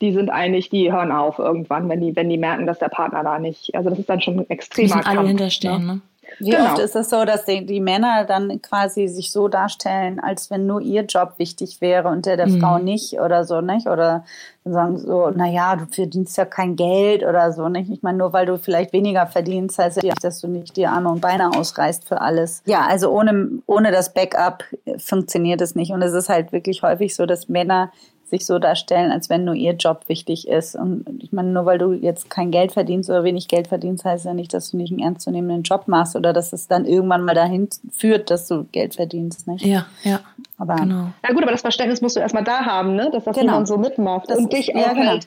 die 0.02 0.12
sind 0.12 0.30
eigentlich, 0.30 0.70
die 0.70 0.92
hören 0.92 1.12
auf 1.12 1.40
irgendwann, 1.40 1.88
wenn 1.88 2.02
die, 2.02 2.16
wenn 2.16 2.30
die 2.30 2.38
merken, 2.38 2.66
dass 2.66 2.80
der 2.80 2.90
Partner 2.90 3.24
da 3.24 3.40
nicht, 3.40 3.74
also 3.76 3.90
das 3.90 4.00
ist 4.00 4.10
dann 4.10 4.22
schon 4.22 4.40
ein 4.40 4.50
extremer 4.50 5.02
Kampf. 5.02 5.08
alle 5.08 5.28
hinterstehen, 5.28 5.86
ne? 5.86 5.94
ne? 5.96 6.02
Wie 6.40 6.50
genau. 6.50 6.72
oft 6.72 6.80
ist 6.80 6.96
es 6.96 7.10
so, 7.10 7.24
dass 7.26 7.46
die, 7.46 7.66
die, 7.66 7.80
Männer 7.80 8.26
dann 8.26 8.62
quasi 8.62 9.08
sich 9.08 9.32
so 9.32 9.48
darstellen, 9.48 10.20
als 10.20 10.50
wenn 10.50 10.66
nur 10.66 10.82
ihr 10.82 11.04
Job 11.04 11.34
wichtig 11.38 11.82
wäre 11.82 12.10
und 12.10 12.26
der 12.26 12.38
der 12.38 12.48
mhm. 12.48 12.60
Frau 12.60 12.78
nicht 12.78 13.20
oder 13.20 13.46
so, 13.46 13.62
nicht? 13.62 13.88
Oder 13.88 14.26
sagen 14.64 14.98
so, 14.98 15.30
naja, 15.30 15.76
du 15.76 15.86
verdienst 15.86 16.38
ja 16.38 16.46
kein 16.46 16.76
Geld 16.76 17.24
oder 17.24 17.54
so, 17.54 17.70
nicht? 17.70 17.90
Ich 17.92 18.02
meine, 18.02 18.18
nur 18.18 18.34
weil 18.34 18.46
du 18.46 18.58
vielleicht 18.58 18.94
weniger 18.94 19.28
verdienst, 19.28 19.78
heißt 19.78 19.98
ja 19.98 20.04
nicht, 20.04 20.24
dass 20.24 20.42
du 20.42 20.48
nicht 20.48 20.76
die 20.76 20.88
Arme 20.88 21.10
und 21.10 21.22
Beine 21.22 21.52
ausreißt 21.52 22.08
für 22.08 22.22
alles. 22.22 22.64
Ja, 22.66 22.86
also 22.88 23.12
ohne, 23.12 23.50
ohne 23.68 23.92
das 23.92 24.14
Backup 24.14 24.64
funktioniert 24.98 25.62
es 25.62 25.76
nicht. 25.76 25.92
Und 25.92 26.02
es 26.02 26.14
ist 26.14 26.30
halt 26.30 26.52
wirklich 26.52 26.82
häufig 26.82 27.16
so, 27.16 27.26
dass 27.26 27.48
Männer 27.48 27.92
sich 28.30 28.46
so 28.46 28.60
darstellen, 28.60 29.12
als 29.12 29.30
wenn 29.30 29.46
nur 29.46 29.54
ihr 29.54 29.74
Job 29.74 30.06
wichtig 30.08 30.48
ist. 30.48 30.76
Und 30.76 31.06
ich 31.22 31.32
meine, 31.32 31.50
nur 31.50 31.66
weil 31.66 31.78
du 31.78 31.94
jetzt 31.94 32.30
kein 32.30 32.52
Geld 32.52 32.72
verdienst 32.72 33.10
oder 33.10 33.24
wenig 33.24 33.48
Geld 33.48 33.68
verdienst, 33.68 34.04
heißt 34.04 34.26
ja 34.26 34.34
nicht, 34.34 34.54
dass 34.54 34.72
du 34.72 34.78
nicht 34.78 34.92
einen 34.92 35.00
ernstzunehmenden 35.00 35.64
Job 35.64 35.88
machst 35.88 36.16
oder 36.16 36.34
dass 36.34 36.52
es 36.52 36.68
dann 36.68 36.86
irgendwann 36.86 37.24
mal 37.24 37.36
dahin 37.36 37.70
führt, 37.92 38.32
dass 38.32 38.48
du 38.48 38.66
Geld 38.72 38.96
verdienst. 38.96 39.48
Nicht? 39.48 39.66
Ja, 39.66 39.86
ja. 40.04 40.22
Aber, 40.58 40.76
genau. 40.76 41.10
Ja 41.24 41.34
gut, 41.34 41.44
aber 41.44 41.52
das 41.52 41.62
Verständnis 41.62 42.02
musst 42.02 42.16
du 42.16 42.20
erstmal 42.20 42.44
da 42.44 42.66
haben, 42.66 42.96
ne? 42.96 43.10
dass 43.12 43.26
das 43.26 43.36
genau. 43.36 43.54
jemand 43.54 43.68
so 43.68 43.78
mitmacht 43.78 44.30
das 44.30 44.40
und 44.40 44.52
dich 44.52 44.76
auch 44.76 44.80
ja, 44.80 44.94
genau. 44.94 45.20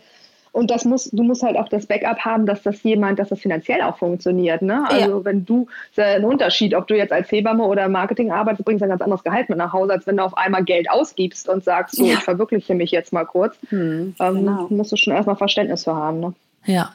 Und 0.59 0.73
das 0.73 0.85
muss, 0.85 1.09
du 1.13 1.23
musst 1.23 1.45
halt 1.45 1.57
auch 1.57 1.69
das 1.69 1.87
Backup 1.87 2.19
haben, 2.19 2.45
dass 2.45 2.65
das 2.65 2.83
jemand, 2.83 3.21
dass 3.21 3.29
das 3.29 3.39
finanziell 3.39 3.81
auch 3.81 3.97
funktioniert. 3.97 4.61
Ne? 4.61 4.85
Also 4.91 5.19
ja. 5.19 5.25
wenn 5.25 5.45
du, 5.45 5.69
ist 5.91 5.99
ja 5.99 6.07
ein 6.07 6.25
Unterschied, 6.25 6.75
ob 6.75 6.89
du 6.89 6.97
jetzt 6.97 7.13
als 7.13 7.31
Hebamme 7.31 7.63
oder 7.63 7.89
Marketing 7.89 8.33
arbeitest, 8.33 8.65
bringst 8.65 8.83
ein 8.83 8.89
ganz 8.89 9.01
anderes 9.01 9.23
Gehalt 9.23 9.49
mit 9.49 9.57
nach 9.57 9.73
Hause, 9.73 9.93
als 9.93 10.09
wenn 10.09 10.17
du 10.17 10.25
auf 10.25 10.37
einmal 10.37 10.65
Geld 10.65 10.91
ausgibst 10.91 11.49
und 11.49 11.63
sagst, 11.63 11.95
so, 11.95 12.05
ja. 12.05 12.15
ich 12.15 12.19
verwirkliche 12.19 12.75
mich 12.75 12.91
jetzt 12.91 13.13
mal 13.13 13.25
kurz. 13.25 13.57
Hm, 13.69 14.17
ähm, 14.19 14.35
genau. 14.35 14.67
musst 14.69 14.91
du 14.91 14.97
schon 14.97 15.15
erstmal 15.15 15.37
Verständnis 15.37 15.85
für 15.85 15.95
haben. 15.95 16.19
Ne? 16.19 16.35
Ja. 16.65 16.91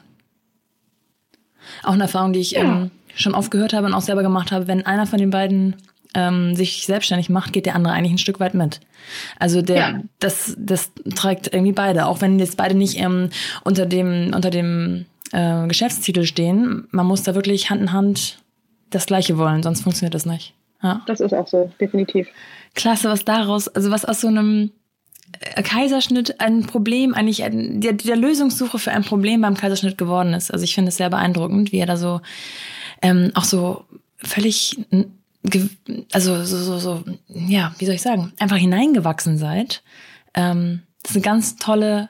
Auch 1.82 1.94
eine 1.94 2.02
Erfahrung, 2.02 2.34
die 2.34 2.40
ich 2.40 2.50
ja. 2.50 2.64
ähm, 2.64 2.90
schon 3.14 3.34
oft 3.34 3.50
gehört 3.50 3.72
habe 3.72 3.86
und 3.86 3.94
auch 3.94 4.02
selber 4.02 4.22
gemacht 4.22 4.52
habe, 4.52 4.68
wenn 4.68 4.84
einer 4.84 5.06
von 5.06 5.18
den 5.18 5.30
beiden 5.30 5.76
ähm, 6.14 6.54
sich 6.54 6.86
selbstständig 6.86 7.28
macht, 7.28 7.52
geht 7.52 7.66
der 7.66 7.74
andere 7.74 7.92
eigentlich 7.92 8.12
ein 8.12 8.18
Stück 8.18 8.40
weit 8.40 8.54
mit. 8.54 8.80
Also 9.38 9.62
der, 9.62 9.76
ja. 9.76 10.00
das, 10.20 10.54
das 10.58 10.92
trägt 11.14 11.52
irgendwie 11.52 11.72
beide, 11.72 12.06
auch 12.06 12.20
wenn 12.20 12.38
jetzt 12.38 12.56
beide 12.56 12.74
nicht 12.74 12.98
ähm, 12.98 13.30
unter 13.64 13.86
dem, 13.86 14.32
unter 14.34 14.50
dem 14.50 15.06
äh, 15.32 15.66
Geschäftstitel 15.66 16.24
stehen. 16.24 16.86
Man 16.90 17.06
muss 17.06 17.22
da 17.22 17.34
wirklich 17.34 17.70
Hand 17.70 17.82
in 17.82 17.92
Hand 17.92 18.38
das 18.90 19.06
Gleiche 19.06 19.36
wollen, 19.38 19.62
sonst 19.62 19.82
funktioniert 19.82 20.14
das 20.14 20.26
nicht. 20.26 20.54
Ja. 20.82 21.02
Das 21.06 21.20
ist 21.20 21.34
auch 21.34 21.48
so, 21.48 21.70
definitiv. 21.80 22.28
Klasse, 22.74 23.08
was 23.08 23.24
daraus, 23.24 23.68
also 23.68 23.90
was 23.90 24.04
aus 24.04 24.20
so 24.20 24.28
einem 24.28 24.70
äh, 25.40 25.62
Kaiserschnitt 25.62 26.40
ein 26.40 26.66
Problem, 26.66 27.14
eigentlich 27.14 27.38
der, 27.38 27.94
der 27.94 28.16
Lösungssuche 28.16 28.78
für 28.78 28.92
ein 28.92 29.04
Problem 29.04 29.40
beim 29.40 29.56
Kaiserschnitt 29.56 29.98
geworden 29.98 30.34
ist. 30.34 30.52
Also 30.52 30.64
ich 30.64 30.74
finde 30.74 30.90
es 30.90 30.96
sehr 30.96 31.10
beeindruckend, 31.10 31.72
wie 31.72 31.78
er 31.78 31.86
da 31.86 31.96
so 31.96 32.20
ähm, 33.02 33.32
auch 33.34 33.44
so 33.44 33.84
völlig 34.18 34.78
also 36.12 36.44
so, 36.44 36.56
so, 36.58 36.78
so, 36.78 37.04
ja, 37.28 37.74
wie 37.78 37.84
soll 37.84 37.94
ich 37.94 38.02
sagen, 38.02 38.32
einfach 38.38 38.56
hineingewachsen 38.56 39.36
seid. 39.36 39.82
Ähm, 40.34 40.82
das 41.02 41.10
ist 41.10 41.16
eine 41.16 41.24
ganz 41.24 41.56
tolle 41.56 42.08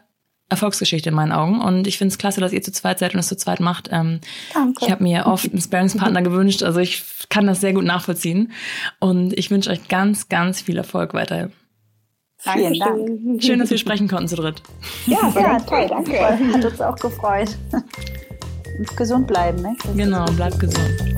Erfolgsgeschichte 0.48 1.08
in 1.08 1.14
meinen 1.14 1.32
Augen 1.32 1.60
und 1.60 1.86
ich 1.86 1.98
finde 1.98 2.12
es 2.12 2.18
klasse, 2.18 2.40
dass 2.40 2.52
ihr 2.52 2.62
zu 2.62 2.70
zweit 2.70 2.98
seid 2.98 3.14
und 3.14 3.20
es 3.20 3.28
zu 3.28 3.36
zweit 3.36 3.60
macht. 3.60 3.88
Ähm, 3.90 4.20
Danke. 4.52 4.84
Ich 4.84 4.90
habe 4.90 5.02
mir 5.02 5.26
oft 5.26 5.50
einen 5.50 5.60
Sparingspartner 5.60 6.22
gewünscht, 6.22 6.62
also 6.62 6.78
ich 6.80 7.02
kann 7.28 7.46
das 7.46 7.60
sehr 7.60 7.72
gut 7.72 7.84
nachvollziehen 7.84 8.52
und 9.00 9.36
ich 9.36 9.50
wünsche 9.50 9.70
euch 9.70 9.88
ganz, 9.88 10.28
ganz 10.28 10.60
viel 10.60 10.76
Erfolg 10.76 11.12
weiterhin. 11.14 11.52
Vielen 12.38 12.78
Dank. 12.78 13.42
Schön, 13.42 13.58
dass 13.58 13.70
wir 13.70 13.78
sprechen 13.78 14.06
konnten 14.06 14.28
zu 14.28 14.36
dritt. 14.36 14.62
Ja, 15.06 15.18
ja 15.34 15.58
toll, 15.60 15.86
danke. 15.88 16.20
Hat 16.20 16.64
uns 16.64 16.80
auch 16.80 16.96
gefreut. 16.96 17.56
Und 18.78 18.96
gesund 18.96 19.26
bleiben, 19.26 19.62
ne? 19.62 19.74
Genau, 19.96 20.26
bleibt 20.26 20.60
gesund. 20.60 21.14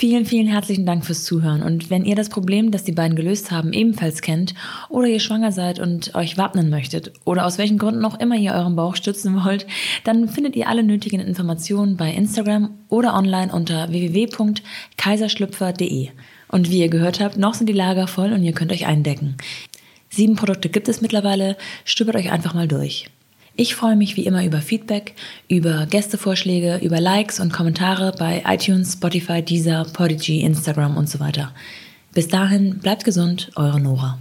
Vielen, 0.00 0.24
vielen 0.24 0.46
herzlichen 0.46 0.86
Dank 0.86 1.04
fürs 1.04 1.24
Zuhören. 1.24 1.62
Und 1.62 1.90
wenn 1.90 2.06
ihr 2.06 2.16
das 2.16 2.30
Problem, 2.30 2.70
das 2.70 2.84
die 2.84 2.92
beiden 2.92 3.16
gelöst 3.16 3.50
haben, 3.50 3.74
ebenfalls 3.74 4.22
kennt 4.22 4.54
oder 4.88 5.08
ihr 5.08 5.20
schwanger 5.20 5.52
seid 5.52 5.78
und 5.78 6.14
euch 6.14 6.38
wappnen 6.38 6.70
möchtet 6.70 7.12
oder 7.26 7.44
aus 7.44 7.58
welchen 7.58 7.76
Gründen 7.76 8.06
auch 8.06 8.18
immer 8.18 8.34
ihr 8.34 8.54
euren 8.54 8.76
Bauch 8.76 8.96
stützen 8.96 9.44
wollt, 9.44 9.66
dann 10.04 10.30
findet 10.30 10.56
ihr 10.56 10.68
alle 10.68 10.84
nötigen 10.84 11.20
Informationen 11.20 11.98
bei 11.98 12.10
Instagram 12.14 12.70
oder 12.88 13.14
online 13.14 13.52
unter 13.52 13.90
www.kaiserschlüpfer.de. 13.90 16.08
Und 16.48 16.70
wie 16.70 16.78
ihr 16.78 16.88
gehört 16.88 17.20
habt, 17.20 17.36
noch 17.36 17.52
sind 17.52 17.66
die 17.66 17.74
Lager 17.74 18.06
voll 18.06 18.32
und 18.32 18.42
ihr 18.42 18.52
könnt 18.52 18.72
euch 18.72 18.86
eindecken. 18.86 19.36
Sieben 20.08 20.34
Produkte 20.34 20.70
gibt 20.70 20.88
es 20.88 21.02
mittlerweile, 21.02 21.58
stöbert 21.84 22.16
euch 22.16 22.32
einfach 22.32 22.54
mal 22.54 22.68
durch. 22.68 23.10
Ich 23.56 23.74
freue 23.74 23.96
mich 23.96 24.16
wie 24.16 24.24
immer 24.24 24.44
über 24.44 24.60
Feedback, 24.60 25.14
über 25.48 25.86
Gästevorschläge, 25.86 26.78
über 26.82 27.00
Likes 27.00 27.40
und 27.40 27.52
Kommentare 27.52 28.12
bei 28.18 28.42
iTunes, 28.46 28.94
Spotify, 28.94 29.42
Deezer, 29.42 29.86
Podigy, 29.92 30.40
Instagram 30.40 30.96
und 30.96 31.08
so 31.08 31.20
weiter. 31.20 31.52
Bis 32.14 32.28
dahin, 32.28 32.78
bleibt 32.78 33.04
gesund, 33.04 33.50
eure 33.56 33.80
Nora. 33.80 34.18